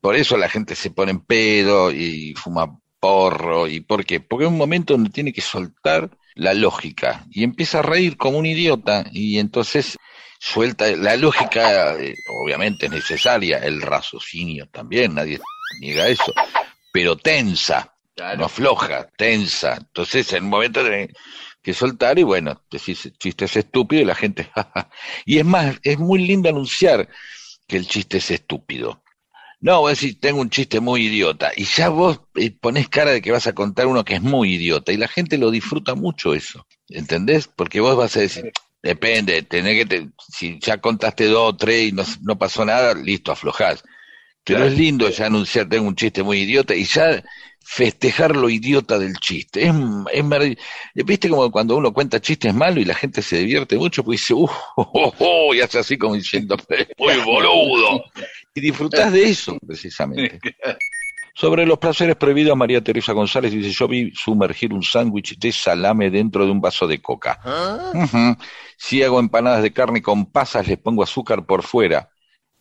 por 0.00 0.16
eso 0.16 0.36
la 0.36 0.48
gente 0.48 0.74
se 0.74 0.90
pone 0.90 1.12
en 1.12 1.20
pedo 1.20 1.90
y 1.92 2.34
fuma 2.34 2.78
porro. 3.00 3.66
¿Y 3.68 3.80
por 3.80 4.04
qué? 4.04 4.20
Porque 4.20 4.44
es 4.44 4.50
un 4.50 4.58
momento 4.58 4.94
donde 4.94 5.10
tiene 5.10 5.32
que 5.32 5.40
soltar 5.40 6.10
la 6.34 6.54
lógica 6.54 7.26
y 7.30 7.44
empieza 7.44 7.80
a 7.80 7.82
reír 7.82 8.16
como 8.16 8.38
un 8.38 8.46
idiota 8.46 9.04
y 9.12 9.38
entonces 9.38 9.96
suelta 10.42 10.90
la 10.96 11.16
lógica, 11.16 11.94
eh, 11.94 12.16
obviamente 12.26 12.86
es 12.86 12.92
necesaria, 12.92 13.58
el 13.58 13.80
raciocinio 13.80 14.66
también, 14.66 15.14
nadie 15.14 15.38
niega 15.80 16.08
eso, 16.08 16.34
pero 16.92 17.16
tensa, 17.16 17.94
no 18.36 18.46
afloja, 18.46 19.08
tensa. 19.16 19.76
Entonces, 19.76 20.32
en 20.32 20.44
un 20.44 20.50
momento 20.50 20.82
de 20.82 21.14
que 21.62 21.72
soltar 21.72 22.18
y 22.18 22.24
bueno, 22.24 22.60
decís 22.68 23.12
chiste 23.18 23.44
es 23.44 23.56
estúpido 23.56 24.02
y 24.02 24.04
la 24.04 24.16
gente, 24.16 24.44
jaja. 24.54 24.90
Y 25.24 25.38
es 25.38 25.44
más, 25.44 25.76
es 25.84 25.98
muy 25.98 26.26
lindo 26.26 26.48
anunciar 26.48 27.08
que 27.68 27.76
el 27.76 27.86
chiste 27.86 28.18
es 28.18 28.32
estúpido. 28.32 29.00
No, 29.60 29.82
vos 29.82 29.92
decís, 29.92 30.18
tengo 30.18 30.40
un 30.40 30.50
chiste 30.50 30.80
muy 30.80 31.06
idiota. 31.06 31.52
Y 31.54 31.66
ya 31.66 31.88
vos 31.88 32.20
eh, 32.34 32.50
ponés 32.50 32.88
cara 32.88 33.12
de 33.12 33.22
que 33.22 33.30
vas 33.30 33.46
a 33.46 33.54
contar 33.54 33.86
uno 33.86 34.04
que 34.04 34.16
es 34.16 34.22
muy 34.22 34.54
idiota. 34.54 34.90
Y 34.90 34.96
la 34.96 35.06
gente 35.06 35.38
lo 35.38 35.52
disfruta 35.52 35.94
mucho 35.94 36.34
eso. 36.34 36.66
¿Entendés? 36.88 37.46
Porque 37.46 37.80
vos 37.80 37.96
vas 37.96 38.16
a 38.16 38.20
decir, 38.20 38.52
depende, 38.82 39.42
tenés 39.42 39.76
que 39.78 39.86
te- 39.86 40.08
si 40.32 40.58
ya 40.60 40.78
contaste 40.78 41.26
dos 41.26 41.50
o 41.52 41.56
tres 41.56 41.88
y 41.88 41.92
no, 41.92 42.02
no 42.22 42.36
pasó 42.38 42.64
nada, 42.64 42.94
listo, 42.94 43.32
aflojás. 43.32 43.82
Pero 44.44 44.58
Claro. 44.60 44.72
es 44.72 44.78
lindo 44.78 45.08
ya 45.08 45.26
anunciar, 45.26 45.68
tengo 45.68 45.86
un 45.86 45.94
chiste 45.94 46.22
muy 46.24 46.40
idiota 46.40 46.74
y 46.74 46.84
ya 46.84 47.22
festejar 47.64 48.34
lo 48.34 48.50
idiota 48.50 48.98
del 48.98 49.14
chiste. 49.18 49.62
Es, 49.62 49.68
es 50.12 50.24
marav- 50.24 50.58
Viste 50.94 51.28
como 51.28 51.48
cuando 51.52 51.76
uno 51.76 51.92
cuenta 51.92 52.20
chistes 52.20 52.52
malos 52.52 52.78
y 52.78 52.84
la 52.84 52.94
gente 52.94 53.22
se 53.22 53.38
divierte 53.38 53.76
mucho, 53.78 54.02
pues 54.02 54.20
dice, 54.20 54.34
uh, 54.34 54.44
oh, 54.76 54.90
oh, 54.94 55.14
oh", 55.18 55.54
y 55.54 55.60
hace 55.60 55.78
así 55.78 55.96
como 55.96 56.14
diciendo, 56.16 56.56
muy 56.98 57.16
boludo. 57.24 58.04
Y 58.54 58.60
disfrutás 58.60 59.10
de 59.12 59.30
eso, 59.30 59.56
precisamente. 59.66 60.38
Sobre 61.34 61.64
los 61.64 61.78
placeres 61.78 62.16
prohibidos, 62.16 62.56
María 62.56 62.82
Teresa 62.82 63.12
González 63.12 63.52
dice, 63.52 63.70
yo 63.70 63.88
vi 63.88 64.12
sumergir 64.14 64.72
un 64.72 64.82
sándwich 64.82 65.38
de 65.38 65.50
salame 65.50 66.10
dentro 66.10 66.44
de 66.44 66.50
un 66.50 66.60
vaso 66.60 66.86
de 66.86 67.00
coca. 67.00 67.40
Ujú. 67.94 68.36
Si 68.76 69.02
hago 69.02 69.18
empanadas 69.18 69.62
de 69.62 69.72
carne 69.72 70.02
con 70.02 70.26
pasas, 70.26 70.66
les 70.68 70.78
pongo 70.78 71.02
azúcar 71.02 71.46
por 71.46 71.62
fuera. 71.62 72.10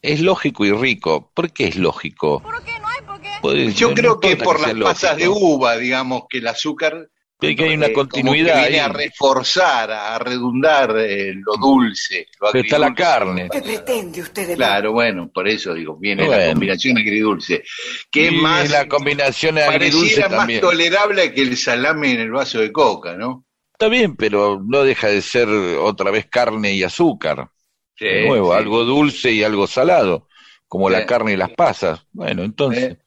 Es 0.01 0.21
lógico 0.21 0.65
y 0.65 0.71
rico. 0.71 1.31
¿Por 1.33 1.51
qué 1.51 1.67
es 1.67 1.75
lógico? 1.75 2.41
¿Por 2.41 2.63
qué 2.63 2.79
no 2.79 2.87
hay? 2.87 3.01
¿Por 3.05 3.21
qué? 3.21 3.29
Pues, 3.41 3.75
Yo 3.75 3.93
creo 3.93 4.19
que 4.19 4.37
por 4.37 4.59
las 4.59 4.73
pasas 4.75 5.17
de 5.17 5.27
uva, 5.27 5.75
digamos, 5.77 6.23
que 6.29 6.37
el 6.39 6.47
azúcar 6.47 7.09
que 7.55 7.63
hay 7.63 7.73
una 7.75 7.87
Eh, 7.87 7.93
como 7.93 8.07
continuidad 8.07 8.53
que 8.55 8.59
viene 8.61 8.79
ahí. 8.79 8.79
a 8.79 8.87
reforzar, 8.89 9.91
a 9.91 10.19
redundar 10.19 10.95
eh, 10.99 11.33
lo 11.35 11.57
dulce. 11.57 12.27
Lo 12.39 12.51
Pero 12.51 12.63
está 12.63 12.77
la 12.79 12.93
carne. 12.93 13.49
¿Qué 13.51 13.61
pretende 13.61 14.21
usted 14.21 14.47
de 14.47 14.57
mí? 14.57 14.57
Claro, 14.57 14.91
bueno, 14.93 15.29
por 15.33 15.47
eso 15.47 15.73
digo, 15.73 15.97
viene 15.97 16.27
la 16.27 16.37
Bueno. 16.37 16.51
combinación 16.53 16.97
agridulce. 16.97 17.63
Que 18.11 18.27
es 18.27 18.33
Y 18.33 18.35
más, 18.35 18.69
la 18.69 18.87
combinación 18.87 19.57
agridulce 19.57 20.21
pareciera 20.21 20.29
más 20.29 20.37
también. 20.39 20.61
tolerable 20.61 21.33
que 21.33 21.41
el 21.41 21.57
salame 21.57 22.11
en 22.13 22.19
el 22.21 22.31
vaso 22.31 22.59
de 22.59 22.71
coca, 22.71 23.15
¿no? 23.15 23.45
Está 23.73 23.87
bien, 23.87 24.15
pero 24.15 24.61
no 24.63 24.83
deja 24.83 25.07
de 25.07 25.21
ser 25.23 25.47
otra 25.49 26.11
vez 26.11 26.27
carne 26.29 26.71
y 26.73 26.83
azúcar. 26.83 27.49
Sí, 27.97 28.05
de 28.05 28.27
nuevo, 28.27 28.51
sí. 28.53 28.57
algo 28.59 28.83
dulce 28.85 29.31
y 29.31 29.43
algo 29.43 29.65
salado, 29.67 30.27
como 30.67 30.87
Sí. 30.87 30.93
la 30.93 31.05
carne 31.07 31.33
y 31.33 31.37
las 31.37 31.49
pasas. 31.51 32.05
Bueno, 32.11 32.43
entonces, 32.43 32.89
Sí. 32.89 32.97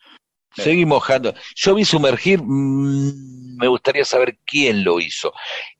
Seguí 0.57 0.85
mojando. 0.87 1.35
Yo 1.57 1.75
vi 1.75 1.85
sumergir, 1.85 2.41
mm, 2.43 3.57
me 3.59 3.69
gustaría 3.69 4.05
saber 4.05 4.39
quién 4.47 4.85
lo 4.85 5.01
hizo. 5.01 5.33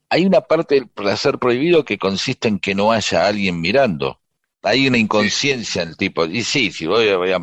Hay 0.09 0.27
una 0.27 0.41
parte 0.43 0.77
del 0.77 0.89
placer 0.89 1.39
prohibido 1.39 1.85
que 1.85 1.99
consiste 1.99 2.49
en 2.49 2.59
que 2.61 2.75
no 2.75 2.93
haya 2.93 3.27
alguien 3.27 3.61
mirando. 3.61 4.21
Hay 4.63 4.87
una 4.89 4.99
inconsciencia 4.99 5.83
en 5.83 5.91
el 5.91 5.97
tipo. 5.97 6.25
Y 6.27 6.43
sí, 6.45 6.71
si 6.73 6.87
voy, 6.87 7.09
a- 7.09 7.17
voy 7.19 7.33
a 7.33 7.41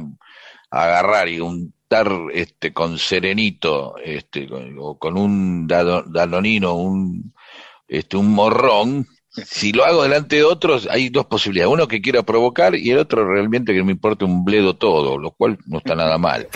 agarrar 0.69 1.27
y 1.29 1.39
untar 1.39 2.09
este, 2.33 2.73
con 2.73 2.97
serenito, 2.97 3.95
este, 4.03 4.47
con, 4.47 4.75
o 4.79 4.97
con 4.97 5.17
un 5.17 5.67
dado- 5.67 6.03
danonino, 6.03 6.75
un, 6.75 7.33
este, 7.87 8.17
un 8.17 8.29
morrón, 8.33 9.07
si 9.33 9.71
lo 9.71 9.85
hago 9.85 10.03
delante 10.03 10.37
de 10.37 10.43
otros, 10.43 10.87
hay 10.91 11.09
dos 11.09 11.25
posibilidades. 11.25 11.71
Uno 11.71 11.87
que 11.87 12.01
quiera 12.01 12.23
provocar 12.23 12.75
y 12.75 12.91
el 12.91 12.97
otro 12.97 13.25
realmente 13.25 13.73
que 13.73 13.83
me 13.83 13.93
importe 13.93 14.25
un 14.25 14.43
bledo 14.43 14.75
todo, 14.75 15.17
lo 15.17 15.31
cual 15.31 15.57
no 15.67 15.77
está 15.77 15.95
nada 15.95 16.17
mal. 16.17 16.49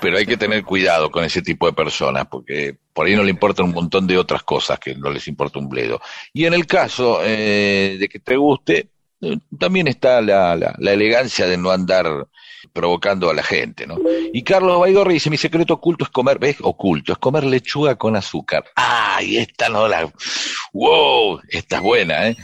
Pero 0.00 0.18
hay 0.18 0.26
que 0.26 0.36
tener 0.36 0.64
cuidado 0.64 1.10
con 1.10 1.22
ese 1.22 1.42
tipo 1.42 1.66
de 1.66 1.72
personas, 1.72 2.26
porque 2.26 2.76
por 2.92 3.06
ahí 3.06 3.14
no 3.14 3.22
le 3.22 3.30
importan 3.30 3.66
un 3.66 3.72
montón 3.72 4.08
de 4.08 4.18
otras 4.18 4.42
cosas 4.42 4.80
que 4.80 4.96
no 4.96 5.10
les 5.10 5.28
importa 5.28 5.60
un 5.60 5.68
bledo. 5.68 6.00
Y 6.32 6.44
en 6.46 6.54
el 6.54 6.66
caso 6.66 7.20
eh, 7.22 7.96
de 8.00 8.08
que 8.08 8.18
te 8.18 8.36
guste, 8.36 8.88
eh, 9.20 9.38
también 9.56 9.86
está 9.86 10.20
la, 10.20 10.56
la, 10.56 10.74
la 10.76 10.92
elegancia 10.92 11.46
de 11.46 11.56
no 11.56 11.70
andar 11.70 12.26
provocando 12.72 13.30
a 13.30 13.34
la 13.34 13.42
gente, 13.42 13.86
¿no? 13.86 13.96
Y 14.32 14.42
Carlos 14.42 14.80
Baigorri 14.80 15.14
dice, 15.14 15.30
mi 15.30 15.36
secreto 15.36 15.74
oculto 15.74 16.04
es 16.04 16.10
comer, 16.10 16.38
¿ves? 16.38 16.56
Oculto, 16.60 17.12
es 17.12 17.18
comer 17.18 17.44
lechuga 17.44 17.96
con 17.96 18.16
azúcar. 18.16 18.64
Ah, 18.76 19.20
y 19.22 19.36
esta 19.38 19.68
no 19.68 19.88
la... 19.88 20.10
¡Wow! 20.72 21.40
Esta 21.48 21.76
es 21.76 21.82
buena, 21.82 22.28
¿eh? 22.28 22.36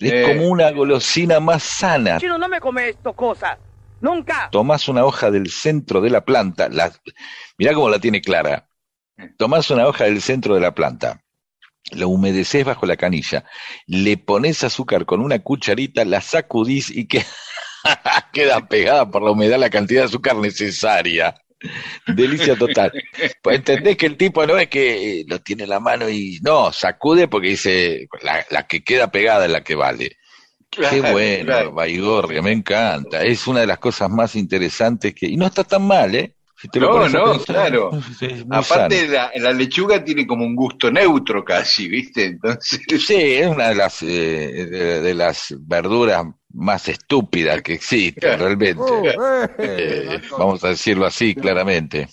Es 0.00 0.12
Eh. 0.12 0.24
como 0.26 0.48
una 0.48 0.70
golosina 0.70 1.40
más 1.40 1.62
sana. 1.62 2.18
Chino, 2.18 2.38
no 2.38 2.48
me 2.48 2.60
come 2.60 2.88
esto 2.90 3.12
cosas. 3.12 3.58
Nunca. 4.00 4.48
tomás 4.50 4.88
una 4.88 5.04
hoja 5.04 5.30
del 5.30 5.48
centro 5.48 6.00
de 6.00 6.10
la 6.10 6.24
planta, 6.24 6.68
la, 6.68 6.92
mirá 7.56 7.72
cómo 7.72 7.88
la 7.88 8.00
tiene 8.00 8.20
clara. 8.20 8.66
Tomás 9.38 9.70
una 9.70 9.86
hoja 9.86 10.04
del 10.06 10.20
centro 10.20 10.56
de 10.56 10.60
la 10.60 10.74
planta, 10.74 11.22
la 11.92 12.08
humedeces 12.08 12.64
bajo 12.64 12.84
la 12.84 12.96
canilla, 12.96 13.44
le 13.86 14.16
pones 14.16 14.64
azúcar 14.64 15.06
con 15.06 15.20
una 15.20 15.38
cucharita, 15.38 16.04
la 16.04 16.20
sacudís 16.20 16.90
y 16.90 17.06
que 17.06 17.24
queda 18.32 18.66
pegada 18.66 19.10
por 19.10 19.22
la 19.22 19.32
humedad 19.32 19.58
la 19.58 19.70
cantidad 19.70 20.02
de 20.02 20.06
azúcar 20.06 20.36
necesaria. 20.36 21.34
Delicia 22.06 22.56
total. 22.56 22.92
Pues 23.40 23.56
entendés 23.56 23.96
que 23.96 24.06
el 24.06 24.16
tipo 24.16 24.44
no 24.46 24.58
es 24.58 24.68
que 24.68 25.20
eh, 25.20 25.24
lo 25.28 25.40
tiene 25.40 25.64
en 25.64 25.70
la 25.70 25.80
mano 25.80 26.08
y 26.08 26.40
no, 26.42 26.72
sacude 26.72 27.28
porque 27.28 27.48
dice 27.48 28.08
la, 28.22 28.44
la 28.50 28.66
que 28.66 28.82
queda 28.82 29.10
pegada 29.10 29.46
es 29.46 29.52
la 29.52 29.62
que 29.62 29.74
vale. 29.74 30.16
Qué 30.70 31.00
bueno, 31.02 31.44
claro. 31.44 31.72
Baigorria, 31.72 32.40
me 32.40 32.52
encanta. 32.52 33.22
Es 33.22 33.46
una 33.46 33.60
de 33.60 33.66
las 33.66 33.78
cosas 33.78 34.08
más 34.08 34.34
interesantes 34.34 35.14
que. 35.14 35.26
Y 35.26 35.36
no 35.36 35.46
está 35.46 35.64
tan 35.64 35.86
mal, 35.86 36.14
¿eh? 36.14 36.34
Si 36.58 36.68
te 36.68 36.80
lo 36.80 36.92
No, 36.92 37.08
no, 37.08 37.32
pensar, 37.32 37.44
claro. 37.44 37.90
Aparte, 38.50 39.06
la, 39.08 39.30
la 39.34 39.52
lechuga 39.52 40.02
tiene 40.02 40.26
como 40.26 40.46
un 40.46 40.56
gusto 40.56 40.90
neutro 40.90 41.44
casi, 41.44 41.88
¿viste? 41.88 42.24
Entonces, 42.24 42.80
Sí, 43.06 43.16
es 43.16 43.48
una 43.48 43.68
de 43.68 43.74
las, 43.74 44.02
eh, 44.02 44.06
de, 44.06 45.00
de 45.02 45.14
las 45.14 45.54
verduras 45.60 46.24
más 46.54 46.88
estúpidas 46.88 47.62
que 47.62 47.74
existen, 47.74 48.38
realmente. 48.38 48.80
Eh, 49.58 50.20
vamos 50.30 50.62
a 50.64 50.68
decirlo 50.68 51.06
así, 51.06 51.34
claramente. 51.34 52.08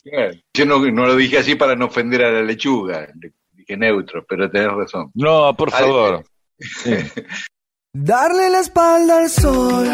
yo 0.54 0.66
no, 0.66 0.80
no 0.92 1.06
lo 1.06 1.16
dije 1.16 1.40
así 1.40 1.56
para 1.56 1.76
no 1.76 1.86
ofender 1.86 2.24
a 2.24 2.32
la 2.32 2.42
lechuga, 2.42 3.08
le 3.20 3.34
dije 3.54 3.78
neutro, 3.78 4.26
pero 4.28 4.50
tenés 4.50 4.72
razón. 4.72 5.12
No, 5.14 5.56
por 5.56 5.72
favor. 5.72 6.24
Sí. 6.60 6.96
Darle 7.94 8.50
la 8.50 8.60
espalda 8.60 9.18
al 9.18 9.30
sol. 9.30 9.88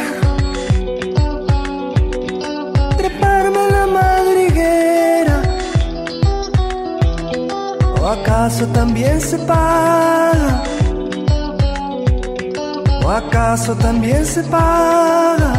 Treparme 2.98 3.72
la 3.72 3.88
madriguera. 3.88 5.42
¿O 8.02 8.08
acaso 8.08 8.68
también 8.74 9.22
se? 9.22 9.38
¿O 13.06 13.10
acaso 13.12 13.76
también 13.76 14.26
se 14.26 14.42
paga? 14.46 15.54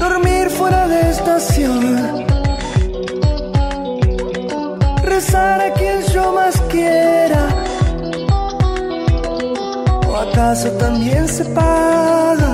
Dormir 0.00 0.50
fuera 0.50 0.88
de 0.88 1.10
estación. 1.10 2.26
Rezar 5.04 5.60
a 5.60 5.72
quien 5.74 6.02
yo 6.12 6.32
más 6.32 6.60
quiera. 6.62 7.42
¿O 10.08 10.16
acaso 10.16 10.68
también 10.72 11.28
se 11.28 11.44
paga? 11.44 12.52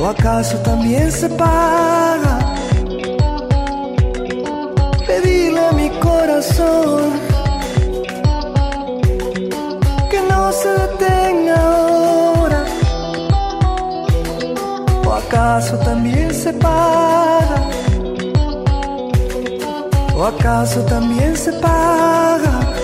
¿O 0.00 0.06
acaso 0.08 0.56
también 0.64 1.12
se 1.12 1.28
paga? 1.28 2.39
Acaso 15.60 15.76
también 15.84 16.34
se 16.34 16.54
paga? 16.54 17.68
¿O 20.16 20.24
acaso 20.24 20.80
también 20.86 21.36
se 21.36 21.52
paga? 21.52 22.79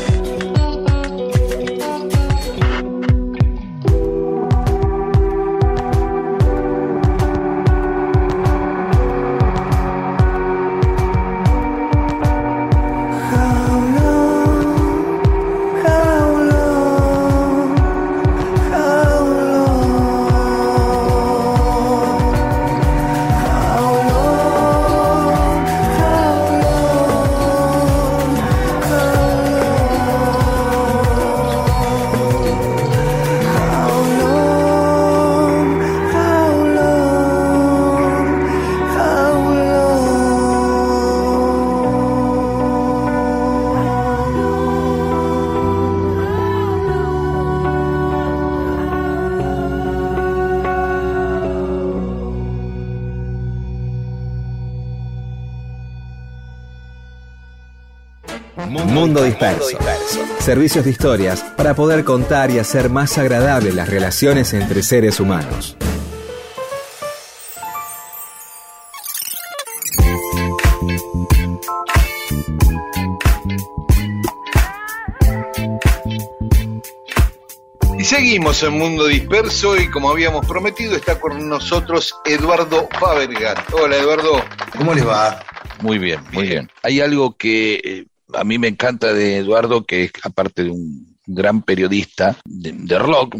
Disperso. 59.38 59.78
Servicios 60.38 60.84
de 60.84 60.90
historias 60.90 61.42
para 61.56 61.74
poder 61.74 62.04
contar 62.04 62.50
y 62.50 62.58
hacer 62.58 62.88
más 62.88 63.18
agradables 63.18 63.74
las 63.74 63.88
relaciones 63.88 64.54
entre 64.54 64.82
seres 64.82 65.20
humanos. 65.20 65.76
Y 77.98 78.04
seguimos 78.04 78.62
en 78.62 78.78
Mundo 78.78 79.06
Disperso 79.06 79.76
y 79.76 79.90
como 79.90 80.10
habíamos 80.10 80.46
prometido 80.46 80.96
está 80.96 81.20
con 81.20 81.46
nosotros 81.48 82.14
Eduardo 82.24 82.88
Fabergat. 82.98 83.72
Hola 83.74 83.96
Eduardo. 83.96 84.42
¿Cómo 84.78 84.94
les 84.94 85.06
va? 85.06 85.42
Muy 85.82 85.98
bien, 85.98 86.20
muy 86.32 86.46
bien. 86.46 86.70
Hay 86.82 87.00
algo 87.00 87.36
que 87.36 87.74
eh, 87.84 88.06
a 88.36 88.44
mí 88.44 88.58
me 88.58 88.68
encanta 88.68 89.12
de 89.12 89.38
Eduardo, 89.38 89.84
que 89.84 90.04
es 90.04 90.12
aparte 90.22 90.64
de 90.64 90.70
un 90.70 91.16
gran 91.26 91.62
periodista 91.62 92.36
de, 92.44 92.72
de 92.72 92.98
rock, 92.98 93.36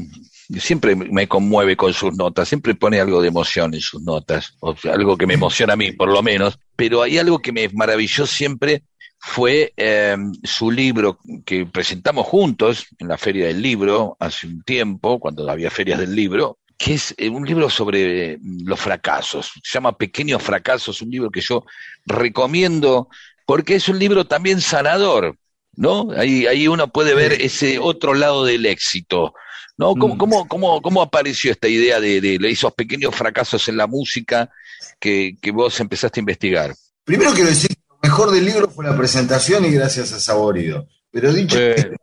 siempre 0.59 0.95
me 0.95 1.29
conmueve 1.29 1.77
con 1.77 1.93
sus 1.93 2.15
notas, 2.17 2.49
siempre 2.49 2.75
pone 2.75 3.01
algo 3.01 3.21
de 3.21 3.29
emoción 3.29 3.75
en 3.75 3.81
sus 3.81 4.03
notas, 4.03 4.55
o 4.61 4.75
algo 4.91 5.17
que 5.17 5.27
me 5.27 5.35
emociona 5.35 5.75
a 5.75 5.77
mí 5.77 5.93
por 5.93 6.09
lo 6.09 6.23
menos, 6.23 6.59
pero 6.77 7.03
hay 7.03 7.19
algo 7.19 7.39
que 7.39 7.53
me 7.53 7.69
maravilló 7.71 8.27
siempre 8.27 8.83
fue 9.19 9.73
eh, 9.77 10.17
su 10.45 10.71
libro 10.71 11.19
que 11.45 11.67
presentamos 11.67 12.27
juntos 12.27 12.87
en 12.99 13.09
la 13.09 13.19
Feria 13.19 13.47
del 13.47 13.61
Libro 13.61 14.17
hace 14.21 14.47
un 14.47 14.63
tiempo, 14.63 15.19
cuando 15.19 15.51
había 15.51 15.71
ferias 15.71 15.99
del 15.99 16.15
libro, 16.15 16.59
que 16.77 16.95
es 16.95 17.15
eh, 17.17 17.29
un 17.29 17.45
libro 17.45 17.69
sobre 17.71 18.33
eh, 18.33 18.39
los 18.65 18.79
fracasos. 18.79 19.53
Se 19.63 19.75
llama 19.75 19.97
Pequeños 19.97 20.43
Fracasos, 20.43 21.03
un 21.03 21.11
libro 21.11 21.31
que 21.31 21.41
yo 21.41 21.65
recomiendo 22.05 23.09
porque 23.47 23.77
es 23.77 23.89
un 23.89 23.99
libro 23.99 24.27
también 24.27 24.61
sanador, 24.61 25.37
¿no? 25.77 26.09
Ahí, 26.17 26.47
ahí 26.47 26.69
uno 26.69 26.89
puede 26.89 27.15
ver 27.15 27.33
ese 27.41 27.79
otro 27.79 28.13
lado 28.15 28.45
del 28.45 28.67
éxito, 28.67 29.33
¿no? 29.79 29.95
¿Cómo, 29.95 30.15
Mm. 30.15 30.19
cómo, 30.19 30.49
cómo, 30.49 30.83
cómo 30.83 31.03
apareció 31.03 31.53
esta 31.53 31.69
idea 31.69 32.01
de, 32.01 32.21
de 32.21 32.39
esos 32.51 32.75
pequeños 32.75 33.15
fracasos 33.15 33.69
en 33.69 33.77
la 33.77 33.87
música 33.87 34.51
que, 34.99 35.37
que 35.41 35.53
vos 35.53 35.79
empezaste 35.81 36.21
a 36.21 36.23
investigar? 36.23 36.75
Primero 37.05 37.33
quiero 37.33 37.51
decir 37.51 37.69
que 37.69 37.83
lo 37.89 37.99
mejor 38.03 38.31
del 38.33 38.45
libro 38.45 38.69
fue 38.69 38.85
la 38.85 38.97
presentación 38.97 39.65
y 39.65 39.71
gracias 39.71 40.13
a 40.13 40.21
Saborido. 40.21 40.89
Pero 41.11 41.33
dicho 41.33 41.57
Bueno. 41.57 41.97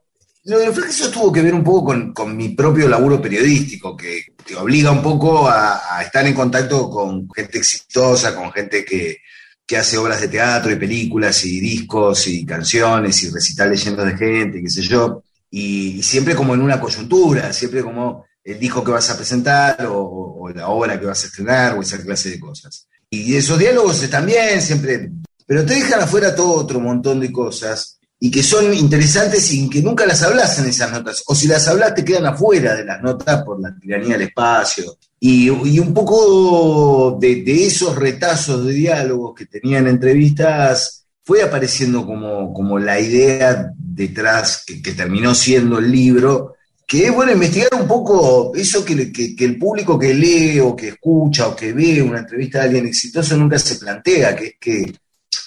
Lo 0.45 0.59
del 0.59 0.73
fracaso 0.73 1.09
tuvo 1.09 1.31
que 1.31 1.41
ver 1.41 1.53
un 1.53 1.63
poco 1.63 1.85
con, 1.85 2.13
con 2.13 2.35
mi 2.35 2.49
propio 2.49 2.89
laburo 2.89 3.21
periodístico, 3.21 3.95
que 3.95 4.25
te 4.45 4.57
obliga 4.57 4.91
un 4.91 5.01
poco 5.01 5.47
a, 5.47 5.97
a 5.97 6.03
estar 6.03 6.27
en 6.27 6.33
contacto 6.33 6.89
con 6.89 7.29
gente 7.33 7.59
exitosa, 7.59 8.35
con 8.35 8.51
gente 8.51 8.83
que, 8.83 9.19
que 9.66 9.78
hace 9.78 9.97
obras 9.97 10.22
de 10.22 10.28
teatro 10.28 10.72
y 10.72 10.76
películas 10.76 11.45
y 11.45 11.59
discos 11.59 12.28
y 12.28 12.45
canciones 12.45 13.24
y 13.24 13.30
recitales 13.30 13.84
llenos 13.84 14.05
de 14.05 14.18
gente, 14.18 14.61
qué 14.61 14.70
sé 14.70 14.82
yo, 14.82 15.24
y, 15.49 16.01
siempre 16.03 16.36
como 16.36 16.53
en 16.53 16.61
una 16.61 16.80
coyuntura, 16.80 17.53
siempre 17.53 17.84
como 17.84 18.26
el 18.43 18.59
disco 18.59 18.84
que 18.84 18.91
vas 18.91 19.09
a 19.09 19.16
presentar 19.16 19.88
o, 19.89 20.49
la 20.53 20.68
obra 20.68 20.99
que 20.99 21.05
vas 21.05 21.24
a 21.24 21.28
estrenar 21.28 21.78
o 21.78 21.82
esa 21.82 22.01
clase 22.01 22.32
de 22.32 22.39
cosas. 22.39 22.88
Y 23.09 23.36
esos 23.36 23.57
diálogos 23.57 24.09
también 24.09 24.61
siempre, 24.61 25.11
pero 25.45 25.66
te 25.66 25.76
dejan 25.76 26.01
afuera 26.01 26.36
todo 26.36 26.53
otro 26.53 26.80
montón 26.80 27.20
de 27.20 27.32
cosas 27.32 27.99
y 28.20 28.32
que 28.32 28.41
son 28.41 28.74
interesantes 28.74 29.51
y 29.51 29.70
que 29.70 29.82
nunca 29.82 30.05
las 30.05 30.24
hablas 30.24 30.57
en 30.59 30.66
esas 30.66 30.91
notas. 30.91 31.24
O 31.28 31.36
si 31.36 31.47
las 31.47 31.68
hablas 31.68 31.93
te 31.93 32.03
quedan 32.03 32.26
afuera 32.26 32.74
de 32.74 32.86
las 32.86 33.01
notas 33.01 33.43
por 33.43 33.61
la 33.61 33.76
tiranía 33.80 34.14
del 34.14 34.28
espacio. 34.30 34.97
Y, 35.26 35.49
un 35.80 35.93
poco 35.93 37.17
de, 37.17 37.43
esos 37.65 37.95
retazos 37.95 38.65
de 38.65 38.74
diálogos 38.74 39.34
que 39.34 39.45
tenían 39.45 39.88
entrevistas 39.88 41.05
fue 41.24 41.41
apareciendo 41.41 42.05
como, 42.05 42.53
como 42.53 42.78
la 42.78 42.99
idea 42.99 43.71
detrás 43.78 44.65
que, 44.67 44.91
terminó 44.91 45.34
siendo 45.34 45.80
el 45.80 45.89
libro, 45.89 46.55
que 46.86 47.05
es 47.05 47.13
bueno 47.13 47.32
investigar 47.32 47.69
un 47.74 47.88
poco 47.88 48.51
eso 48.53 48.84
que, 48.84 49.13
el 49.39 49.57
público 49.57 49.97
que 49.97 50.13
lee 50.13 50.59
o 50.59 50.76
que 50.76 50.89
escucha 50.89 51.47
o 51.47 51.55
que 51.55 51.71
ve 51.71 52.01
una 52.01 52.19
entrevista 52.19 52.59
de 52.59 52.65
alguien 52.65 52.88
exitoso 52.88 53.38
nunca 53.38 53.57
se 53.57 53.76
plantea, 53.76 54.36
que 54.36 54.45
es 54.45 54.55
que 54.59 54.93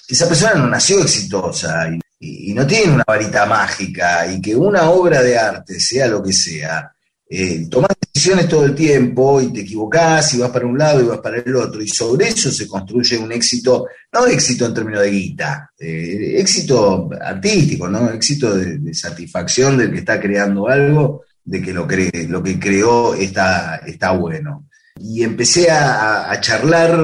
esa 0.08 0.26
persona 0.26 0.54
no 0.54 0.68
nació 0.68 1.02
exitosa 1.02 1.86
y, 2.18 2.50
y 2.50 2.54
no 2.54 2.66
tiene 2.66 2.94
una 2.94 3.04
varita 3.06 3.44
mágica 3.44 4.26
y 4.26 4.40
que 4.40 4.56
una 4.56 4.88
obra 4.88 5.22
de 5.22 5.36
arte, 5.36 5.78
sea 5.78 6.06
lo 6.06 6.22
que 6.22 6.32
sea, 6.32 6.95
eh, 7.28 7.66
tomás 7.68 7.90
decisiones 8.12 8.48
todo 8.48 8.64
el 8.64 8.74
tiempo 8.74 9.40
y 9.40 9.52
te 9.52 9.62
equivocás 9.62 10.34
y 10.34 10.38
vas 10.38 10.50
para 10.50 10.66
un 10.66 10.78
lado 10.78 11.00
y 11.02 11.06
vas 11.06 11.18
para 11.18 11.38
el 11.38 11.56
otro 11.56 11.82
y 11.82 11.88
sobre 11.88 12.28
eso 12.28 12.52
se 12.52 12.68
construye 12.68 13.18
un 13.18 13.32
éxito, 13.32 13.86
no 14.12 14.26
éxito 14.26 14.64
en 14.66 14.74
términos 14.74 15.02
de 15.02 15.10
guita, 15.10 15.70
eh, 15.78 16.34
éxito 16.38 17.10
artístico, 17.20 17.88
¿no? 17.88 18.10
éxito 18.10 18.54
de, 18.54 18.94
satisfacción 18.94 19.76
del 19.76 19.90
que 19.90 19.98
está 19.98 20.20
creando 20.20 20.68
algo, 20.68 21.24
de 21.44 21.60
que 21.60 21.72
lo, 21.72 21.86
cree, 21.86 22.28
lo 22.28 22.42
que 22.42 22.58
creó 22.58 23.14
está, 23.14 23.76
está 23.86 24.12
bueno. 24.12 24.68
Y 24.98 25.22
empecé 25.22 25.70
a, 25.70 26.30
a 26.30 26.40
charlar 26.40 26.96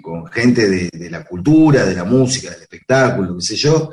con 0.00 0.26
gente 0.28 0.68
de, 0.68 0.88
de, 0.90 1.10
la 1.10 1.24
cultura, 1.24 1.84
de 1.84 1.94
la 1.94 2.04
música, 2.04 2.50
del 2.50 2.62
espectáculo, 2.62 3.36
qué 3.36 3.42
sé 3.42 3.56
yo, 3.56 3.92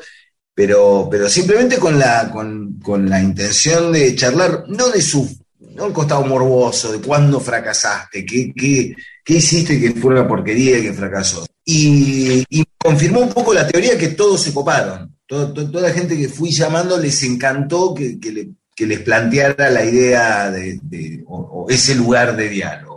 pero, 0.55 1.07
pero 1.09 1.29
simplemente 1.29 1.77
con 1.77 1.97
la, 1.97 2.29
con, 2.31 2.79
con 2.79 3.09
la 3.09 3.21
intención 3.21 3.91
de 3.91 4.15
charlar, 4.15 4.65
no 4.67 4.89
de 4.89 5.01
su, 5.01 5.27
no 5.75 5.85
el 5.85 5.93
costado 5.93 6.25
morboso, 6.25 6.91
de 6.91 6.99
cuándo 6.99 7.39
fracasaste, 7.39 8.25
qué, 8.25 8.53
qué, 8.55 8.95
qué 9.23 9.33
hiciste 9.33 9.79
que 9.79 9.91
fue 9.99 10.11
una 10.11 10.27
porquería 10.27 10.79
y 10.79 10.83
que 10.83 10.93
fracasó. 10.93 11.45
Y, 11.65 12.43
confirmó 12.77 13.21
un 13.21 13.29
poco 13.29 13.53
la 13.53 13.65
teoría 13.65 13.97
que 13.97 14.09
todos 14.09 14.41
se 14.41 14.53
coparon. 14.53 15.15
Toda 15.25 15.81
la 15.81 15.91
gente 15.91 16.17
que 16.17 16.27
fui 16.27 16.51
llamando 16.51 16.97
les 16.97 17.23
encantó 17.23 17.93
que, 17.93 18.19
que, 18.19 18.31
le, 18.31 18.49
que 18.75 18.85
les 18.85 18.99
planteara 18.99 19.69
la 19.69 19.85
idea 19.85 20.51
de, 20.51 20.79
de 20.83 21.23
o 21.25 21.65
ese 21.69 21.95
lugar 21.95 22.35
de 22.35 22.49
diálogo. 22.49 22.92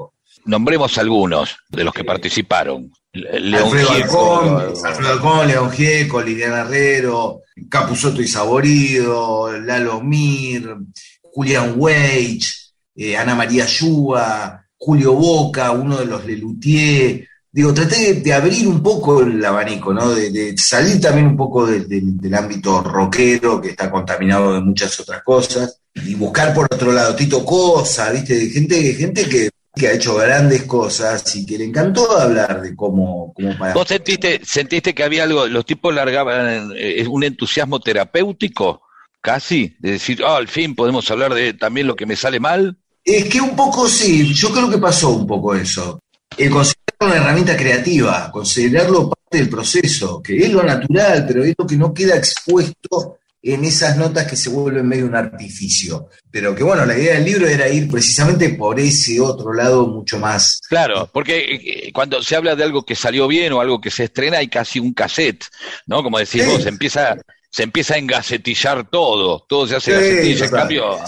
Nombremos 0.47 0.97
algunos 0.99 1.57
de 1.69 1.83
los 1.83 1.93
que 1.93 2.05
participaron. 2.05 2.93
León 3.13 3.65
Alfredo 3.65 3.91
Alcón, 3.91 4.75
Alfredo 4.85 5.13
Alcón, 5.13 5.49
León 5.49 5.71
Gieco, 5.71 6.23
Liliana 6.23 6.61
Herrero, 6.61 7.41
Capuzoto 7.69 8.23
y 8.23 8.29
Saborido, 8.29 9.51
Lalo 9.59 10.01
Mir, 10.03 10.77
Julian 11.23 11.75
Weich, 11.77 12.73
eh, 12.95 13.17
Ana 13.17 13.35
María 13.35 13.67
Yúa, 13.67 14.65
Julio 14.77 15.15
Boca, 15.15 15.73
uno 15.73 15.97
de 15.99 16.07
los 16.07 16.25
Lelutier. 16.25 17.27
Digo, 17.51 17.75
traté 17.75 18.15
de, 18.15 18.21
de, 18.21 18.33
abrir 18.35 18.69
un 18.69 18.83
poco 18.83 19.23
el 19.23 19.43
abanico, 19.45 19.93
¿no? 19.93 20.11
De, 20.11 20.31
de 20.31 20.57
salir 20.59 21.01
también 21.01 21.27
un 21.27 21.37
poco 21.37 21.67
de, 21.67 21.81
del 21.89 22.35
ámbito 22.35 22.83
rockero, 22.83 23.61
que 23.61 23.71
está 23.71 23.91
contaminado 23.91 24.53
de 24.55 24.61
muchas 24.61 25.01
otras 25.01 25.23
cosas, 25.23 25.81
y 25.95 26.15
buscar 26.15 26.55
por 26.55 26.67
otro 26.67 26.93
lado 26.93 27.17
Tito 27.17 27.45
Cosa, 27.45 28.13
¿viste? 28.13 28.35
De 28.39 28.51
gente, 28.51 28.95
gente 28.95 29.29
que 29.29 29.49
que 29.77 29.89
ha 29.89 29.93
hecho 29.93 30.17
grandes 30.17 30.63
cosas 30.65 31.37
y 31.37 31.45
que 31.45 31.59
le 31.59 31.65
encantó 31.65 32.19
hablar 32.19 32.63
de 32.63 32.75
cómo, 32.75 33.35
cómo 33.35 33.57
para... 33.59 33.75
¿Vos 33.75 33.87
sentiste, 33.87 34.41
sentiste 34.43 34.95
que 34.95 35.05
había 35.05 35.25
algo, 35.25 35.47
los 35.47 35.67
tipos 35.67 35.95
largaban 35.95 36.73
eh, 36.75 37.07
un 37.07 37.23
entusiasmo 37.23 37.79
terapéutico, 37.81 38.81
casi, 39.21 39.77
de 39.79 39.93
decir, 39.93 40.23
oh, 40.23 40.35
al 40.35 40.49
fin 40.49 40.75
podemos 40.75 41.11
hablar 41.11 41.35
de 41.35 41.53
también 41.53 41.87
lo 41.87 41.95
que 41.95 42.07
me 42.07 42.17
sale 42.17 42.41
mal? 42.41 42.79
Es 43.05 43.27
que 43.27 43.39
un 43.39 43.55
poco 43.55 43.87
sí, 43.87 44.33
yo 44.33 44.51
creo 44.51 44.71
que 44.71 44.79
pasó 44.79 45.11
un 45.11 45.27
poco 45.27 45.55
eso. 45.55 46.01
El 46.39 46.51
considerarlo 46.51 47.09
una 47.09 47.17
herramienta 47.17 47.55
creativa, 47.55 48.31
considerarlo 48.33 49.11
parte 49.11 49.37
del 49.37 49.51
proceso, 49.51 50.23
que 50.23 50.39
es 50.39 50.51
lo 50.51 50.63
natural, 50.63 51.27
pero 51.29 51.45
es 51.45 51.55
lo 51.57 51.67
que 51.67 51.77
no 51.77 51.93
queda 51.93 52.17
expuesto 52.17 53.19
en 53.55 53.65
esas 53.65 53.97
notas 53.97 54.27
que 54.27 54.37
se 54.37 54.51
vuelven 54.51 54.89
medio 54.89 55.07
un 55.07 55.15
artificio. 55.15 56.09
Pero 56.31 56.55
que 56.55 56.65
bueno, 56.65 56.85
la 56.85 56.99
idea 56.99 57.15
del 57.15 57.25
libro 57.25 57.47
era 57.47 57.69
ir 57.69 57.89
precisamente 57.89 58.51
por 58.51 58.81
ese 58.81 59.21
otro 59.21 59.53
lado 59.53 59.87
mucho 59.87 60.19
más. 60.19 60.61
Claro, 60.69 61.09
porque 61.13 61.55
eh, 61.55 61.93
cuando 61.93 62.23
se 62.23 62.35
habla 62.35 62.57
de 62.57 62.65
algo 62.65 62.85
que 62.85 62.97
salió 62.97 63.29
bien 63.29 63.53
o 63.53 63.61
algo 63.61 63.81
que 63.81 63.91
se 63.91 64.05
estrena, 64.05 64.39
hay 64.39 64.49
casi 64.49 64.81
un 64.81 64.93
cassette, 64.93 65.45
¿no? 65.87 66.03
Como 66.03 66.19
decís 66.19 66.43
sí. 66.43 66.51
vos, 66.51 66.63
se 66.63 66.69
empieza, 66.69 67.17
se 67.51 67.63
empieza 67.63 67.95
a 67.95 67.99
engacetillar 67.99 68.91
todo, 68.91 69.45
todo 69.49 69.67
se 69.67 69.77
hace 69.77 69.93
sí, 69.93 70.17
gacetilla. 70.17 70.45
En 70.45 70.51
cambio, 70.51 70.99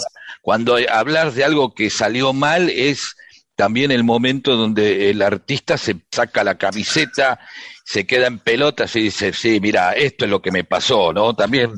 cuando 0.40 0.76
hablar 0.90 1.32
de 1.32 1.44
algo 1.44 1.74
que 1.74 1.90
salió 1.90 2.32
mal 2.32 2.70
es 2.70 3.16
también 3.56 3.90
el 3.90 4.04
momento 4.04 4.54
donde 4.54 5.10
el 5.10 5.20
artista 5.22 5.76
se 5.76 5.96
saca 6.12 6.44
la 6.44 6.56
camiseta, 6.56 7.40
se 7.88 8.06
queda 8.06 8.26
en 8.26 8.38
pelotas 8.38 8.94
y 8.96 9.04
dice, 9.04 9.32
sí, 9.32 9.60
mira, 9.62 9.92
esto 9.92 10.26
es 10.26 10.30
lo 10.30 10.42
que 10.42 10.50
me 10.50 10.62
pasó, 10.62 11.10
¿no? 11.14 11.34
También, 11.34 11.72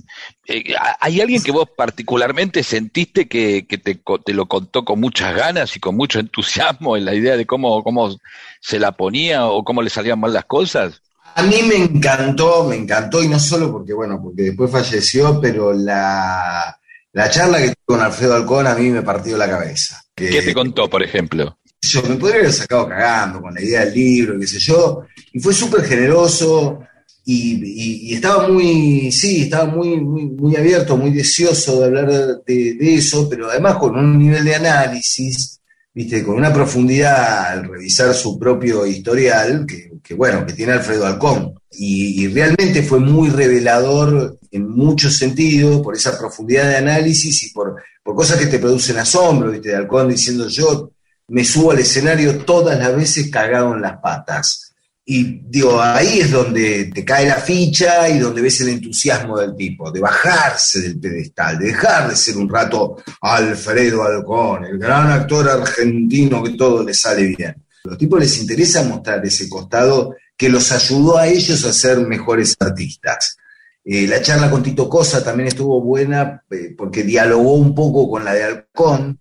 eh, 0.48 0.74
¿hay 0.98 1.20
alguien 1.20 1.40
que 1.40 1.52
vos 1.52 1.68
particularmente 1.76 2.64
sentiste 2.64 3.28
que, 3.28 3.64
que 3.68 3.78
te, 3.78 4.02
te, 4.24 4.34
lo 4.34 4.46
contó 4.46 4.84
con 4.84 4.98
muchas 4.98 5.36
ganas 5.36 5.76
y 5.76 5.78
con 5.78 5.94
mucho 5.94 6.18
entusiasmo 6.18 6.96
en 6.96 7.04
la 7.04 7.14
idea 7.14 7.36
de 7.36 7.46
cómo, 7.46 7.84
cómo 7.84 8.12
se 8.60 8.80
la 8.80 8.90
ponía 8.90 9.46
o 9.46 9.62
cómo 9.62 9.82
le 9.82 9.88
salían 9.88 10.18
mal 10.18 10.32
las 10.32 10.46
cosas? 10.46 11.00
A 11.36 11.44
mí 11.44 11.62
me 11.62 11.76
encantó, 11.76 12.64
me 12.64 12.74
encantó, 12.74 13.22
y 13.22 13.28
no 13.28 13.38
solo 13.38 13.70
porque, 13.70 13.92
bueno, 13.92 14.20
porque 14.20 14.42
después 14.42 14.68
falleció, 14.68 15.40
pero 15.40 15.72
la, 15.72 16.76
la 17.12 17.30
charla 17.30 17.58
que 17.58 17.68
tuve 17.68 17.84
con 17.86 18.00
Alfredo 18.00 18.34
Alcón 18.34 18.66
a 18.66 18.74
mí 18.74 18.90
me 18.90 19.02
partió 19.02 19.36
la 19.36 19.48
cabeza. 19.48 20.02
¿Qué 20.16 20.42
te 20.42 20.54
contó, 20.54 20.90
por 20.90 21.04
ejemplo? 21.04 21.56
Yo 21.82 22.02
me 22.02 22.16
podría 22.16 22.40
haber 22.40 22.52
sacado 22.52 22.88
cagando 22.88 23.40
con 23.40 23.54
la 23.54 23.62
idea 23.62 23.84
del 23.84 23.94
libro, 23.94 24.38
qué 24.38 24.46
sé 24.46 24.58
yo, 24.58 25.02
y 25.32 25.40
fue 25.40 25.54
súper 25.54 25.82
generoso 25.84 26.80
y, 27.24 28.12
estaba 28.14 28.48
muy, 28.48 29.12
sí, 29.12 29.42
estaba 29.42 29.66
muy, 29.66 30.00
muy, 30.00 30.56
abierto, 30.56 30.96
muy 30.96 31.10
deseoso 31.10 31.80
de 31.80 31.86
hablar 31.86 32.42
de, 32.44 32.94
eso, 32.94 33.28
pero 33.28 33.48
además 33.48 33.76
con 33.76 33.96
un 33.96 34.18
nivel 34.18 34.44
de 34.44 34.56
análisis, 34.56 35.60
viste, 35.94 36.24
con 36.24 36.36
una 36.36 36.52
profundidad 36.52 37.52
al 37.52 37.68
revisar 37.68 38.14
su 38.14 38.38
propio 38.38 38.84
historial, 38.84 39.64
que, 39.66 40.14
bueno, 40.14 40.44
que 40.44 40.54
tiene 40.54 40.72
Alfredo 40.72 41.06
Alcón. 41.06 41.54
Y, 41.70 42.24
y, 42.24 42.28
realmente 42.28 42.82
fue 42.82 42.98
muy 42.98 43.28
revelador 43.28 44.38
en 44.50 44.68
muchos 44.68 45.16
sentidos 45.16 45.80
por 45.82 45.94
esa 45.94 46.18
profundidad 46.18 46.68
de 46.68 46.76
análisis 46.76 47.44
y 47.44 47.50
por, 47.52 47.76
por 48.02 48.16
cosas 48.16 48.38
que 48.38 48.46
te 48.46 48.58
producen 48.58 48.98
asombro, 48.98 49.52
viste, 49.52 49.68
de 49.68 49.76
Alcón 49.76 50.08
diciendo 50.08 50.48
yo 50.48 50.90
me 51.30 51.44
subo 51.44 51.70
al 51.70 51.78
escenario 51.78 52.38
todas 52.38 52.76
las 52.78 52.94
veces 52.94 53.30
cagado 53.30 53.72
en 53.74 53.82
las 53.82 53.98
patas. 53.98 54.74
Y 55.04 55.40
digo, 55.48 55.80
ahí 55.80 56.20
es 56.20 56.30
donde 56.30 56.90
te 56.92 57.04
cae 57.04 57.26
la 57.26 57.36
ficha 57.36 58.08
y 58.08 58.18
donde 58.18 58.42
ves 58.42 58.60
el 58.60 58.70
entusiasmo 58.70 59.38
del 59.38 59.56
tipo, 59.56 59.90
de 59.90 60.00
bajarse 60.00 60.80
del 60.80 61.00
pedestal, 61.00 61.58
de 61.58 61.66
dejar 61.66 62.10
de 62.10 62.16
ser 62.16 62.36
un 62.36 62.48
rato 62.48 62.96
Alfredo 63.20 64.04
Alcón, 64.04 64.64
el 64.64 64.78
gran 64.78 65.10
actor 65.10 65.48
argentino 65.48 66.42
que 66.42 66.50
todo 66.50 66.82
le 66.84 66.94
sale 66.94 67.22
bien. 67.36 67.50
A 67.84 67.88
los 67.88 67.98
tipos 67.98 68.20
les 68.20 68.40
interesa 68.40 68.82
mostrar 68.82 69.24
ese 69.24 69.48
costado 69.48 70.16
que 70.36 70.48
los 70.48 70.70
ayudó 70.72 71.16
a 71.16 71.28
ellos 71.28 71.64
a 71.64 71.72
ser 71.72 71.98
mejores 72.00 72.56
artistas. 72.58 73.36
Eh, 73.84 74.06
la 74.06 74.20
charla 74.20 74.50
con 74.50 74.62
Tito 74.62 74.88
Cosa 74.88 75.22
también 75.22 75.48
estuvo 75.48 75.80
buena 75.80 76.42
eh, 76.50 76.74
porque 76.76 77.02
dialogó 77.04 77.54
un 77.54 77.74
poco 77.74 78.10
con 78.10 78.24
la 78.24 78.34
de 78.34 78.44
Halcón. 78.44 79.18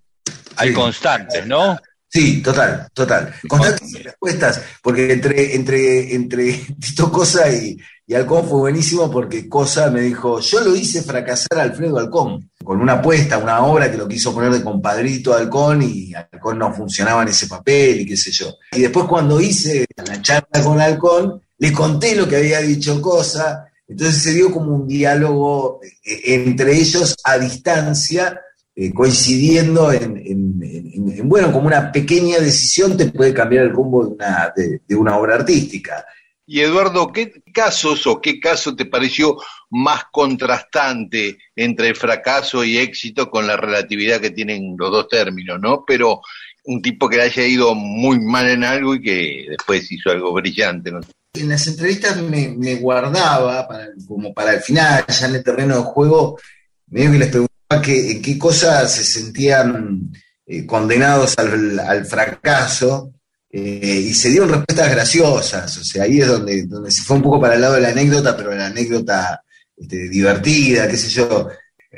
Hay 0.56 0.74
constantes, 0.74 1.46
¿no? 1.48 1.78
Sí, 2.12 2.42
total, 2.42 2.88
total. 2.92 3.34
Constantes 3.48 4.04
respuestas, 4.04 4.62
porque 4.82 5.14
entre, 5.14 5.56
entre, 5.56 6.16
entre 6.16 6.54
Tito 6.80 7.12
Cosa 7.12 7.52
y, 7.52 7.78
y 8.08 8.16
Halcón 8.16 8.50
fue 8.50 8.58
buenísimo 8.58 9.12
porque 9.12 9.48
Cosa 9.48 9.92
me 9.92 10.02
dijo, 10.02 10.40
yo 10.40 10.62
lo 10.62 10.76
hice 10.76 11.04
fracasar 11.04 11.60
a 11.60 11.62
Alfredo 11.62 12.00
Halcón, 12.00 12.50
con 12.64 12.82
una 12.82 12.94
apuesta, 12.94 13.38
una 13.38 13.64
obra 13.64 13.92
que 13.92 13.98
lo 13.98 14.08
quiso 14.08 14.34
poner 14.34 14.52
de 14.52 14.64
compadrito 14.64 15.32
a 15.32 15.38
Halcón 15.38 15.84
y 15.84 16.12
Halcón 16.16 16.58
no 16.58 16.74
funcionaba 16.74 17.22
en 17.22 17.28
ese 17.28 17.46
papel 17.46 18.02
y 18.02 18.06
qué 18.08 18.18
sé 18.18 18.32
yo. 18.32 18.56
Y 18.72 18.82
después 18.82 19.06
cuando 19.06 19.40
hice 19.40 19.86
la 19.96 20.20
charla 20.24 20.64
con 20.64 20.82
Halcón, 20.82 21.44
le 21.60 21.72
conté 21.72 22.16
lo 22.16 22.28
que 22.28 22.38
había 22.38 22.62
dicho 22.62 23.00
Cosa, 23.00 23.68
entonces 23.88 24.24
se 24.24 24.34
dio 24.34 24.52
como 24.52 24.74
un 24.74 24.88
diálogo 24.88 25.80
eh, 26.04 26.34
entre 26.34 26.74
ellos 26.76 27.16
a 27.24 27.38
distancia, 27.38 28.42
eh, 28.82 28.94
coincidiendo 28.94 29.92
en, 29.92 30.16
en- 30.18 30.60
en- 30.64 31.12
en, 31.20 31.28
bueno, 31.28 31.52
como 31.52 31.68
una 31.68 31.92
pequeña 31.92 32.40
decisión 32.40 32.96
te 32.96 33.08
puede 33.08 33.34
cambiar 33.34 33.66
el 33.66 33.72
rumbo 33.72 34.06
de 34.06 34.14
una, 34.14 34.54
de- 34.56 34.82
de 34.88 34.96
una 34.96 35.18
obra 35.18 35.36
artística. 35.36 36.06
Y 36.48 36.62
Eduardo, 36.62 37.12
¿qué 37.12 37.32
casos 37.54 38.08
o 38.08 38.22
qué 38.22 38.40
caso 38.40 38.76
te 38.76 38.86
pareció 38.86 39.36
más 39.70 40.06
contrastante 40.12 41.38
entre 41.56 41.94
fracaso 41.94 42.64
y 42.64 42.78
éxito 42.78 43.30
con 43.30 43.46
la 43.46 43.58
relatividad 43.58 44.20
que 44.22 44.32
tienen 44.32 44.76
los 44.78 44.90
dos 44.92 45.08
términos, 45.10 45.60
¿no? 45.62 45.84
Pero 45.86 46.22
un 46.66 46.82
tipo 46.82 47.08
que 47.10 47.18
le 47.18 47.24
haya 47.24 47.46
ido 47.46 47.76
muy 47.76 48.20
mal 48.22 48.50
en 48.50 48.64
algo 48.64 48.96
y 48.96 49.02
que 49.02 49.46
después 49.50 49.92
hizo 49.92 50.10
algo 50.10 50.34
brillante, 50.34 50.92
¿no? 50.92 51.02
En 51.34 51.50
las 51.50 51.68
entrevistas 51.68 52.18
me, 52.22 52.50
me 52.58 52.76
guardaba, 52.76 53.68
para- 53.68 53.90
como 54.08 54.34
para 54.34 54.54
el 54.54 54.62
final, 54.62 55.04
ya 55.08 55.28
en 55.28 55.36
el 55.36 55.44
terreno 55.44 55.76
de 55.78 55.84
juego, 55.84 56.40
medio 56.88 57.12
que 57.12 57.20
les 57.20 57.32
en 57.70 58.22
qué 58.22 58.38
cosas 58.40 58.92
se 58.92 59.04
sentían 59.04 60.12
eh, 60.46 60.66
condenados 60.66 61.38
al, 61.38 61.80
al 61.80 62.06
fracaso, 62.06 63.14
eh, 63.52 64.06
y 64.08 64.14
se 64.14 64.30
dieron 64.30 64.50
respuestas 64.50 64.92
graciosas, 64.92 65.78
o 65.78 65.84
sea, 65.84 66.04
ahí 66.04 66.22
es 66.22 66.28
donde, 66.28 66.64
donde 66.66 66.92
se 66.92 67.04
fue 67.04 67.18
un 67.18 67.24
poco 67.24 67.42
para 67.42 67.56
el 67.56 67.62
lado 67.62 67.76
de 67.76 67.82
la 67.82 67.90
anécdota, 67.90 68.36
pero 68.36 68.54
la 68.54 68.68
anécdota 68.68 69.44
este, 69.76 70.10
divertida, 70.10 70.88
qué 70.88 70.98
sé 70.98 71.10
yo. 71.10 71.48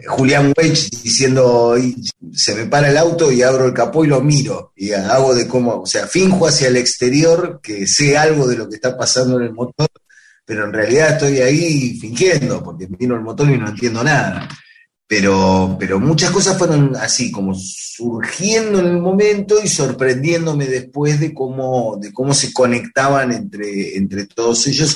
Julián 0.07 0.53
Wedge 0.57 0.89
diciendo, 1.03 1.77
"Y 1.77 2.01
se 2.33 2.55
me 2.55 2.65
para 2.65 2.89
el 2.89 2.97
auto 2.97 3.29
y 3.29 3.41
abro 3.41 3.65
el 3.65 3.73
capó 3.73 4.05
y 4.05 4.07
lo 4.07 4.21
miro, 4.21 4.71
y 4.75 4.93
hago 4.93 5.35
de 5.35 5.47
cómo, 5.47 5.81
o 5.81 5.85
sea, 5.85 6.07
finjo 6.07 6.47
hacia 6.47 6.69
el 6.69 6.77
exterior 6.77 7.59
que 7.61 7.85
sé 7.87 8.17
algo 8.17 8.47
de 8.47 8.55
lo 8.57 8.69
que 8.69 8.75
está 8.75 8.97
pasando 8.97 9.37
en 9.37 9.47
el 9.47 9.53
motor, 9.53 9.89
pero 10.45 10.65
en 10.65 10.73
realidad 10.73 11.13
estoy 11.13 11.39
ahí 11.39 11.97
fingiendo, 11.99 12.63
porque 12.63 12.87
miro 12.99 13.15
el 13.15 13.21
motor 13.21 13.49
y 13.49 13.57
no 13.57 13.69
entiendo 13.69 14.03
nada. 14.03 14.47
Pero, 15.11 15.75
pero 15.77 15.99
muchas 15.99 16.31
cosas 16.31 16.57
fueron 16.57 16.95
así, 16.95 17.33
como 17.33 17.53
surgiendo 17.53 18.79
en 18.79 18.85
el 18.85 18.97
momento 19.01 19.55
y 19.61 19.67
sorprendiéndome 19.67 20.67
después 20.67 21.19
de 21.19 21.33
cómo, 21.33 21.97
de 21.99 22.13
cómo 22.13 22.33
se 22.33 22.53
conectaban 22.53 23.33
entre, 23.33 23.97
entre 23.97 24.25
todos 24.25 24.65
ellos 24.67 24.95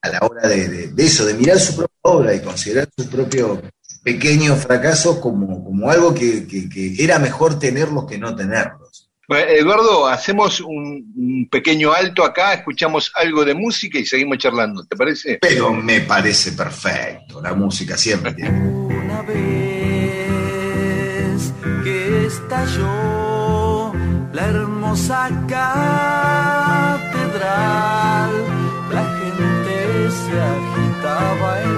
a 0.00 0.08
la 0.08 0.20
hora 0.20 0.48
de, 0.48 0.88
de- 0.88 1.04
eso, 1.04 1.26
de 1.26 1.34
mirar 1.34 1.60
su 1.60 1.76
propia 1.76 1.94
obra 2.00 2.34
y 2.34 2.40
considerar 2.40 2.88
su 2.96 3.06
propio 3.10 3.60
pequeño 4.02 4.56
fracaso 4.56 5.20
como, 5.20 5.62
como 5.62 5.90
algo 5.90 6.14
que- 6.14 6.46
que 6.46 6.94
era 6.98 7.18
mejor 7.18 7.58
tenerlos 7.58 8.06
que 8.06 8.16
no 8.16 8.34
tenerlos. 8.34 8.89
Bueno, 9.30 9.48
Eduardo, 9.48 10.06
hacemos 10.08 10.60
un, 10.60 11.12
un 11.16 11.48
pequeño 11.48 11.92
alto 11.92 12.24
acá, 12.24 12.52
escuchamos 12.52 13.12
algo 13.14 13.44
de 13.44 13.54
música 13.54 13.96
y 13.96 14.04
seguimos 14.04 14.38
charlando, 14.38 14.84
¿te 14.84 14.96
parece? 14.96 15.38
Pero 15.40 15.72
me 15.72 16.00
parece 16.00 16.50
perfecto, 16.50 17.40
la 17.40 17.54
música 17.54 17.96
siempre 17.96 18.34
tiene. 18.34 18.58
Una 18.58 19.22
vez 19.22 19.38
que 21.84 22.26
estalló 22.26 23.92
la 24.32 24.46
hermosa 24.46 25.28
catedral, 25.46 25.70
la 28.90 29.04
gente 29.20 30.10
se 30.10 30.40
agitaba 30.40 31.62
en 31.62 31.69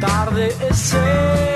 tarde 0.00 0.48
ese 0.70 1.47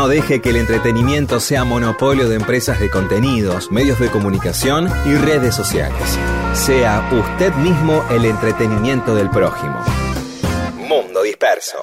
No 0.00 0.08
deje 0.08 0.40
que 0.40 0.48
el 0.48 0.56
entretenimiento 0.56 1.40
sea 1.40 1.62
monopolio 1.62 2.26
de 2.26 2.36
empresas 2.36 2.80
de 2.80 2.88
contenidos, 2.88 3.70
medios 3.70 4.00
de 4.00 4.08
comunicación 4.08 4.88
y 5.04 5.14
redes 5.14 5.54
sociales. 5.54 6.18
Sea 6.54 7.06
usted 7.12 7.52
mismo 7.56 8.02
el 8.10 8.24
entretenimiento 8.24 9.14
del 9.14 9.28
prójimo. 9.28 9.78
Mundo 10.88 11.22
Disperso. 11.22 11.82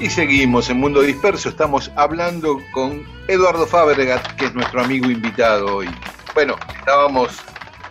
Y 0.00 0.08
seguimos 0.08 0.70
en 0.70 0.80
Mundo 0.80 1.02
Disperso, 1.02 1.50
estamos 1.50 1.92
hablando 1.94 2.58
con 2.72 3.06
Eduardo 3.28 3.66
Fabregat, 3.66 4.26
que 4.36 4.46
es 4.46 4.54
nuestro 4.54 4.80
amigo 4.80 5.10
invitado 5.10 5.76
hoy. 5.76 5.90
Bueno, 6.32 6.56
estábamos 6.78 7.36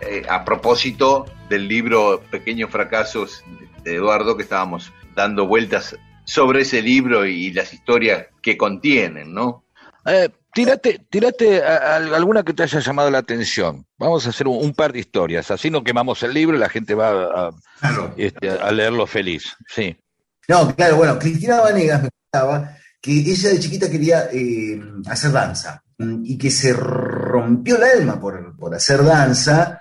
eh, 0.01 0.23
a 0.27 0.43
propósito 0.43 1.27
del 1.49 1.67
libro 1.67 2.23
Pequeños 2.31 2.71
Fracasos 2.71 3.43
de 3.85 3.95
Eduardo, 3.95 4.35
que 4.35 4.43
estábamos 4.43 4.91
dando 5.15 5.47
vueltas 5.47 5.95
sobre 6.25 6.61
ese 6.61 6.81
libro 6.81 7.25
y 7.25 7.51
las 7.53 7.73
historias 7.73 8.25
que 8.41 8.57
contienen, 8.57 9.33
¿no? 9.33 9.63
Eh, 10.05 10.29
tírate, 10.53 10.99
tírate 11.09 11.63
a- 11.63 11.93
a 11.93 11.95
alguna 11.97 12.43
que 12.43 12.53
te 12.53 12.63
haya 12.63 12.79
llamado 12.79 13.09
la 13.11 13.19
atención. 13.19 13.85
Vamos 13.97 14.25
a 14.25 14.29
hacer 14.29 14.47
un, 14.47 14.57
un 14.63 14.73
par 14.73 14.91
de 14.91 14.99
historias, 14.99 15.49
así 15.51 15.69
no 15.69 15.83
quemamos 15.83 16.21
el 16.23 16.33
libro 16.33 16.57
y 16.57 16.59
la 16.59 16.69
gente 16.69 16.93
va 16.95 17.09
a, 17.47 17.51
Claro. 17.79 18.13
este, 18.17 18.49
a 18.49 18.71
leerlo 18.71 19.05
feliz. 19.07 19.55
Sí. 19.67 19.95
No, 20.47 20.75
claro, 20.75 20.97
bueno, 20.97 21.17
Cristina 21.17 21.61
Vanegas 21.61 22.03
me 22.03 22.09
contaba 22.31 22.75
que 23.01 23.11
ella 23.11 23.49
de 23.49 23.59
chiquita 23.59 23.89
quería 23.89 24.29
eh, 24.31 24.79
hacer 25.07 25.31
danza 25.31 25.83
mm, 25.97 26.23
y 26.25 26.37
que 26.37 26.49
se 26.51 26.73
rompió 26.73 27.77
el 27.77 27.83
alma 27.83 28.19
por, 28.19 28.55
por 28.57 28.73
hacer 28.75 29.03
danza 29.03 29.79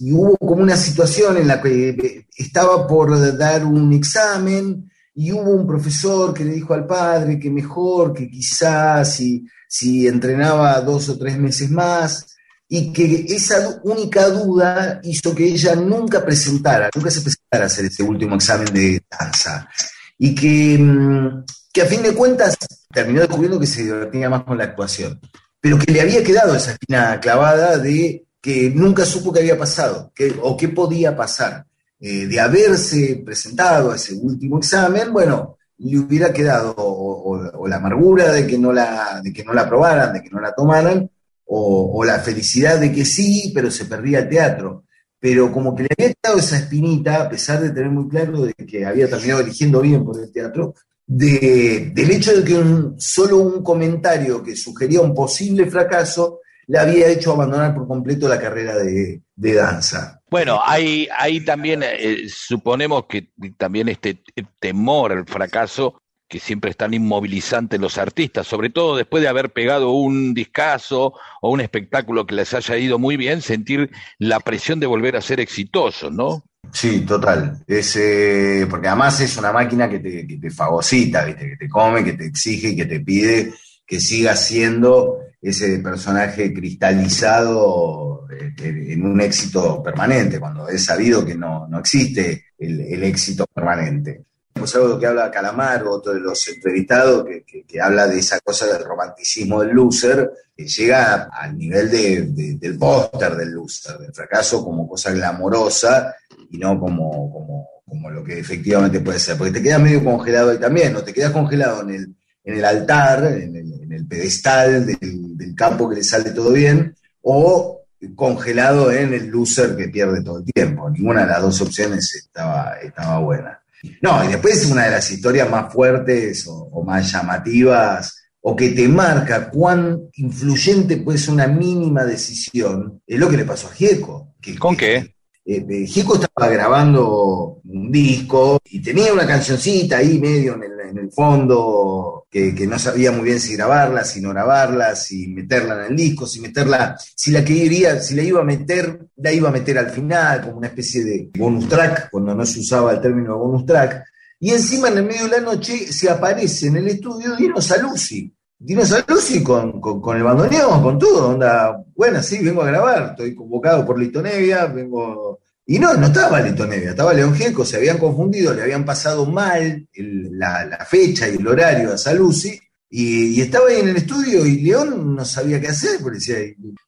y 0.00 0.12
hubo 0.12 0.36
como 0.38 0.62
una 0.62 0.76
situación 0.76 1.36
en 1.36 1.48
la 1.48 1.60
que 1.60 1.90
eh, 1.90 2.26
estaba 2.36 2.86
por 2.86 3.36
dar 3.36 3.64
un 3.64 3.92
examen 3.92 4.90
y 5.14 5.32
hubo 5.32 5.50
un 5.50 5.66
profesor 5.66 6.32
que 6.32 6.44
le 6.44 6.54
dijo 6.54 6.74
al 6.74 6.86
padre 6.86 7.38
que 7.38 7.50
mejor, 7.50 8.14
que 8.14 8.30
quizás 8.30 9.14
si, 9.14 9.46
si 9.68 10.06
entrenaba 10.06 10.80
dos 10.80 11.08
o 11.08 11.18
tres 11.18 11.38
meses 11.38 11.70
más 11.70 12.26
y 12.68 12.92
que 12.92 13.26
esa 13.28 13.80
única 13.84 14.28
duda 14.30 14.98
hizo 15.02 15.34
que 15.34 15.44
ella 15.44 15.74
nunca 15.74 16.24
presentara, 16.24 16.88
nunca 16.94 17.10
se 17.10 17.20
presentara 17.20 17.64
a 17.64 17.66
hacer 17.66 17.84
ese 17.84 18.02
último 18.02 18.36
examen 18.36 18.72
de 18.72 19.02
danza. 19.10 19.68
Y 20.16 20.34
que, 20.34 20.78
mm, 20.78 21.44
que 21.70 21.82
a 21.82 21.86
fin 21.86 22.02
de 22.02 22.14
cuentas 22.14 22.56
terminó 22.90 23.20
descubriendo 23.20 23.60
que 23.60 23.66
se 23.66 23.82
divertía 23.82 24.30
más 24.30 24.44
con 24.44 24.56
la 24.56 24.64
actuación, 24.64 25.20
pero 25.60 25.78
que 25.78 25.92
le 25.92 26.00
había 26.00 26.24
quedado 26.24 26.56
esa 26.56 26.72
espina 26.72 27.20
clavada 27.20 27.76
de 27.76 28.24
que 28.42 28.70
nunca 28.74 29.04
supo 29.06 29.32
qué 29.32 29.40
había 29.40 29.56
pasado 29.58 30.12
que, 30.14 30.34
o 30.42 30.56
qué 30.56 30.68
podía 30.68 31.16
pasar. 31.16 31.64
Eh, 32.04 32.26
de 32.26 32.40
haberse 32.40 33.22
presentado 33.24 33.92
a 33.92 33.96
ese 33.96 34.12
último 34.14 34.58
examen, 34.58 35.12
bueno, 35.12 35.56
le 35.78 35.98
hubiera 36.00 36.32
quedado 36.32 36.74
o, 36.76 37.36
o- 37.36 37.58
o 37.60 37.68
la 37.68 37.76
amargura 37.76 38.32
de 38.32 38.44
que, 38.46 38.58
no 38.58 38.72
la, 38.72 39.20
de 39.22 39.32
que 39.32 39.44
no 39.44 39.52
la 39.54 39.62
aprobaran, 39.62 40.12
de 40.12 40.20
que 40.22 40.30
no 40.30 40.40
la 40.40 40.52
tomaran, 40.52 41.08
o, 41.46 41.92
o 41.94 42.04
la 42.04 42.18
felicidad 42.18 42.80
de 42.80 42.90
que 42.92 43.04
sí, 43.04 43.52
pero 43.54 43.70
se 43.70 43.84
perdía 43.84 44.18
el 44.20 44.28
teatro. 44.28 44.84
Pero 45.20 45.52
como 45.52 45.76
que 45.76 45.84
le 45.84 45.88
había 45.96 46.12
quedado 46.14 46.40
esa 46.40 46.56
espinita, 46.58 47.22
a 47.22 47.28
pesar 47.28 47.60
de 47.60 47.70
tener 47.70 47.90
muy 47.90 48.08
claro 48.08 48.42
de 48.46 48.54
que 48.54 48.84
había 48.84 49.08
terminado 49.08 49.40
eligiendo 49.42 49.80
bien 49.80 50.04
por 50.04 50.18
el 50.20 50.32
teatro, 50.32 50.74
de- 51.06 51.92
del 51.94 52.10
hecho 52.10 52.36
de 52.36 52.42
que 52.42 52.54
un- 52.58 52.96
solo 52.98 53.38
un 53.38 53.62
comentario 53.62 54.42
que 54.42 54.56
sugería 54.56 55.00
un 55.00 55.14
posible 55.14 55.70
fracaso 55.70 56.40
le 56.66 56.78
había 56.78 57.08
hecho 57.08 57.32
abandonar 57.32 57.74
por 57.74 57.86
completo 57.86 58.28
la 58.28 58.40
carrera 58.40 58.76
de, 58.76 59.22
de 59.34 59.54
danza. 59.54 60.20
Bueno, 60.30 60.60
hay, 60.64 61.08
hay 61.16 61.44
también, 61.44 61.82
eh, 61.82 62.22
suponemos 62.28 63.06
que 63.06 63.30
también 63.56 63.88
este 63.88 64.22
temor 64.58 65.12
al 65.12 65.26
fracaso 65.26 65.98
que 66.28 66.40
siempre 66.40 66.70
es 66.70 66.78
tan 66.78 66.94
inmovilizante 66.94 67.76
en 67.76 67.82
los 67.82 67.98
artistas, 67.98 68.46
sobre 68.46 68.70
todo 68.70 68.96
después 68.96 69.22
de 69.22 69.28
haber 69.28 69.52
pegado 69.52 69.90
un 69.90 70.32
discazo 70.32 71.12
o 71.42 71.50
un 71.50 71.60
espectáculo 71.60 72.26
que 72.26 72.34
les 72.34 72.54
haya 72.54 72.78
ido 72.78 72.98
muy 72.98 73.18
bien, 73.18 73.42
sentir 73.42 73.90
la 74.18 74.40
presión 74.40 74.80
de 74.80 74.86
volver 74.86 75.14
a 75.14 75.20
ser 75.20 75.40
exitosos, 75.40 76.10
¿no? 76.10 76.42
Sí, 76.72 77.00
total. 77.00 77.62
Es, 77.66 77.96
eh, 77.96 78.66
porque 78.70 78.88
además 78.88 79.20
es 79.20 79.36
una 79.36 79.52
máquina 79.52 79.90
que 79.90 79.98
te, 79.98 80.26
que 80.26 80.38
te 80.38 80.50
fagocita, 80.50 81.26
¿viste? 81.26 81.50
que 81.50 81.56
te 81.56 81.68
come, 81.68 82.02
que 82.02 82.14
te 82.14 82.24
exige 82.24 82.70
y 82.70 82.76
que 82.76 82.86
te 82.86 83.00
pide 83.00 83.52
que 83.86 84.00
sigas 84.00 84.46
siendo 84.46 85.18
ese 85.42 85.78
personaje 85.80 86.54
cristalizado 86.54 88.26
eh, 88.30 88.54
en 88.92 89.04
un 89.04 89.20
éxito 89.20 89.82
permanente, 89.82 90.38
cuando 90.38 90.68
es 90.68 90.84
sabido 90.84 91.24
que 91.26 91.34
no, 91.34 91.66
no 91.68 91.80
existe 91.80 92.46
el, 92.58 93.02
éxito 93.02 93.44
permanente. 93.52 94.24
Es 94.54 94.76
algo 94.76 94.98
que 95.00 95.06
habla 95.06 95.30
Calamar, 95.30 95.82
otro 95.88 96.12
de 96.14 96.20
los 96.20 96.46
entrevistados, 96.46 97.24
que, 97.24 97.64
que- 97.66 97.80
habla 97.80 98.06
de 98.06 98.18
esa 98.20 98.38
cosa 98.40 98.66
del 98.66 98.84
romanticismo 98.84 99.60
del 99.62 99.70
loser, 99.70 100.30
que 100.56 100.66
llega 100.66 101.24
al 101.32 101.56
nivel 101.58 101.90
de- 101.90 102.56
del 102.60 102.78
póster 102.78 103.34
del 103.34 103.50
loser, 103.50 103.98
del 103.98 104.14
fracaso 104.14 104.62
como 104.64 104.86
cosa 104.86 105.10
glamorosa 105.10 106.14
y 106.50 106.58
no 106.58 106.78
como, 106.78 107.32
como, 107.32 107.68
como 107.84 108.10
lo 108.10 108.22
que 108.22 108.38
efectivamente 108.38 109.00
puede 109.00 109.18
ser. 109.18 109.36
Porque 109.36 109.54
te 109.54 109.62
quedas 109.62 109.80
medio 109.80 110.04
congelado 110.04 110.50
ahí 110.50 110.58
también, 110.58 110.92
no 110.92 111.02
te 111.02 111.12
quedas 111.12 111.32
congelado 111.32 111.82
en 111.82 111.90
el, 111.90 112.14
en 112.44 112.56
el 112.56 112.64
altar, 112.64 113.24
en 113.24 113.56
el, 113.56 113.72
en 113.82 113.92
el 113.92 114.06
pedestal 114.06 114.86
del, 114.86 115.36
del 115.36 115.54
campo 115.54 115.88
que 115.88 115.96
le 115.96 116.04
sale 116.04 116.30
todo 116.30 116.52
bien, 116.52 116.94
o 117.22 117.82
congelado 118.16 118.90
en 118.90 119.14
el 119.14 119.28
loser 119.28 119.76
que 119.76 119.88
pierde 119.88 120.22
todo 120.22 120.38
el 120.38 120.44
tiempo. 120.44 120.90
Ninguna 120.90 121.22
de 121.22 121.28
las 121.28 121.42
dos 121.42 121.60
opciones 121.60 122.14
estaba, 122.14 122.76
estaba 122.82 123.18
buena. 123.18 123.60
No, 124.00 124.24
y 124.24 124.28
después 124.28 124.70
una 124.70 124.84
de 124.84 124.90
las 124.92 125.10
historias 125.10 125.48
más 125.50 125.72
fuertes 125.72 126.46
o, 126.46 126.68
o 126.72 126.84
más 126.84 127.10
llamativas, 127.10 128.16
o 128.40 128.56
que 128.56 128.70
te 128.70 128.88
marca 128.88 129.50
cuán 129.50 130.00
influyente 130.14 130.96
puede 130.96 131.18
ser 131.18 131.34
una 131.34 131.46
mínima 131.46 132.04
decisión, 132.04 133.00
es 133.06 133.18
lo 133.18 133.28
que 133.28 133.36
le 133.36 133.44
pasó 133.44 133.68
a 133.68 133.72
Gieco. 133.72 134.34
Que, 134.40 134.58
¿Con 134.58 134.76
qué? 134.76 135.11
Eh, 135.44 135.66
eh, 135.68 135.86
Gieco 135.86 136.14
estaba 136.14 136.48
grabando 136.48 137.60
un 137.64 137.90
disco 137.90 138.60
y 138.64 138.80
tenía 138.80 139.12
una 139.12 139.26
cancioncita 139.26 139.96
ahí 139.98 140.18
medio 140.18 140.54
en 140.54 140.98
el, 140.98 141.10
fondo 141.10 142.26
que, 142.30 142.54
que 142.54 142.66
no 142.66 142.78
sabía 142.78 143.10
muy 143.10 143.24
bien 143.24 143.40
si 143.40 143.56
grabarla, 143.56 144.04
si 144.04 144.20
no 144.20 144.28
grabarla, 144.30 144.94
si 144.94 145.28
meterla 145.28 145.74
en 145.74 145.92
el 145.92 145.96
disco, 145.96 146.26
si 146.26 146.40
meterla, 146.40 146.96
si 147.16 147.32
la 147.32 147.44
quería, 147.44 148.00
si 148.00 148.14
la 148.14 148.22
iba 148.22 148.40
a 148.40 148.44
meter, 148.44 149.06
la 149.16 149.32
iba 149.32 149.48
a 149.48 149.52
meter 149.52 149.78
al 149.78 149.90
final, 149.90 150.42
como 150.42 150.58
una 150.58 150.68
especie 150.68 151.02
de 151.02 151.30
bonus 151.36 151.68
track, 151.68 152.10
cuando 152.10 152.34
no 152.34 152.46
se 152.46 152.60
usaba 152.60 152.92
el 152.92 153.00
término 153.00 153.38
bonus 153.38 153.66
track. 153.66 154.04
Y 154.38 154.50
encima 154.50 154.88
en 154.88 154.98
el 154.98 155.04
medio 155.04 155.24
de 155.24 155.30
la 155.30 155.40
noche 155.40 155.92
se 155.92 156.10
aparece 156.10 156.68
en 156.68 156.76
el 156.76 156.88
estudio 156.88 157.36
Dino 157.36 157.60
Saluzzi. 157.60 158.32
Dino 158.64 158.86
Saluzzi 158.86 159.42
con, 159.42 159.80
con, 159.80 160.00
con 160.00 160.16
el 160.16 160.22
bandoneón, 160.22 160.82
con 160.82 160.96
todo, 160.96 161.30
onda, 161.30 161.84
bueno, 161.96 162.22
sí, 162.22 162.38
vengo 162.44 162.62
a 162.62 162.66
grabar, 162.66 163.10
estoy 163.10 163.34
convocado 163.34 163.84
por 163.84 163.98
Lito 163.98 164.22
Nevia, 164.22 164.66
vengo... 164.66 165.40
Y 165.66 165.80
no, 165.80 165.94
no 165.94 166.06
estaba 166.06 166.40
Lito 166.40 166.64
Nevia, 166.64 166.90
estaba 166.90 167.12
León 167.12 167.34
Gieco, 167.34 167.64
se 167.64 167.76
habían 167.76 167.98
confundido, 167.98 168.54
le 168.54 168.62
habían 168.62 168.84
pasado 168.84 169.26
mal 169.26 169.88
la, 169.94 170.64
la 170.64 170.84
fecha 170.84 171.28
y 171.28 171.36
el 171.36 171.46
horario 171.46 171.92
a 171.92 171.98
Saluzzi, 171.98 172.56
y, 172.88 173.38
y 173.38 173.40
estaba 173.40 173.68
ahí 173.68 173.80
en 173.80 173.88
el 173.88 173.96
estudio 173.96 174.46
y 174.46 174.60
León 174.60 175.16
no 175.16 175.24
sabía 175.24 175.60
qué 175.60 175.68
hacer, 175.68 175.98
porque 176.00 176.18
decía, 176.18 176.36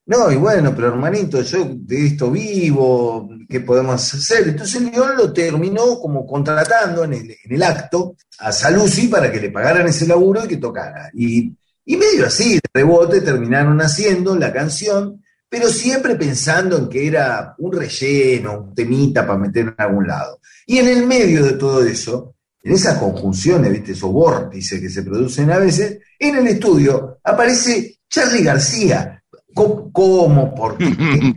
no, 0.07 0.31
y 0.31 0.37
bueno, 0.37 0.73
pero 0.77 0.89
hermanito, 0.89 1.41
yo 1.43 1.67
de 1.75 2.07
esto 2.07 2.31
vivo, 2.31 3.29
¿qué 3.49 3.61
podemos 3.61 4.15
hacer? 4.15 4.49
Entonces 4.49 4.81
León 4.83 5.17
lo 5.17 5.33
terminó 5.33 5.99
como 5.99 6.25
contratando 6.25 7.05
en 7.05 7.15
el, 7.15 7.31
en 7.31 7.53
el 7.53 7.63
acto 7.63 8.17
a 8.39 8.53
Saluzzi 8.53 9.09
para 9.09 9.33
que 9.33 9.41
le 9.41 9.51
pagaran 9.51 9.89
ese 9.89 10.07
laburo 10.07 10.45
y 10.45 10.49
que 10.49 10.59
tocara. 10.59 11.11
Y, 11.15 11.53
y 11.85 11.97
medio 11.97 12.27
así, 12.27 12.55
de 12.55 12.61
rebote, 12.73 13.21
terminaron 13.21 13.81
haciendo 13.81 14.35
la 14.37 14.53
canción, 14.53 15.23
pero 15.49 15.69
siempre 15.69 16.17
pensando 16.17 16.77
en 16.79 16.89
que 16.89 17.07
era 17.07 17.55
un 17.59 17.73
relleno, 17.73 18.61
un 18.61 18.75
temita 18.75 19.27
para 19.27 19.39
meter 19.39 19.67
en 19.69 19.75
algún 19.79 20.07
lado. 20.07 20.41
Y 20.67 20.79
en 20.79 20.89
el 20.89 21.07
medio 21.07 21.45
de 21.45 21.53
todo 21.53 21.85
eso, 21.85 22.35
en 22.63 22.73
esas 22.73 22.99
conjunciones, 22.99 23.71
¿viste? 23.71 23.93
esos 23.93 24.11
vórtices 24.11 24.81
que 24.81 24.89
se 24.89 25.03
producen 25.03 25.51
a 25.51 25.59
veces, 25.59 25.99
en 26.19 26.37
el 26.37 26.47
estudio 26.47 27.19
aparece 27.23 27.99
Charlie 28.09 28.43
García. 28.43 29.23
¿Cómo? 29.55 29.93
cómo 29.93 30.55
¿Por 30.55 30.79
qué? 30.79 30.87
¿Qué 30.97 31.37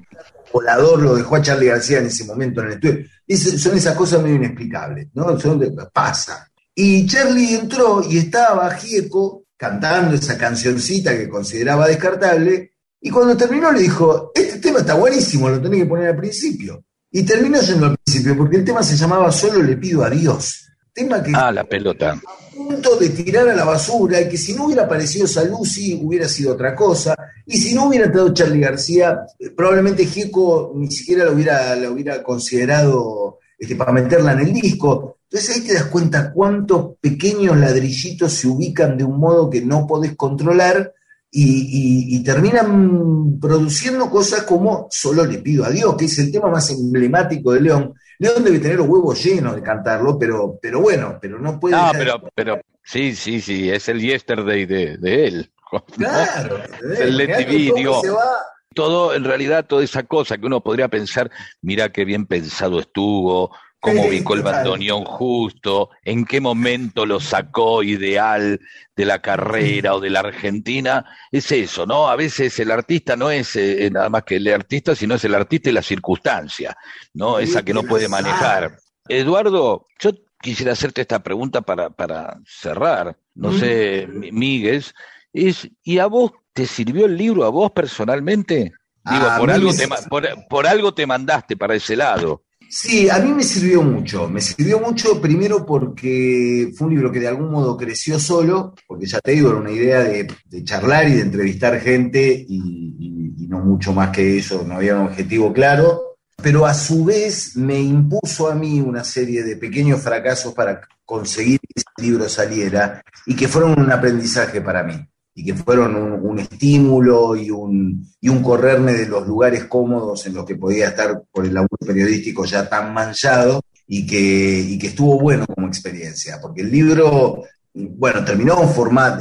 volador 0.53 1.01
lo 1.01 1.15
dejó 1.15 1.35
a 1.35 1.41
Charlie 1.41 1.67
García 1.67 1.99
en 1.99 2.05
ese 2.07 2.23
momento 2.23 2.61
en 2.61 2.67
el 2.67 2.73
estudio? 2.73 3.05
Es- 3.27 3.61
son 3.61 3.77
esas 3.77 3.95
cosas 3.95 4.21
medio 4.23 4.37
inexplicables, 4.37 5.09
¿no? 5.13 5.37
Son 5.39 5.59
de- 5.59 5.71
pasa. 5.93 6.49
Y 6.73 7.05
Charlie 7.05 7.55
entró 7.55 8.01
y 8.07 8.17
estaba 8.19 8.71
Gieco 8.75 9.43
cantando 9.57 10.15
esa 10.15 10.37
cancioncita 10.37 11.17
que 11.17 11.27
consideraba 11.27 11.87
descartable, 11.87 12.73
y 13.01 13.09
cuando 13.09 13.35
terminó 13.35 13.71
le 13.71 13.81
dijo, 13.81 14.31
este 14.33 14.59
tema 14.59 14.79
está 14.79 14.93
buenísimo, 14.93 15.49
lo 15.49 15.61
tenés 15.61 15.81
que 15.81 15.85
poner 15.85 16.07
al 16.09 16.17
principio. 16.17 16.83
Y 17.11 17.23
terminó 17.23 17.59
yendo 17.61 17.87
al 17.87 17.95
principio, 17.97 18.37
porque 18.37 18.57
el 18.57 18.65
tema 18.65 18.83
se 18.83 18.95
llamaba 18.97 19.31
Solo 19.31 19.61
le 19.63 19.77
pido 19.77 20.03
a 20.03 20.09
Dios. 20.09 20.63
Tema 20.93 21.21
que 21.21 21.31
Ah, 21.33 21.51
la 21.51 21.63
pelota. 21.63 22.11
a 22.13 22.55
punto 22.55 22.95
de 22.97 23.09
tirar 23.09 23.47
a 23.49 23.55
la 23.55 23.63
basura, 23.63 24.19
y 24.21 24.29
que 24.29 24.37
si 24.37 24.53
no 24.53 24.65
hubiera 24.65 24.83
aparecido 24.83 25.27
Saluzzi 25.27 25.99
hubiera 26.03 26.27
sido 26.27 26.53
otra 26.53 26.75
cosa, 26.75 27.15
y 27.45 27.57
si 27.57 27.73
no 27.73 27.85
hubiera 27.87 28.05
entrado 28.07 28.33
Charlie 28.33 28.59
García, 28.59 29.21
probablemente 29.55 30.05
Gieco 30.05 30.73
ni 30.75 30.91
siquiera 30.91 31.23
lo 31.23 31.33
hubiera, 31.33 31.75
lo 31.75 31.93
hubiera 31.93 32.21
considerado 32.21 33.39
este, 33.57 33.75
para 33.75 33.91
meterla 33.91 34.33
en 34.33 34.39
el 34.39 34.53
disco. 34.53 35.16
Entonces 35.29 35.55
ahí 35.55 35.61
te 35.67 35.73
das 35.73 35.85
cuenta 35.87 36.31
cuántos 36.31 36.95
pequeños 37.01 37.57
ladrillitos 37.57 38.31
se 38.33 38.47
ubican 38.47 38.97
de 38.97 39.03
un 39.03 39.19
modo 39.19 39.49
que 39.49 39.61
no 39.61 39.85
podés 39.85 40.15
controlar 40.15 40.93
y, 41.29 41.43
y- 41.43 42.15
y 42.15 42.23
terminan 42.23 43.37
produciendo 43.39 44.09
cosas 44.09 44.43
como 44.43 44.87
Solo 44.89 45.25
le 45.25 45.39
pido 45.39 45.65
a 45.65 45.69
Dios, 45.69 45.95
que 45.97 46.05
es 46.05 46.17
el 46.19 46.31
tema 46.31 46.49
más 46.49 46.69
emblemático 46.71 47.51
de 47.51 47.61
León. 47.61 47.93
León 48.19 48.43
debe 48.43 48.59
tener 48.59 48.77
los 48.77 48.87
huevos 48.87 49.21
llenos 49.23 49.55
de 49.55 49.61
cantarlo, 49.61 50.17
pero, 50.17 50.57
pero 50.61 50.79
bueno, 50.81 51.17
pero 51.21 51.37
no 51.39 51.59
puede... 51.59 51.75
No, 51.75 51.83
dejar- 51.91 51.97
pero, 51.97 52.21
pero 52.33 52.61
sí, 52.83 53.13
sí, 53.15 53.41
sí, 53.41 53.69
es 53.69 53.89
el 53.89 53.99
yesterday 54.01 54.65
de, 54.65 54.97
de 54.97 55.27
él. 55.27 55.51
¿no? 55.73 55.83
Claro, 55.97 56.57
¿entendés? 56.63 56.99
El 57.01 57.17
Let 57.17 57.45
digo. 57.47 58.01
se 58.01 58.09
va- 58.09 58.41
Todo, 58.73 59.13
en 59.13 59.23
realidad, 59.25 59.65
toda 59.67 59.83
esa 59.83 60.03
cosa 60.03 60.37
que 60.37 60.45
uno 60.45 60.61
podría 60.63 60.87
pensar, 60.87 61.29
mira 61.61 61.91
qué 61.91 62.05
bien 62.05 62.25
pensado 62.25 62.79
estuvo, 62.79 63.51
cómo 63.79 64.03
Sí, 64.03 64.09
ubicó 64.09 64.33
el 64.33 64.41
bandoneón 64.41 65.05
justo, 65.05 65.89
en 66.03 66.25
qué 66.25 66.41
momento 66.41 67.05
lo 67.05 67.19
sacó 67.19 67.83
ideal 67.83 68.59
de 68.95 69.05
la 69.05 69.21
carrera 69.21 69.93
o 69.95 69.99
de 69.99 70.09
la 70.09 70.21
Argentina, 70.21 71.05
es 71.31 71.51
eso, 71.51 71.85
¿no? 71.85 72.09
A 72.09 72.15
veces 72.15 72.59
el 72.59 72.71
artista 72.71 73.15
no 73.15 73.29
es 73.29 73.55
eh, 73.55 73.89
nada 73.91 74.09
más 74.09 74.23
que 74.23 74.37
el 74.37 74.47
artista, 74.51 74.95
sino 74.95 75.15
es 75.15 75.23
el 75.25 75.35
artista 75.35 75.69
y 75.69 75.73
la 75.73 75.83
circunstancia, 75.83 76.75
¿no? 77.13 77.39
Esa 77.39 77.63
que 77.63 77.73
no 77.73 77.83
puede 77.83 78.07
manejar. 78.09 78.79
Eduardo, 79.07 79.85
yo 79.99 80.11
quisiera 80.41 80.73
hacerte 80.73 81.01
esta 81.01 81.21
pregunta 81.23 81.61
para, 81.61 81.89
para 81.89 82.37
cerrar. 82.45 83.17
No 83.35 83.51
Mm. 83.51 83.53
sé, 83.59 84.07
Mi- 84.11 84.31
Míguez, 84.31 84.93
es, 85.31 85.69
¿y 85.83 85.99
a 85.99 86.07
vos 86.07 86.31
te 86.53 86.65
sirvió 86.65 87.05
el 87.05 87.15
libro, 87.15 87.45
a 87.45 87.49
vos 87.49 87.71
personalmente? 87.71 88.73
Digo, 89.03 89.27
por 89.37 89.51
algo, 89.51 89.73
te, 89.73 89.87
por, 90.09 90.27
por 90.49 90.67
algo 90.67 90.93
te 90.93 91.05
mandaste 91.05 91.55
para 91.55 91.75
ese 91.75 91.95
lado. 91.95 92.43
Sí, 92.69 93.09
a 93.09 93.19
mí 93.19 93.31
me 93.33 93.43
sirvió 93.43 93.81
mucho. 93.81 94.27
Me 94.29 94.41
sirvió 94.41 94.79
mucho 94.79 95.21
primero 95.21 95.65
porque 95.65 96.71
fue 96.75 96.87
un 96.87 96.93
libro 96.93 97.11
que 97.11 97.19
de 97.19 97.27
algún 97.27 97.49
modo 97.51 97.77
creció 97.77 98.19
solo, 98.19 98.73
porque 98.87 99.05
ya 99.05 99.19
te 99.21 99.31
digo, 99.31 99.49
era 99.49 99.59
una 99.59 99.71
idea 99.71 99.99
de, 100.03 100.27
de 100.45 100.63
charlar 100.63 101.07
y 101.07 101.13
de 101.13 101.21
entrevistar 101.21 101.79
gente 101.79 102.45
y, 102.47 102.57
y- 102.99 103.43
y 103.43 103.47
no 103.47 103.59
mucho 103.59 103.93
más 103.93 104.09
que 104.09 104.37
eso, 104.37 104.63
no 104.67 104.75
había 104.75 104.95
un 104.97 105.07
objetivo 105.07 105.53
claro. 105.53 106.01
Pero 106.41 106.65
a 106.65 106.73
su 106.73 107.03
vez 107.05 107.55
me 107.55 107.79
impuso 107.79 108.47
a 108.49 108.55
mí 108.55 108.79
una 108.81 109.03
serie 109.03 109.43
de 109.43 109.55
pequeños 109.55 110.01
fracasos 110.01 110.53
para 110.53 110.81
conseguir 111.05 111.59
que 111.61 111.67
ese 111.81 111.87
libro 111.97 112.29
saliera 112.29 113.01
y 113.25 113.35
que 113.35 113.47
fueron 113.47 113.79
un 113.79 113.91
aprendizaje 113.91 114.61
para 114.61 114.83
mí 114.83 114.93
y 115.37 115.45
que 115.45 115.53
fueron 115.53 115.95
un, 115.95 116.39
estímulo 116.39 117.35
y 117.35 117.51
un, 117.51 118.03
y 118.19 118.27
un 118.27 118.41
correrme 118.41 118.93
de 118.93 119.07
los 119.07 119.27
lugares 119.27 119.65
cómodos 119.65 120.25
en 120.25 120.33
los 120.33 120.43
que 120.43 120.55
podía 120.55 120.87
estar 120.87 121.21
por 121.31 121.45
el 121.45 121.53
laburo 121.53 121.77
periodístico 121.85 122.43
ya 122.43 122.67
tan 122.67 122.91
manchado 122.91 123.61
y 123.85 124.07
que, 124.07 124.59
y 124.61 124.79
que 124.79 124.87
estuvo 124.87 125.19
bueno 125.19 125.45
como 125.45 125.67
experiencia, 125.67 126.39
porque 126.41 126.61
el 126.61 126.71
libro, 126.71 127.43
bueno, 127.71 128.25
terminó 128.25 128.63
en 128.63 128.69
forma- 128.69 129.19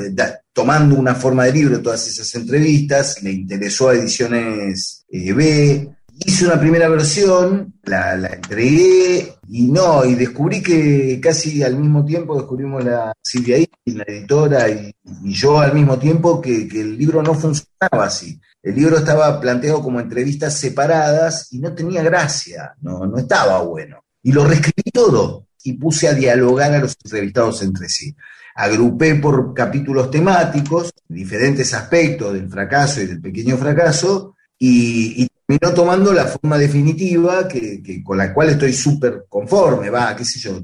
tomando 0.54 0.94
una 0.96 1.14
forma 1.14 1.44
de 1.44 1.52
libro 1.52 1.82
todas 1.82 2.08
esas 2.08 2.34
entrevistas, 2.34 3.22
le 3.22 3.32
interesó 3.32 3.90
a 3.90 3.94
Ediciones 3.94 5.04
eh, 5.10 5.34
B, 5.34 5.95
hice 6.24 6.46
una 6.46 6.58
primera 6.58 6.88
versión, 6.88 7.74
la, 7.84 8.14
entregué 8.14 9.34
y 9.48 9.64
no, 9.64 10.04
y 10.04 10.14
descubrí 10.14 10.62
que 10.62 11.20
casi 11.22 11.62
al 11.62 11.76
mismo 11.76 12.04
tiempo 12.04 12.36
descubrimos 12.36 12.84
la 12.84 13.12
Silvia 13.22 13.58
I, 13.58 13.68
la 13.86 14.04
editora, 14.06 14.68
y, 14.68 14.94
y 15.22 15.32
yo 15.32 15.60
al 15.60 15.74
mismo 15.74 15.98
tiempo 15.98 16.40
que, 16.40 16.68
el 16.72 16.96
libro 16.96 17.22
no 17.22 17.34
funcionaba 17.34 18.06
así. 18.06 18.40
El 18.62 18.74
libro 18.74 18.98
estaba 18.98 19.40
planteado 19.40 19.82
como 19.82 20.00
entrevistas 20.00 20.58
separadas 20.58 21.52
y 21.52 21.58
no 21.58 21.72
tenía 21.74 22.02
gracia, 22.02 22.74
no, 22.80 23.06
no 23.06 23.18
estaba 23.18 23.62
bueno. 23.62 24.04
Y 24.22 24.32
lo 24.32 24.44
reescribí 24.44 24.90
todo 24.92 25.46
y 25.62 25.74
puse 25.74 26.08
a 26.08 26.14
dialogar 26.14 26.72
a 26.72 26.78
los 26.78 26.96
entrevistados 27.04 27.62
entre 27.62 27.88
sí. 27.88 28.14
agrupé 28.56 29.16
por 29.16 29.52
capítulos 29.54 30.10
temáticos 30.10 30.92
diferentes 31.08 31.74
aspectos 31.74 32.32
del 32.32 32.48
fracaso 32.48 33.02
y 33.02 33.06
del 33.06 33.20
pequeño 33.20 33.56
fracaso 33.56 34.34
y, 34.58 35.22
y 35.22 35.28
terminó 35.46 35.74
tomando 35.74 36.12
la 36.12 36.26
forma 36.26 36.58
definitiva 36.58 37.46
que, 37.46 37.82
que 37.82 38.02
con 38.02 38.18
la 38.18 38.32
cual 38.34 38.50
estoy 38.50 38.72
súper 38.72 39.26
conforme, 39.28 39.90
va, 39.90 40.16
qué 40.16 40.24
sé 40.24 40.38
yo. 40.40 40.60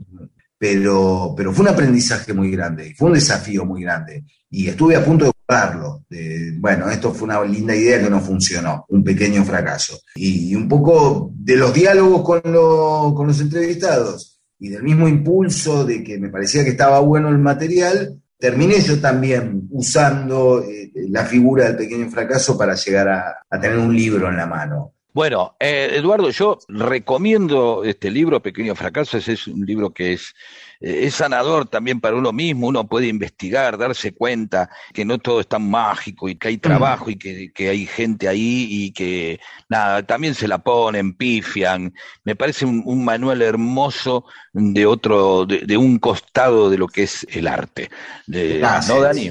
Pero, 0.58 1.34
pero 1.36 1.52
fue 1.52 1.64
un 1.64 1.72
aprendizaje 1.72 2.32
muy 2.32 2.50
grande, 2.50 2.94
fue 2.96 3.08
un 3.08 3.14
desafío 3.14 3.64
muy 3.64 3.82
grande. 3.82 4.24
Y 4.50 4.68
estuve 4.68 4.94
a 4.94 5.04
punto 5.04 5.24
de 5.24 5.32
jugarlo. 5.46 6.04
De, 6.08 6.54
bueno, 6.58 6.88
esto 6.90 7.12
fue 7.12 7.24
una 7.24 7.42
linda 7.42 7.74
idea 7.74 8.00
que 8.00 8.10
no 8.10 8.20
funcionó, 8.20 8.84
un 8.88 9.02
pequeño 9.02 9.44
fracaso. 9.44 9.98
Y, 10.14 10.50
y 10.50 10.54
un 10.54 10.68
poco 10.68 11.32
de 11.34 11.56
los 11.56 11.72
diálogos 11.72 12.22
con, 12.22 12.52
lo, 12.52 13.12
con 13.16 13.26
los 13.26 13.40
entrevistados 13.40 14.40
y 14.62 14.68
del 14.68 14.84
mismo 14.84 15.08
impulso 15.08 15.84
de 15.84 16.04
que 16.04 16.18
me 16.20 16.28
parecía 16.28 16.62
que 16.62 16.70
estaba 16.70 17.00
bueno 17.00 17.28
el 17.28 17.38
material, 17.38 18.21
terminé 18.42 18.80
yo 18.80 19.00
también 19.00 19.68
usando 19.70 20.64
eh, 20.64 20.90
la 21.10 21.24
figura 21.24 21.66
del 21.66 21.76
pequeño 21.76 22.10
fracaso 22.10 22.58
para 22.58 22.74
llegar 22.74 23.08
a, 23.08 23.60
tener 23.60 23.78
un 23.78 23.94
libro 23.94 24.28
en 24.28 24.36
la 24.36 24.46
mano. 24.46 24.94
Bueno, 25.14 25.54
eh, 25.60 25.90
Eduardo, 25.92 26.28
yo 26.30 26.58
recomiendo 26.66 27.84
este 27.84 28.10
libro, 28.10 28.42
Pequeño 28.42 28.74
Fracaso, 28.74 29.16
es 29.16 29.46
un 29.46 29.64
libro 29.64 29.90
que 29.90 30.14
es, 30.14 30.34
es 30.82 31.14
sanador 31.14 31.68
también 31.68 32.00
para 32.00 32.16
uno 32.16 32.32
mismo, 32.32 32.66
uno 32.66 32.86
puede 32.86 33.06
investigar, 33.06 33.78
darse 33.78 34.12
cuenta 34.12 34.68
que 34.92 35.04
no 35.04 35.18
todo 35.18 35.40
es 35.40 35.46
tan 35.46 35.70
mágico 35.70 36.28
y 36.28 36.34
que 36.34 36.48
hay 36.48 36.58
trabajo 36.58 37.08
y 37.08 37.16
que, 37.16 37.52
que 37.52 37.68
hay 37.68 37.86
gente 37.86 38.28
ahí 38.28 38.66
y 38.68 38.92
que, 38.92 39.40
nada, 39.68 40.02
también 40.02 40.34
se 40.34 40.48
la 40.48 40.58
ponen, 40.58 41.14
pifian. 41.14 41.94
Me 42.24 42.34
parece 42.34 42.66
un, 42.66 42.82
un 42.84 43.04
manual 43.04 43.42
hermoso 43.42 44.24
de 44.52 44.84
otro, 44.86 45.46
de, 45.46 45.60
de 45.60 45.76
un 45.76 45.98
costado 45.98 46.68
de 46.68 46.78
lo 46.78 46.88
que 46.88 47.04
es 47.04 47.26
el 47.30 47.46
arte. 47.46 47.88
De-. 48.26 48.60
¿No, 48.88 49.00
Dani? 49.00 49.30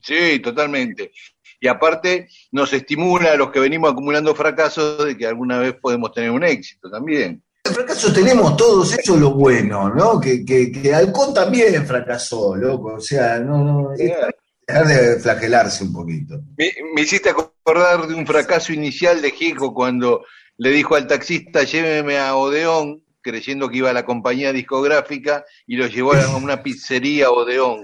Sí, 0.00 0.40
totalmente. 0.40 1.12
Y 1.60 1.68
aparte 1.68 2.28
nos 2.50 2.72
estimula 2.72 3.32
a 3.32 3.36
los 3.36 3.50
que 3.50 3.60
venimos 3.60 3.92
acumulando 3.92 4.34
fracasos 4.34 5.04
de 5.04 5.16
que 5.16 5.26
alguna 5.26 5.58
vez 5.58 5.74
podemos 5.80 6.12
tener 6.12 6.32
un 6.32 6.42
éxito 6.42 6.90
también. 6.90 7.42
El 7.72 7.86
fracaso 7.86 8.12
tenemos 8.12 8.56
todos, 8.56 8.92
eso 8.92 9.14
es 9.14 9.20
lo 9.20 9.30
bueno, 9.30 9.88
¿no? 9.94 10.20
Que, 10.20 10.44
que, 10.44 10.70
que 10.70 10.94
Halcón 10.94 11.32
también 11.32 11.86
fracasó, 11.86 12.54
loco. 12.56 12.94
O 12.94 13.00
sea, 13.00 13.38
no, 13.38 13.64
no, 13.64 13.90
dejar 13.90 14.86
de 14.86 15.18
flagelarse 15.20 15.84
un 15.84 15.92
poquito. 15.92 16.40
Me, 16.56 16.70
me 16.94 17.00
hiciste 17.02 17.30
acordar 17.30 18.06
de 18.06 18.14
un 18.14 18.26
fracaso 18.26 18.72
inicial 18.72 19.22
de 19.22 19.30
Gieco 19.30 19.72
cuando 19.72 20.24
le 20.58 20.70
dijo 20.70 20.94
al 20.96 21.06
taxista, 21.06 21.62
lléveme 21.62 22.18
a 22.18 22.36
Odeón, 22.36 23.02
creyendo 23.22 23.68
que 23.68 23.78
iba 23.78 23.90
a 23.90 23.94
la 23.94 24.04
compañía 24.04 24.52
discográfica, 24.52 25.44
y 25.66 25.76
lo 25.76 25.86
llevó 25.86 26.12
a 26.14 26.36
una 26.36 26.62
pizzería 26.62 27.30
Odeón. 27.30 27.80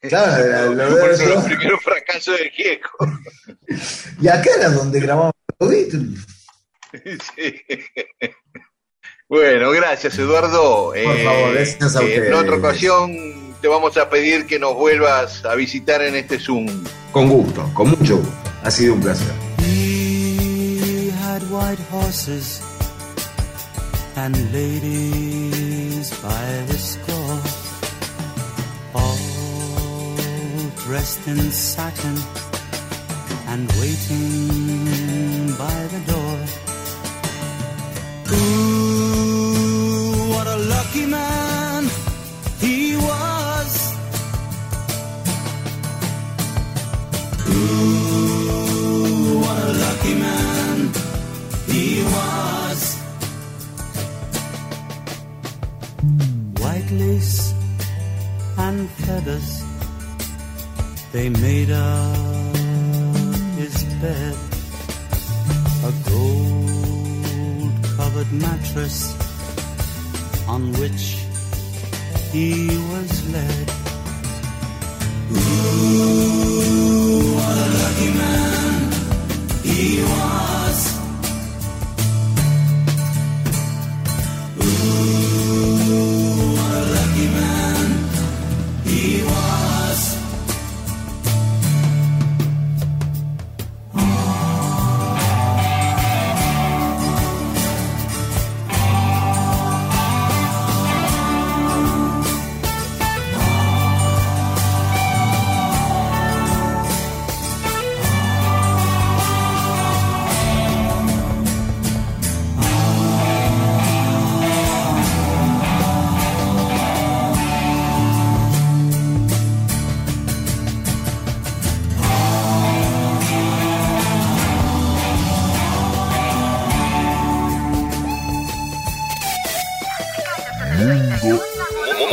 Claro, 0.00 0.72
lo- 0.74 0.88
Por 1.00 1.10
eso 1.10 1.26
lo- 1.28 1.34
los 1.34 1.44
primeros 1.44 1.80
fracasos 1.82 2.38
de 2.38 2.50
Gieco. 2.50 2.90
Y 4.20 4.28
acá 4.28 4.50
era 4.56 4.68
donde 4.70 5.00
grabamos 5.00 5.32
los 5.58 5.68
Beatles. 5.70 6.26
Sí. 7.36 7.54
Bueno, 9.32 9.70
gracias 9.70 10.18
Eduardo. 10.18 10.92
Por 10.92 11.24
favor, 11.24 11.54
gracias 11.54 11.96
a 11.96 12.00
En 12.00 12.04
ustedes. 12.06 12.34
otra 12.34 12.56
ocasión 12.56 13.16
te 13.62 13.66
vamos 13.68 13.96
a 13.96 14.10
pedir 14.10 14.44
que 14.46 14.58
nos 14.58 14.74
vuelvas 14.74 15.42
a 15.46 15.54
visitar 15.54 16.02
en 16.02 16.16
este 16.16 16.38
Zoom. 16.38 16.66
Con 17.12 17.30
gusto, 17.30 17.66
con 17.72 17.88
mucho 17.88 18.18
gusto. 18.18 18.30
Ha 18.62 18.70
sido 18.70 18.92
un 18.92 19.00
placer. 19.00 19.32
He 19.60 21.10
had 21.24 21.40
white 21.50 21.80
horses 21.90 22.60
and 24.16 24.36
ladies 24.52 26.10
by 26.22 26.66
the 26.68 26.76
score, 26.76 27.40
all 28.92 29.16
dressed 30.86 31.26
in 31.26 31.50
satin 31.50 32.18
and 33.48 33.66
waiting 33.80 35.54
by 35.56 35.88
the 35.88 36.12
door. 36.12 36.61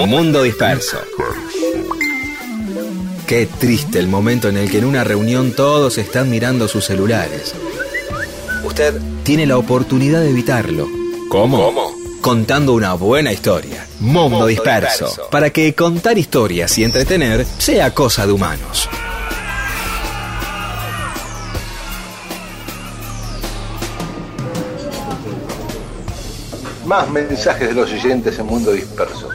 Mundo 0.10 0.42
disperso. 0.42 0.98
Qué 3.28 3.46
triste 3.46 4.00
el 4.00 4.08
momento 4.08 4.50
en 4.50 4.58
el 4.58 4.72
que 4.72 4.80
en 4.80 4.86
una 4.86 5.04
reunión 5.04 5.52
todos 5.52 6.00
están 6.00 6.32
mirando 6.32 6.68
sus 6.68 6.86
celulares. 6.86 7.54
Usted 8.64 9.00
tiene 9.22 9.46
la 9.46 9.60
oportunidad 9.60 10.22
de 10.22 10.32
evitarlo. 10.32 10.88
¿Cómo? 11.30 11.94
Contando 12.22 12.74
una 12.74 12.96
buena 12.96 13.32
historia. 13.32 13.86
Mundo 14.00 14.48
disperso. 14.48 15.30
Para 15.30 15.52
que 15.52 15.76
contar 15.76 16.18
historias 16.18 16.76
y 16.80 16.86
entretener 16.86 17.46
sea 17.46 17.94
cosa 17.94 18.26
de 18.26 18.34
humanos. 18.34 18.90
Más 26.84 27.08
mensajes 27.12 27.68
de 27.68 27.76
los 27.76 27.92
oyentes 27.92 28.40
en 28.40 28.48
Mundo 28.48 28.72
Disperso. 28.72 29.29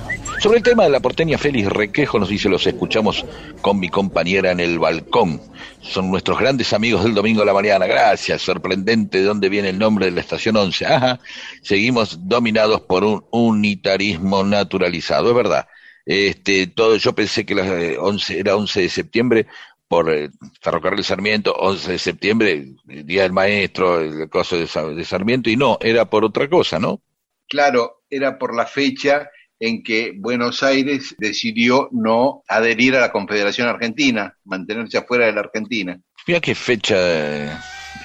Sobre 0.44 0.58
el 0.58 0.62
tema 0.62 0.82
de 0.84 0.90
la 0.90 1.00
porteña 1.00 1.38
Félix 1.38 1.70
Requejo 1.70 2.18
nos 2.18 2.28
dice, 2.28 2.50
los 2.50 2.66
escuchamos 2.66 3.24
con 3.62 3.80
mi 3.80 3.88
compañera 3.88 4.50
en 4.50 4.60
el 4.60 4.78
balcón. 4.78 5.40
Son 5.80 6.10
nuestros 6.10 6.38
grandes 6.38 6.74
amigos 6.74 7.02
del 7.02 7.14
domingo 7.14 7.40
a 7.40 7.46
la 7.46 7.54
mañana. 7.54 7.86
Gracias, 7.86 8.42
sorprendente 8.42 9.16
de 9.20 9.24
dónde 9.24 9.48
viene 9.48 9.70
el 9.70 9.78
nombre 9.78 10.04
de 10.04 10.10
la 10.10 10.20
estación 10.20 10.58
11. 10.58 10.84
Ajá, 10.84 11.18
seguimos 11.62 12.28
dominados 12.28 12.82
por 12.82 13.04
un 13.04 13.24
unitarismo 13.30 14.44
naturalizado, 14.44 15.30
es 15.30 15.34
verdad. 15.34 15.66
Este, 16.04 16.66
todo, 16.66 16.96
yo 16.96 17.14
pensé 17.14 17.46
que 17.46 17.54
la 17.54 17.80
eh, 17.80 17.96
11, 17.98 18.38
era 18.38 18.54
11 18.54 18.82
de 18.82 18.88
septiembre 18.90 19.46
por 19.88 20.10
eh, 20.12 20.28
Ferrocarril 20.60 21.04
Sarmiento, 21.04 21.54
11 21.54 21.92
de 21.92 21.98
septiembre, 21.98 22.66
el 22.86 23.06
Día 23.06 23.22
del 23.22 23.32
Maestro, 23.32 23.98
el 23.98 24.28
Sa- 24.68 24.88
de 24.88 25.04
Sarmiento, 25.06 25.48
y 25.48 25.56
no, 25.56 25.78
era 25.80 26.04
por 26.04 26.22
otra 26.22 26.50
cosa, 26.50 26.78
¿no? 26.78 27.00
Claro, 27.48 28.02
era 28.10 28.38
por 28.38 28.54
la 28.54 28.66
fecha 28.66 29.30
en 29.60 29.82
que 29.82 30.12
Buenos 30.16 30.62
Aires 30.62 31.14
decidió 31.18 31.88
no 31.92 32.42
adherir 32.48 32.96
a 32.96 33.00
la 33.00 33.12
Confederación 33.12 33.68
Argentina, 33.68 34.36
mantenerse 34.44 34.98
afuera 34.98 35.26
de 35.26 35.32
la 35.32 35.40
Argentina. 35.40 35.98
Mira 36.26 36.40
qué 36.40 36.54
fecha 36.54 36.96
eh, 36.98 37.52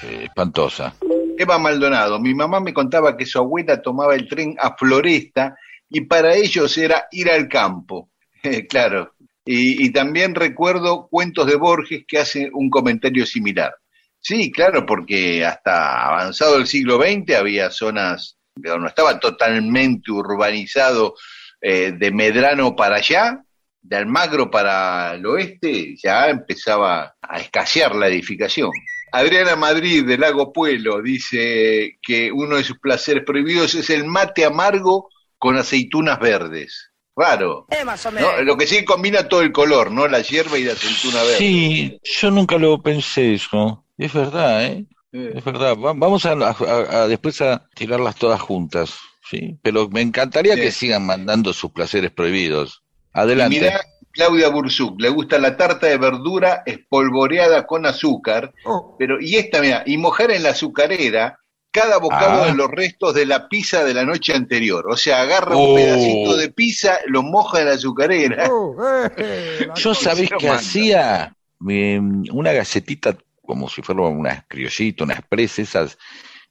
eh, 0.02 0.24
espantosa. 0.24 0.94
Eva 1.36 1.58
Maldonado, 1.58 2.20
mi 2.20 2.34
mamá 2.34 2.60
me 2.60 2.74
contaba 2.74 3.16
que 3.16 3.26
su 3.26 3.38
abuela 3.38 3.80
tomaba 3.80 4.14
el 4.14 4.28
tren 4.28 4.56
a 4.58 4.76
Floresta 4.76 5.56
y 5.88 6.02
para 6.02 6.34
ellos 6.34 6.76
era 6.78 7.06
ir 7.10 7.30
al 7.30 7.48
campo. 7.48 8.10
claro, 8.68 9.14
Y, 9.44 9.84
y 9.84 9.90
también 9.90 10.34
recuerdo 10.34 11.08
cuentos 11.08 11.46
de 11.46 11.56
Borges 11.56 12.04
que 12.06 12.18
hacen 12.18 12.50
un 12.52 12.70
comentario 12.70 13.26
similar. 13.26 13.74
Sí, 14.20 14.52
claro, 14.52 14.84
porque 14.84 15.44
hasta 15.44 16.06
avanzado 16.06 16.58
el 16.58 16.66
siglo 16.66 16.98
XX 16.98 17.36
había 17.36 17.70
zonas, 17.70 18.36
no 18.56 18.86
estaba 18.86 19.18
totalmente 19.18 20.12
urbanizado 20.12 21.14
eh, 21.60 21.92
de 21.96 22.10
Medrano 22.10 22.74
para 22.76 22.96
allá, 22.96 23.42
de 23.82 23.96
Almagro 23.96 24.50
para 24.50 25.14
el 25.14 25.24
oeste, 25.26 25.96
ya 25.96 26.28
empezaba 26.28 27.14
a 27.20 27.40
escasear 27.40 27.94
la 27.94 28.08
edificación. 28.08 28.70
Adriana 29.12 29.56
Madrid 29.56 30.04
de 30.06 30.18
Lago 30.18 30.52
Pueblo 30.52 31.02
dice 31.02 31.98
que 32.02 32.30
uno 32.30 32.56
de 32.56 32.64
sus 32.64 32.78
placeres 32.78 33.24
prohibidos 33.24 33.74
es 33.74 33.90
el 33.90 34.04
mate 34.04 34.44
amargo 34.44 35.08
con 35.38 35.56
aceitunas 35.56 36.18
verdes. 36.20 36.90
Raro. 37.16 37.66
Eh, 37.70 37.84
más 37.84 38.04
o 38.06 38.12
menos. 38.12 38.30
¿no? 38.36 38.42
Lo 38.42 38.56
que 38.56 38.66
sí 38.66 38.84
combina 38.84 39.28
todo 39.28 39.42
el 39.42 39.50
color, 39.52 39.90
¿no? 39.90 40.06
La 40.06 40.20
hierba 40.20 40.56
y 40.58 40.64
la 40.64 40.72
aceituna 40.74 41.22
verde. 41.22 41.38
Sí, 41.38 42.00
yo 42.04 42.30
nunca 42.30 42.56
lo 42.56 42.80
pensé 42.80 43.34
eso. 43.34 43.84
Es 43.98 44.12
verdad, 44.12 44.64
¿eh? 44.64 44.84
Eh, 45.12 45.32
Es 45.34 45.44
verdad. 45.44 45.76
Va- 45.76 45.92
Vamos 45.94 46.24
a, 46.24 46.32
a- 46.32 46.54
a- 47.02 47.08
después 47.08 47.40
a 47.42 47.66
tirarlas 47.74 48.14
todas 48.16 48.40
juntas, 48.40 48.96
¿sí? 49.30 49.58
Pero 49.62 49.88
me 49.88 50.00
encantaría 50.00 50.54
Sí. 50.54 50.60
que 50.60 50.72
sigan 50.72 51.06
mandando 51.06 51.52
sus 51.52 51.70
placeres 51.72 52.10
prohibidos. 52.10 52.82
Y 53.14 53.18
Adelante. 53.20 53.60
mirá, 53.60 53.80
Claudia 54.12 54.48
Burzuk, 54.48 55.00
le 55.00 55.08
gusta 55.08 55.38
la 55.38 55.56
tarta 55.56 55.86
de 55.86 55.96
verdura 55.96 56.62
espolvoreada 56.66 57.66
con 57.66 57.86
azúcar, 57.86 58.52
Oh. 58.64 58.96
pero 58.98 59.20
y 59.20 59.36
esta, 59.36 59.60
mira, 59.60 59.82
y 59.86 59.96
mojar 59.98 60.30
en 60.32 60.42
la 60.42 60.50
azucarera 60.50 61.38
cada 61.72 61.98
bocado 61.98 62.42
Ah. 62.42 62.46
de 62.46 62.54
los 62.54 62.68
restos 62.68 63.14
de 63.14 63.26
la 63.26 63.48
pizza 63.48 63.84
de 63.84 63.94
la 63.94 64.04
noche 64.04 64.34
anterior. 64.34 64.86
O 64.90 64.96
sea, 64.96 65.20
agarra 65.22 65.56
Oh. 65.56 65.68
un 65.70 65.76
pedacito 65.76 66.36
de 66.36 66.50
pizza, 66.50 66.98
lo 67.06 67.22
moja 67.22 67.60
en 67.60 67.66
la 67.66 67.74
azucarera. 67.74 68.48
Oh, 68.50 68.74
eh, 69.16 69.66
la 69.68 69.74
Yo 69.74 69.94
sabés 69.94 70.28
que 70.30 70.46
manda. 70.48 70.54
hacía 70.56 71.36
Eh, 71.68 72.00
una 72.32 72.52
galletita 72.52 73.16
como 73.46 73.68
si 73.68 73.82
fuera 73.82 74.00
una 74.02 74.46
criollita, 74.48 75.04
unas 75.04 75.20
presas, 75.28 75.58
esas 75.58 75.98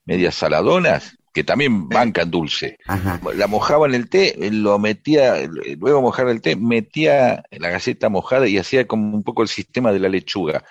medias 0.04 0.36
saladonas, 0.36 1.16
que 1.32 1.44
también 1.44 1.88
bancan 1.88 2.30
dulce. 2.30 2.76
Ajá. 2.86 3.20
La 3.36 3.46
mojaba 3.46 3.86
en 3.86 3.94
el 3.94 4.08
té, 4.08 4.34
lo 4.50 4.78
metía, 4.78 5.36
luego 5.78 6.02
mojar 6.02 6.28
el 6.28 6.40
té, 6.40 6.56
metía 6.56 7.42
la 7.50 7.70
galleta 7.70 8.08
mojada 8.08 8.48
y 8.48 8.58
hacía 8.58 8.86
como 8.86 9.14
un 9.16 9.22
poco 9.22 9.42
el 9.42 9.48
sistema 9.48 9.92
de 9.92 10.00
la 10.00 10.08
lechuga. 10.08 10.64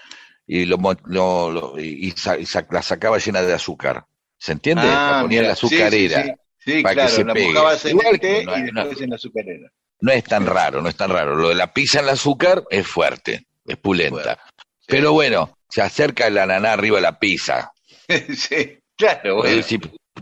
Y, 0.45 0.65
lo, 0.65 0.77
lo- 1.05 1.51
lo- 1.51 1.79
y 1.79 2.11
sa- 2.11 2.37
la 2.71 2.81
sacaba 2.81 3.17
llena 3.19 3.41
de 3.41 3.53
azúcar. 3.53 4.05
¿Se 4.37 4.51
entiende? 4.53 4.83
la 4.83 5.19
ponía 5.21 5.41
en 5.41 5.47
la 5.47 5.53
Ah, 5.53 5.55
mira, 5.55 5.55
sí, 5.55 5.67
sí, 5.67 5.75
azucarera. 5.75 6.35
Sí, 6.57 6.81
para 6.83 6.89
que 6.89 6.95
claro, 7.01 7.09
se 7.15 7.23
la 7.23 7.33
pegue. 7.33 7.47
mojabas 7.53 7.85
en 7.85 7.91
Igual 7.91 8.07
el 8.15 8.19
té 8.19 8.39
que 8.39 8.45
no- 8.45 8.57
y 8.57 8.71
no- 8.71 8.81
después 8.81 9.01
en 9.01 9.09
la 9.11 9.15
azucarera. 9.15 9.71
No 10.01 10.11
es 10.11 10.23
tan 10.23 10.45
raro, 10.45 10.81
no 10.81 10.89
es 10.89 10.95
tan 10.95 11.09
raro. 11.09 11.35
Lo 11.35 11.49
de 11.49 11.55
la 11.55 11.73
pizza 11.73 11.99
en 11.99 12.05
el 12.05 12.11
azúcar 12.11 12.63
es 12.69 12.87
fuerte, 12.87 13.45
es 13.65 13.77
pulenta. 13.77 14.39
Pero 14.87 15.11
bueno, 15.13 15.57
se 15.69 15.81
acerca 15.81 16.27
el 16.27 16.37
ananá 16.37 16.73
arriba 16.73 16.97
de 16.97 17.01
la 17.03 17.19
pizza. 17.19 17.71
sí, 18.35 18.79
claro, 18.97 19.37
bueno. 19.37 19.61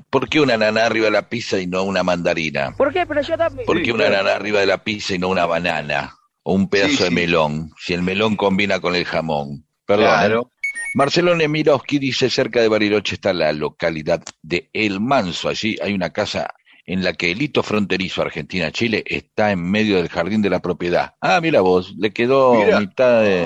¿Por 0.09 0.29
qué 0.29 0.39
un 0.39 0.51
ananá 0.51 0.85
arriba 0.85 1.05
de 1.05 1.11
la 1.11 1.29
pizza 1.29 1.59
y 1.59 1.67
no 1.67 1.83
una 1.83 2.03
mandarina? 2.03 2.73
¿Por 2.77 2.93
qué? 2.93 3.05
Pero 3.05 3.21
yo 3.21 3.37
también. 3.37 3.65
¿Por 3.65 3.81
qué 3.81 3.91
un 3.91 4.01
ananá 4.01 4.35
arriba 4.35 4.59
de 4.59 4.65
la 4.65 4.83
pizza 4.83 5.15
y 5.15 5.19
no 5.19 5.27
una 5.29 5.45
banana? 5.45 6.15
O 6.43 6.53
un 6.53 6.69
pedazo 6.69 6.97
Sí, 6.97 7.03
de 7.03 7.09
sí. 7.09 7.15
melón, 7.15 7.71
si 7.79 7.93
el 7.93 8.01
melón 8.03 8.35
combina 8.35 8.79
con 8.79 8.95
el 8.95 9.05
jamón. 9.05 9.65
Perdón. 9.85 10.05
¿eh? 10.05 10.09
Claro. 10.09 10.51
Marcelo 10.95 11.35
Nemirovsky 11.35 11.99
dice, 11.99 12.29
cerca 12.29 12.61
de 12.61 12.69
Bariloche 12.69 13.15
está 13.15 13.33
la 13.33 13.51
localidad 13.51 14.23
de 14.41 14.69
El 14.73 14.99
Manso. 15.01 15.49
Allí 15.49 15.75
hay 15.81 15.93
una 15.93 16.11
casa 16.11 16.53
en 16.85 17.03
la 17.03 17.13
que 17.13 17.31
el 17.31 17.41
hito 17.41 17.61
fronterizo 17.63 18.21
Argentina-Chile 18.21 19.03
está 19.05 19.51
en 19.51 19.61
medio 19.69 19.97
del 19.97 20.07
jardín 20.07 20.41
de 20.41 20.49
la 20.49 20.61
propiedad. 20.61 21.15
Ah, 21.19 21.41
mira 21.41 21.59
vos, 21.61 21.93
le 21.97 22.11
quedó 22.11 22.53
Mira. 22.63 22.79
mitad 22.79 23.21
de... 23.21 23.41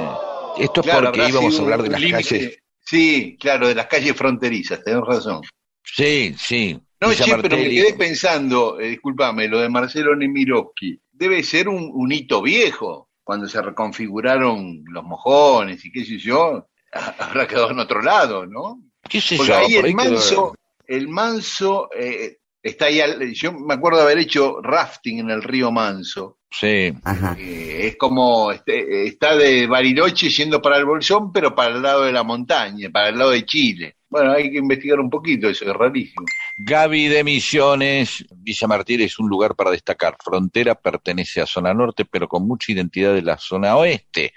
Esto 0.60 0.82
es 0.82 0.86
Claro, 0.88 1.08
porque 1.12 1.28
íbamos 1.28 1.58
a 1.58 1.62
hablar 1.64 1.82
de 1.82 1.90
las 1.90 2.00
límite- 2.02 2.30
calles. 2.30 2.58
Sí, 2.86 3.38
claro, 3.40 3.68
de 3.68 3.76
las 3.76 3.88
calles 3.88 4.16
fronterizas, 4.16 4.84
tenés 4.84 5.02
razón. 5.04 5.42
Sí, 5.84 6.36
sí. 6.38 6.80
No, 7.00 7.08
che, 7.14 7.24
pero 7.42 7.58
me 7.58 7.70
quedé 7.70 7.94
pensando, 7.96 8.80
eh, 8.80 8.90
discúlpame, 8.90 9.48
lo 9.48 9.60
de 9.60 9.70
Marcelo 9.70 10.16
Nemirovsky. 10.16 11.00
Debe 11.12 11.42
ser 11.44 11.68
un, 11.68 11.90
un 11.94 12.12
hito 12.12 12.42
viejo, 12.42 13.10
cuando 13.24 13.48
se 13.48 13.62
reconfiguraron 13.62 14.84
los 14.86 15.04
mojones 15.04 15.84
y 15.86 15.92
qué 15.92 16.06
sé 16.06 16.18
yo, 16.18 16.68
ha- 16.94 17.16
habrá 17.20 17.48
quedado 17.48 17.72
en 17.72 17.80
otro 17.80 18.02
lado, 18.02 18.46
¿no? 18.46 18.82
¿Qué 19.10 19.20
sé 19.20 19.38
Porque 19.38 19.52
yo? 19.52 19.58
ahí 19.58 19.76
por 19.76 19.86
el 19.88 19.96
quedó- 19.96 20.10
manso, 20.12 20.56
el 20.88 21.08
manso 21.08 21.90
eh, 21.98 22.38
está 22.62 22.86
ahí, 22.86 23.00
al- 23.02 23.34
yo 23.34 23.52
me 23.54 23.74
acuerdo 23.74 23.98
de 24.00 24.04
haber 24.06 24.20
hecho 24.20 24.62
rafting 24.62 25.20
en 25.20 25.30
el 25.32 25.42
río 25.44 25.72
Manso. 25.72 26.38
Sí. 26.52 26.94
Ajá. 27.04 27.36
Eh, 27.40 27.88
es 27.88 27.96
como, 27.96 28.52
este, 28.52 29.08
está 29.08 29.36
de 29.38 29.68
Bariloche 29.68 30.30
yendo 30.30 30.62
para 30.62 30.78
el 30.78 30.86
Bolsón, 30.86 31.32
pero 31.32 31.56
para 31.56 31.76
el 31.76 31.82
lado 31.82 32.04
de 32.04 32.12
la 32.12 32.24
montaña, 32.24 32.90
para 32.92 33.10
el 33.10 33.18
lado 33.18 33.32
de 33.32 33.46
Chile. 33.46 33.96
Bueno, 34.10 34.34
hay 34.34 34.52
que 34.52 34.58
investigar 34.58 35.00
un 35.00 35.10
poquito, 35.10 35.48
eso 35.48 35.64
es 35.64 35.74
rarísimo. 35.74 36.26
Gaby 36.58 37.08
de 37.08 37.24
Misiones, 37.24 38.26
Villa 38.36 38.68
Martín 38.68 39.00
es 39.00 39.18
un 39.18 39.30
lugar 39.30 39.56
para 39.56 39.72
destacar. 39.72 40.18
Frontera 40.22 40.76
pertenece 40.76 41.40
a 41.40 41.46
zona 41.46 41.74
norte, 41.74 42.04
pero 42.04 42.28
con 42.28 42.46
mucha 42.46 42.74
identidad 42.74 43.14
de 43.14 43.22
la 43.22 43.38
zona 43.38 43.78
oeste. 43.78 44.34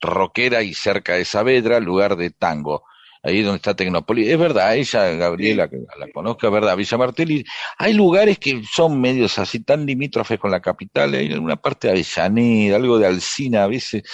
Roquera 0.00 0.62
y 0.62 0.74
cerca 0.74 1.14
de 1.14 1.24
Saavedra, 1.24 1.80
lugar 1.80 2.14
de 2.14 2.30
tango. 2.30 2.84
Ahí 3.26 3.42
donde 3.42 3.56
está 3.56 3.74
Tecnópolis. 3.74 4.28
Es 4.28 4.38
verdad, 4.38 4.76
ella, 4.76 5.08
Gabriela, 5.16 5.68
que 5.68 5.78
la 5.98 6.06
conozco, 6.12 6.46
es 6.46 6.52
verdad. 6.52 6.76
Villa 6.76 6.96
Martelli, 6.96 7.44
hay 7.76 7.92
lugares 7.92 8.38
que 8.38 8.62
son 8.72 9.00
medios 9.00 9.38
así 9.38 9.60
tan 9.60 9.84
limítrofes 9.84 10.38
con 10.38 10.50
la 10.52 10.60
capital. 10.60 11.12
Hay 11.14 11.32
una 11.32 11.56
parte 11.56 11.88
de 11.88 11.94
Avellaneda, 11.94 12.76
algo 12.76 12.98
de 12.98 13.06
Alcina, 13.06 13.64
a 13.64 13.66
veces 13.66 14.04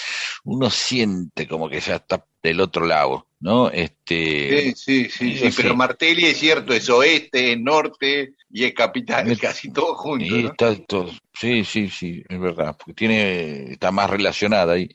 uno 0.45 0.69
siente 0.71 1.47
como 1.47 1.69
que 1.69 1.79
ya 1.79 1.97
está 1.97 2.25
del 2.41 2.59
otro 2.59 2.85
lado, 2.85 3.27
¿no? 3.39 3.69
Este, 3.69 4.73
Sí, 4.75 5.05
sí, 5.09 5.37
sí, 5.37 5.49
pero. 5.55 5.75
Martelli 5.75 6.25
es 6.25 6.37
cierto, 6.39 6.73
es 6.73 6.89
oeste, 6.89 7.53
es 7.53 7.59
norte 7.59 8.33
y 8.49 8.65
es 8.65 8.73
capital, 8.73 9.37
casi 9.39 9.71
todo 9.71 9.95
junto, 9.95 10.25
Sí, 10.25 10.43
¿no? 10.43 10.49
está 10.49 10.75
todo- 10.85 11.11
sí, 11.33 11.63
sí, 11.63 11.87
sí, 11.89 12.21
es 12.27 12.39
verdad, 12.39 12.75
porque 12.77 12.93
tiene, 12.93 13.71
está 13.71 13.91
más 13.91 14.09
relacionada 14.09 14.73
ahí. 14.73 14.89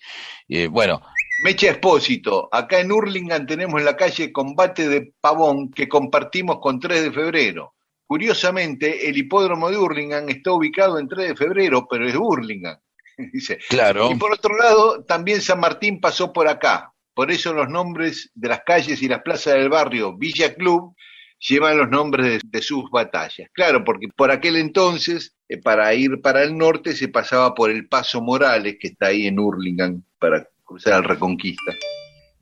Eh, 0.48 0.66
bueno, 0.66 1.00
Mecha 1.40 1.70
Espósito, 1.70 2.48
acá 2.50 2.80
en 2.80 2.90
Hurlingham 2.90 3.46
tenemos 3.46 3.80
la 3.82 3.96
calle 3.96 4.32
Combate 4.32 4.88
de 4.88 5.12
Pavón 5.20 5.70
que 5.70 5.88
compartimos 5.88 6.58
con 6.60 6.80
3 6.80 7.04
de 7.04 7.12
febrero. 7.12 7.74
Curiosamente, 8.06 9.08
el 9.08 9.16
hipódromo 9.16 9.70
de 9.70 9.76
Hurlingham 9.76 10.28
está 10.28 10.50
ubicado 10.52 10.98
en 10.98 11.06
3 11.06 11.28
de 11.28 11.36
febrero, 11.36 11.86
pero 11.88 12.08
es 12.08 12.16
Hurlingham. 12.16 12.76
Dice. 13.32 13.58
claro, 13.68 14.10
Y 14.10 14.16
por 14.16 14.32
otro 14.32 14.56
lado, 14.56 15.04
también 15.04 15.40
San 15.40 15.60
Martín 15.60 16.00
pasó 16.00 16.32
por 16.32 16.48
acá. 16.48 16.92
Por 17.14 17.30
eso 17.30 17.52
los 17.52 17.68
nombres 17.68 18.32
de 18.34 18.48
las 18.48 18.62
calles 18.64 19.00
y 19.00 19.08
las 19.08 19.22
plazas 19.22 19.54
del 19.54 19.68
barrio 19.68 20.16
Villa 20.16 20.54
Club 20.54 20.96
llevan 21.38 21.78
los 21.78 21.88
nombres 21.88 22.26
de, 22.26 22.40
de 22.42 22.62
sus 22.62 22.90
batallas. 22.90 23.48
Claro, 23.52 23.84
porque 23.84 24.08
por 24.08 24.32
aquel 24.32 24.56
entonces, 24.56 25.36
eh, 25.48 25.58
para 25.58 25.94
ir 25.94 26.20
para 26.20 26.42
el 26.42 26.56
norte, 26.58 26.96
se 26.96 27.06
pasaba 27.06 27.54
por 27.54 27.70
el 27.70 27.86
Paso 27.86 28.20
Morales, 28.20 28.76
que 28.80 28.88
está 28.88 29.08
ahí 29.08 29.28
en 29.28 29.38
Hurlingham, 29.38 30.02
para 30.18 30.48
cruzar 30.68 30.92
al 30.92 31.04
Reconquista. 31.04 31.72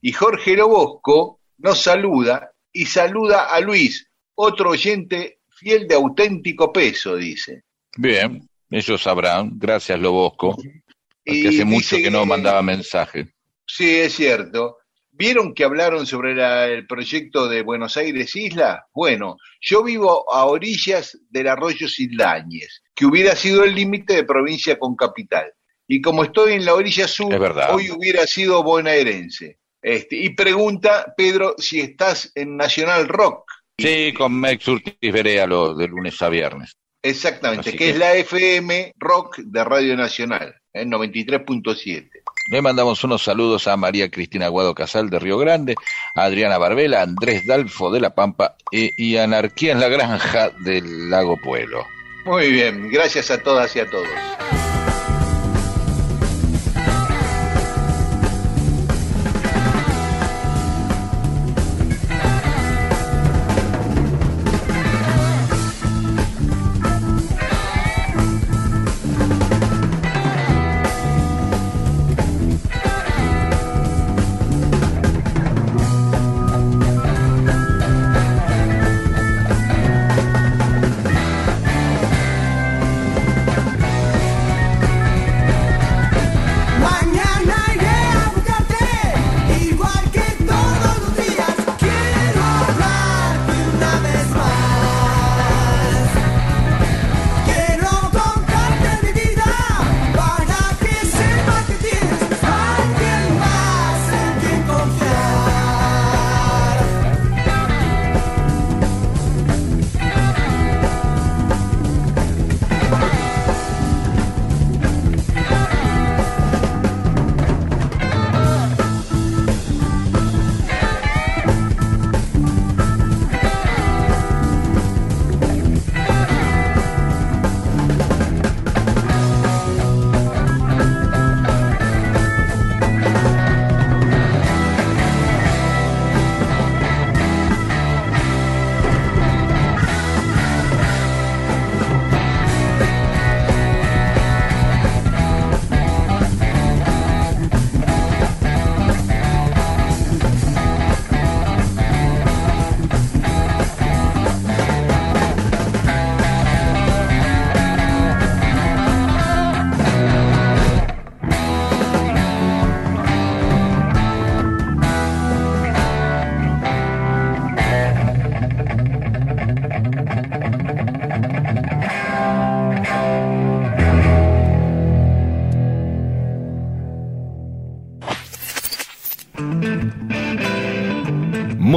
Y 0.02 0.12
Jorge 0.12 0.56
Lobosco 0.56 1.40
nos 1.58 1.80
saluda 1.80 2.50
y 2.72 2.84
saluda 2.86 3.44
a 3.46 3.60
Luis, 3.60 4.10
otro 4.34 4.70
oyente 4.70 5.38
fiel 5.48 5.86
de 5.88 5.94
auténtico 5.94 6.72
peso, 6.72 7.16
dice. 7.16 7.62
bien, 7.96 8.46
ellos 8.68 9.00
sabrán, 9.02 9.52
gracias 9.54 9.98
Lobosco, 9.98 10.56
porque 10.56 11.40
Y 11.40 11.46
hace 11.46 11.64
mucho 11.64 11.96
que 11.96 12.10
no 12.10 12.20
que- 12.22 12.26
mandaba 12.26 12.60
mensaje. 12.62 13.32
Sí, 13.66 13.88
es 13.96 14.14
cierto. 14.14 14.76
¿Vieron 15.12 15.54
que 15.54 15.64
hablaron 15.64 16.04
sobre 16.06 16.34
la- 16.34 16.66
el 16.66 16.86
proyecto 16.86 17.48
de 17.48 17.62
Buenos 17.62 17.96
Aires 17.96 18.36
Isla? 18.36 18.84
Bueno, 18.92 19.38
yo 19.62 19.82
vivo 19.82 20.30
a 20.30 20.44
orillas 20.44 21.18
del 21.30 21.48
arroyo 21.48 21.88
Sildañez, 21.88 22.82
que 22.94 23.06
hubiera 23.06 23.34
sido 23.34 23.64
el 23.64 23.74
límite 23.74 24.14
de 24.14 24.24
provincia 24.24 24.78
con 24.78 24.94
capital. 24.94 25.50
Y 25.88 26.00
como 26.00 26.24
estoy 26.24 26.54
en 26.54 26.64
la 26.64 26.74
orilla 26.74 27.06
sur, 27.06 27.32
hoy 27.70 27.90
hubiera 27.90 28.26
sido 28.26 28.62
bonaerense. 28.62 29.58
Este, 29.82 30.16
y 30.16 30.30
pregunta, 30.30 31.14
Pedro, 31.16 31.54
si 31.58 31.80
estás 31.80 32.32
en 32.34 32.56
Nacional 32.56 33.06
Rock. 33.08 33.44
Sí, 33.78 34.12
con 34.16 34.38
Mex 34.40 34.66
Urtiz 34.66 34.96
Berea 35.00 35.46
lo 35.46 35.74
de 35.74 35.86
lunes 35.86 36.20
a 36.22 36.28
viernes. 36.28 36.72
Exactamente, 37.02 37.70
que, 37.70 37.76
que- 37.78 37.90
es 37.90 37.98
la 37.98 38.14
FM 38.14 38.92
Rock 38.96 39.36
de 39.38 39.62
Radio 39.62 39.96
Nacional, 39.96 40.56
en 40.72 40.90
93.7. 40.90 42.08
Le 42.50 42.62
mandamos 42.62 43.02
unos 43.04 43.22
saludos 43.22 43.68
a 43.68 43.76
María 43.76 44.10
Cristina 44.10 44.48
Guado 44.48 44.74
Casal 44.74 45.08
de 45.10 45.18
Río 45.20 45.38
Grande, 45.38 45.76
a 46.16 46.24
Adriana 46.24 46.58
Barbela, 46.58 47.00
a 47.00 47.02
Andrés 47.02 47.46
Dalfo 47.46 47.92
de 47.92 48.00
La 48.00 48.14
Pampa 48.14 48.56
eh, 48.72 48.90
y 48.96 49.16
a 49.16 49.24
Anarquía 49.24 49.72
en 49.72 49.80
la 49.80 49.88
Granja 49.88 50.50
del 50.64 51.10
Lago 51.10 51.36
Pueblo. 51.40 51.84
Muy 52.24 52.50
bien, 52.50 52.88
gracias 52.90 53.30
a 53.30 53.40
todas 53.40 53.74
y 53.76 53.80
a 53.80 53.88
todos. 53.88 54.08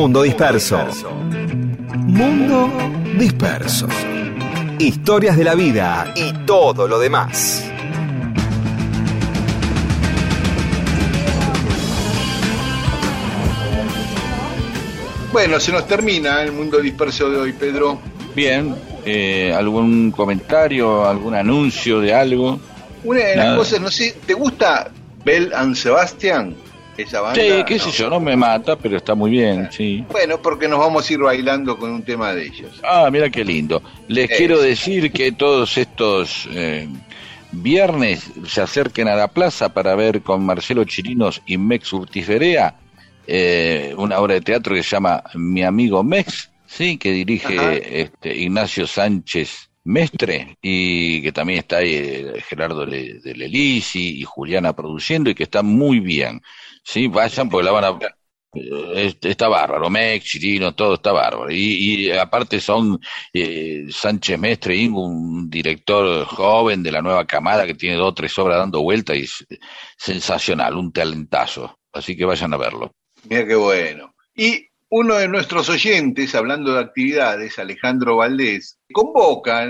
Mundo 0.10 0.24
Disperso. 0.24 0.80
Mundo 1.96 2.72
Disperso. 3.16 3.88
Historias 4.80 5.38
de 5.38 5.44
la 5.44 5.54
vida 5.54 6.12
y 6.16 6.34
todo 6.48 6.88
lo 6.88 6.98
demás. 6.98 7.72
Bueno, 15.32 15.60
se 15.60 15.72
nos 15.72 15.86
termina 15.86 16.42
el 16.42 16.54
mundo 16.54 16.80
disperso 16.80 17.30
de 17.30 17.38
hoy, 17.38 17.54
Pedro. 17.54 18.00
Bien, 18.36 18.76
eh, 19.06 19.54
¿algún 19.56 20.10
comentario, 20.10 21.08
algún 21.08 21.36
anuncio 21.36 22.00
de 22.00 22.16
algo? 22.16 22.60
Una 23.04 23.20
de 23.20 23.36
las 23.36 23.46
Nada. 23.46 23.58
cosas, 23.58 23.80
no 23.80 23.92
sé, 23.92 24.18
¿te 24.26 24.34
gusta 24.34 24.90
Bell 25.24 25.54
and 25.54 25.76
Sebastian? 25.76 26.56
Esa 27.00 27.22
banda. 27.22 27.42
Sí, 27.42 27.64
qué 27.66 27.80
sé 27.80 27.92
yo, 27.92 28.10
no 28.10 28.20
me 28.20 28.36
mata, 28.36 28.76
pero 28.76 28.98
está 28.98 29.16
muy 29.16 29.32
bien, 29.32 29.70
sí. 29.72 30.04
Bueno, 30.12 30.42
porque 30.42 30.68
nos 30.68 30.80
vamos 30.80 31.10
a 31.10 31.14
ir 31.14 31.20
bailando 31.20 31.78
con 31.78 31.92
un 31.92 32.04
tema 32.04 32.34
de 32.34 32.48
ellos. 32.48 32.82
Ah, 32.84 33.10
mira 33.10 33.30
qué 33.30 33.46
lindo. 33.46 33.82
Les 34.10 34.30
quiero 34.30 34.62
decir 34.62 35.12
que 35.14 35.32
todos 35.32 35.78
estos 35.78 36.50
eh, 36.52 36.90
viernes 37.54 38.30
se 38.46 38.62
acerquen 38.62 39.08
a 39.08 39.16
la 39.16 39.30
plaza 39.30 39.70
para 39.70 39.96
ver 39.96 40.22
con 40.22 40.46
Marcelo 40.46 40.84
Chirinos 40.84 41.42
y 41.46 41.58
Mex 41.58 41.94
Urtiferea 41.94 42.76
eh, 43.32 43.94
una 43.96 44.20
obra 44.20 44.34
de 44.34 44.42
teatro 44.42 44.74
que 44.74 44.82
se 44.82 44.90
llama 44.90 45.24
Mi 45.36 45.64
amigo 45.64 46.04
Mex, 46.04 46.50
sí, 46.66 46.98
que 46.98 47.12
dirige 47.12 48.02
este, 48.02 48.36
Ignacio 48.36 48.88
Sánchez 48.88 49.70
Mestre 49.84 50.58
y 50.62 51.22
que 51.22 51.32
también 51.32 51.60
está 51.60 51.78
ahí 51.78 51.94
eh, 51.94 52.44
Gerardo 52.48 52.86
de 52.86 53.34
Lelisi 53.36 54.20
y 54.20 54.24
Juliana 54.24 54.76
produciendo 54.76 55.30
y 55.30 55.36
que 55.36 55.44
está 55.44 55.62
muy 55.62 56.00
bien. 56.00 56.42
Sí, 56.92 57.06
vayan 57.08 57.50
porque 57.50 57.66
la 57.66 57.72
van 57.72 57.84
a 57.84 58.00
eh, 58.56 58.94
es- 58.96 59.18
está 59.22 59.48
bárbaro, 59.48 59.92
Mex, 59.92 60.26
Chirino, 60.26 60.74
todo 60.74 60.96
está 60.96 61.12
bárbaro. 61.12 61.52
Y, 61.52 62.10
aparte 62.12 62.60
son 62.60 63.00
eh, 63.32 63.86
Sánchez 63.92 64.40
Mestre, 64.40 64.76
Ingo, 64.76 65.06
un 65.06 65.48
director 65.52 66.26
joven 66.26 66.82
de 66.82 66.92
la 66.92 67.04
nueva 67.04 67.28
camada 67.28 67.68
que 67.68 67.76
tiene 67.76 67.96
dos 67.96 68.08
o 68.10 68.14
tres 68.16 68.36
obras 68.40 68.58
dando 68.58 68.82
vuelta 68.82 69.16
y 69.16 69.20
es 69.22 69.46
sensacional, 69.98 70.78
un 70.78 70.92
talentazo. 70.92 71.78
Así 71.94 72.18
que 72.18 72.26
vayan 72.26 72.54
a 72.56 72.58
verlo. 72.58 72.92
Mira 73.30 73.46
qué 73.46 73.56
bueno. 73.56 74.16
Y 74.36 74.66
uno 74.90 75.14
de 75.14 75.28
nuestros 75.28 75.70
oyentes, 75.70 76.34
hablando 76.34 76.74
de 76.74 76.80
actividades, 76.82 77.60
Alejandro 77.60 78.16
Valdés, 78.18 78.80
convoca 78.92 79.70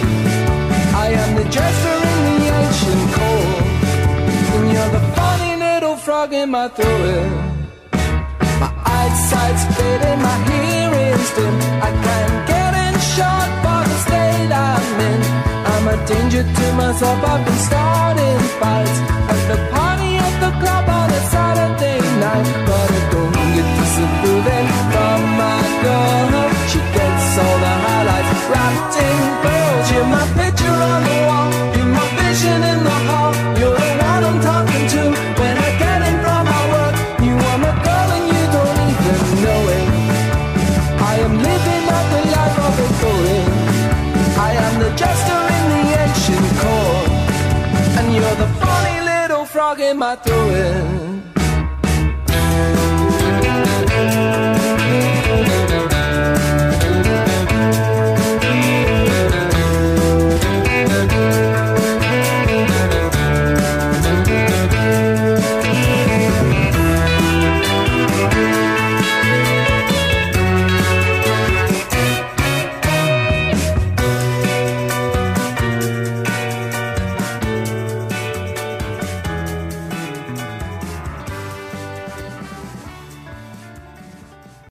I 1.04 1.06
am 1.22 1.30
the 1.36 1.44
jester 1.56 1.96
in 2.10 2.18
the 2.24 2.38
ancient 2.60 3.04
cold. 3.16 3.52
And 4.54 4.64
you're 4.72 4.92
the 4.96 5.04
funny 5.16 5.52
little 5.66 5.96
frog 5.96 6.32
in 6.32 6.48
my 6.50 6.68
throat. 6.68 7.28
My 8.62 8.72
eyesight's 8.96 9.64
fading, 9.76 10.20
my 10.22 10.36
hearing's 10.48 11.30
dim. 11.36 11.54
I 11.86 11.90
can't 12.04 12.48
get 12.48 12.61
shot 13.16 13.48
for 13.62 13.82
the 13.90 13.98
state 14.06 14.52
I'm 14.68 15.00
in. 15.10 15.20
I'm 15.72 15.84
a 15.94 15.96
danger 16.06 16.44
to 16.56 16.66
myself, 16.80 17.18
I've 17.32 17.44
been 17.44 17.60
starting 17.68 18.40
fights. 18.60 18.98
At 19.32 19.40
the 19.50 19.58
party 19.72 20.10
at 20.26 20.34
the 20.44 20.52
club 20.60 20.86
on 20.98 21.08
a 21.18 21.22
Saturday 21.32 22.00
night. 22.24 22.48
But 22.66 22.88
I 22.98 23.02
don't 23.12 23.32
get 23.56 23.68
disapproving 23.78 24.68
from 24.92 25.20
my 25.40 25.60
girl. 25.84 26.31
am 49.92 50.02
I 50.02 50.16
doing? 50.16 51.01